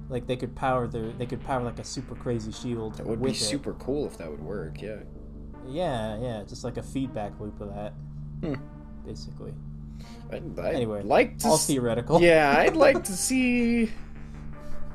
like 0.09 0.27
they 0.27 0.35
could 0.35 0.55
power 0.55 0.87
their 0.87 1.11
they 1.13 1.25
could 1.25 1.41
power 1.43 1.63
like 1.63 1.79
a 1.79 1.83
super 1.83 2.15
crazy 2.15 2.51
shield. 2.51 2.95
that 2.97 3.05
would 3.05 3.21
be 3.21 3.31
it. 3.31 3.35
super 3.35 3.73
cool 3.73 4.05
if 4.05 4.17
that 4.17 4.29
would 4.29 4.41
work. 4.41 4.81
Yeah. 4.81 4.97
Yeah, 5.67 6.19
yeah, 6.21 6.43
just 6.47 6.63
like 6.63 6.77
a 6.77 6.83
feedback 6.83 7.39
loop 7.39 7.59
of 7.59 7.73
that. 7.73 7.93
Hmm. 8.41 8.55
Basically. 9.05 9.53
I'd, 10.31 10.59
I'd 10.59 10.75
Anyway, 10.75 11.01
like 11.03 11.39
to 11.39 11.47
all 11.47 11.53
s- 11.55 11.65
theoretical. 11.67 12.21
Yeah, 12.21 12.53
I'd 12.57 12.75
like 12.75 13.03
to 13.05 13.13
see 13.13 13.91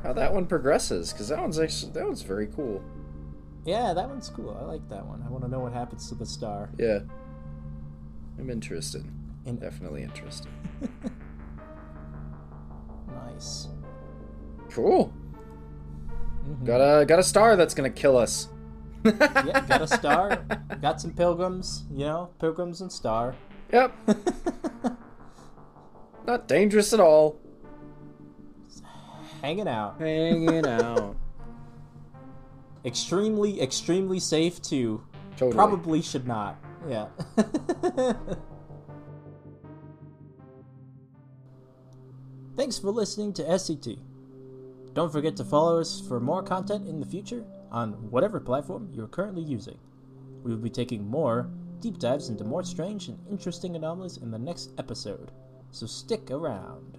how 0.04 0.12
that 0.12 0.32
one 0.32 0.46
progresses 0.46 1.12
because 1.12 1.28
that 1.28 1.40
one's 1.40 1.58
actually 1.58 1.92
that 1.92 2.04
one's 2.04 2.22
very 2.22 2.46
cool. 2.46 2.82
Yeah, 3.64 3.92
that 3.92 4.08
one's 4.08 4.28
cool. 4.28 4.56
I 4.60 4.64
like 4.64 4.88
that 4.88 5.04
one. 5.04 5.22
I 5.26 5.30
want 5.30 5.42
to 5.44 5.50
know 5.50 5.58
what 5.60 5.72
happens 5.72 6.08
to 6.08 6.14
the 6.14 6.24
star. 6.26 6.70
Yeah, 6.78 7.00
I'm 8.38 8.48
interested. 8.50 9.04
And- 9.46 9.60
Definitely 9.60 10.02
interested. 10.04 10.50
Nice. 13.08 13.68
Cool. 14.70 15.12
Mm-hmm. 16.48 16.64
Got 16.64 16.80
a 16.80 17.04
got 17.04 17.18
a 17.18 17.22
star 17.22 17.56
that's 17.56 17.74
gonna 17.74 17.90
kill 17.90 18.16
us. 18.16 18.48
Yeah, 19.04 19.64
got 19.66 19.82
a 19.82 19.86
star. 19.86 20.36
got 20.82 21.00
some 21.00 21.12
pilgrims. 21.12 21.84
You 21.92 22.06
know, 22.06 22.30
pilgrims 22.38 22.80
and 22.80 22.90
star. 22.92 23.34
Yep. 23.72 23.94
Not 26.26 26.48
dangerous 26.48 26.92
at 26.92 27.00
all. 27.00 27.38
Hanging 29.42 29.68
out. 29.68 29.98
Hanging 29.98 30.66
out. 30.66 31.16
Extremely, 32.84 33.60
extremely 33.60 34.18
safe 34.18 34.62
too. 34.62 35.02
Totally. 35.36 35.54
Probably 35.54 36.00
should 36.00 36.26
not. 36.26 36.56
Yeah. 36.88 37.08
Thanks 42.56 42.78
for 42.78 42.90
listening 42.90 43.34
to 43.34 43.42
SCT. 43.42 43.98
Don't 44.92 45.12
forget 45.12 45.36
to 45.36 45.44
follow 45.44 45.80
us 45.80 46.00
for 46.00 46.18
more 46.18 46.42
content 46.42 46.88
in 46.88 46.98
the 46.98 47.06
future 47.06 47.44
on 47.70 47.92
whatever 48.10 48.40
platform 48.40 48.90
you're 48.92 49.06
currently 49.06 49.42
using. 49.42 49.78
We 50.42 50.50
will 50.50 50.58
be 50.58 50.70
taking 50.70 51.06
more 51.06 51.48
deep 51.80 51.98
dives 51.98 52.28
into 52.28 52.44
more 52.44 52.62
strange 52.62 53.08
and 53.08 53.18
interesting 53.30 53.76
anomalies 53.76 54.18
in 54.18 54.30
the 54.30 54.38
next 54.38 54.70
episode, 54.78 55.30
so 55.70 55.86
stick 55.86 56.30
around. 56.30 56.98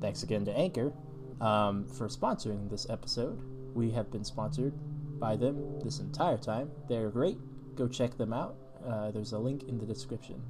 Thanks 0.00 0.22
again 0.22 0.44
to 0.44 0.56
Anchor 0.56 0.92
um, 1.40 1.86
for 1.88 2.08
sponsoring 2.08 2.68
this 2.68 2.86
episode. 2.90 3.40
We 3.74 3.90
have 3.92 4.10
been 4.10 4.24
sponsored 4.24 4.74
by 5.18 5.36
them 5.36 5.80
this 5.82 6.00
entire 6.00 6.38
time. 6.38 6.70
They're 6.88 7.10
great. 7.10 7.38
Go 7.74 7.88
check 7.88 8.16
them 8.18 8.32
out. 8.32 8.56
Uh, 8.86 9.10
there's 9.12 9.32
a 9.32 9.38
link 9.38 9.62
in 9.64 9.78
the 9.78 9.86
description. 9.86 10.42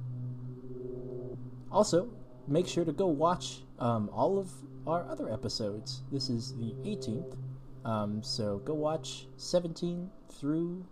Also, 1.71 2.09
make 2.47 2.67
sure 2.67 2.83
to 2.83 2.91
go 2.91 3.07
watch 3.07 3.61
um, 3.79 4.09
all 4.11 4.37
of 4.37 4.51
our 4.85 5.05
other 5.09 5.31
episodes. 5.31 6.03
This 6.11 6.29
is 6.29 6.55
the 6.55 6.73
18th, 6.83 7.35
um, 7.85 8.23
so 8.23 8.59
go 8.59 8.73
watch 8.73 9.27
17 9.37 10.09
through 10.29 10.85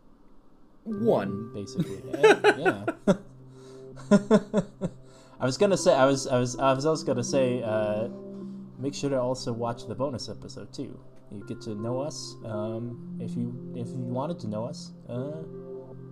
One. 0.83 1.51
basically. 1.53 2.01
yeah. 2.21 2.85
yeah. 3.07 3.13
I 5.39 5.45
was 5.45 5.57
gonna 5.57 5.77
say 5.77 5.93
I 5.93 6.05
was 6.05 6.27
I 6.27 6.37
was 6.37 6.55
I 6.57 6.73
was 6.73 6.85
also 6.85 7.05
gonna 7.05 7.23
say 7.23 7.63
uh, 7.63 8.09
make 8.77 8.93
sure 8.93 9.09
to 9.09 9.19
also 9.19 9.51
watch 9.51 9.87
the 9.87 9.95
bonus 9.95 10.29
episode 10.29 10.71
too. 10.71 10.99
You 11.31 11.43
get 11.47 11.61
to 11.61 11.75
know 11.75 11.99
us 11.99 12.35
um, 12.45 13.17
if 13.19 13.35
you 13.35 13.73
if 13.75 13.87
you 13.87 13.97
wanted 13.97 14.39
to 14.41 14.47
know 14.47 14.65
us. 14.65 14.91
Uh, 15.09 15.43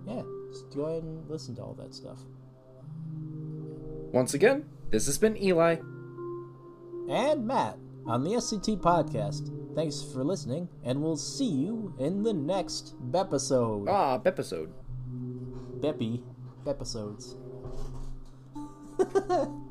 yeah, 0.06 0.22
just 0.50 0.74
go 0.74 0.86
ahead 0.86 1.02
and 1.02 1.28
listen 1.30 1.54
to 1.56 1.62
all 1.62 1.74
that 1.74 1.94
stuff. 1.94 2.18
Once 4.12 4.34
again, 4.34 4.64
this 4.90 5.06
has 5.06 5.18
been 5.18 5.40
Eli. 5.40 5.76
And 7.10 7.44
Matt 7.44 7.76
on 8.06 8.22
the 8.22 8.30
SCT 8.30 8.80
podcast. 8.80 9.50
Thanks 9.74 10.00
for 10.00 10.22
listening, 10.22 10.68
and 10.84 11.02
we'll 11.02 11.16
see 11.16 11.48
you 11.48 11.92
in 11.98 12.22
the 12.22 12.32
next 12.32 12.94
episode. 13.12 13.88
Ah, 13.88 14.20
episode. 14.24 14.72
Beppy 15.80 16.22
episodes. 16.66 17.36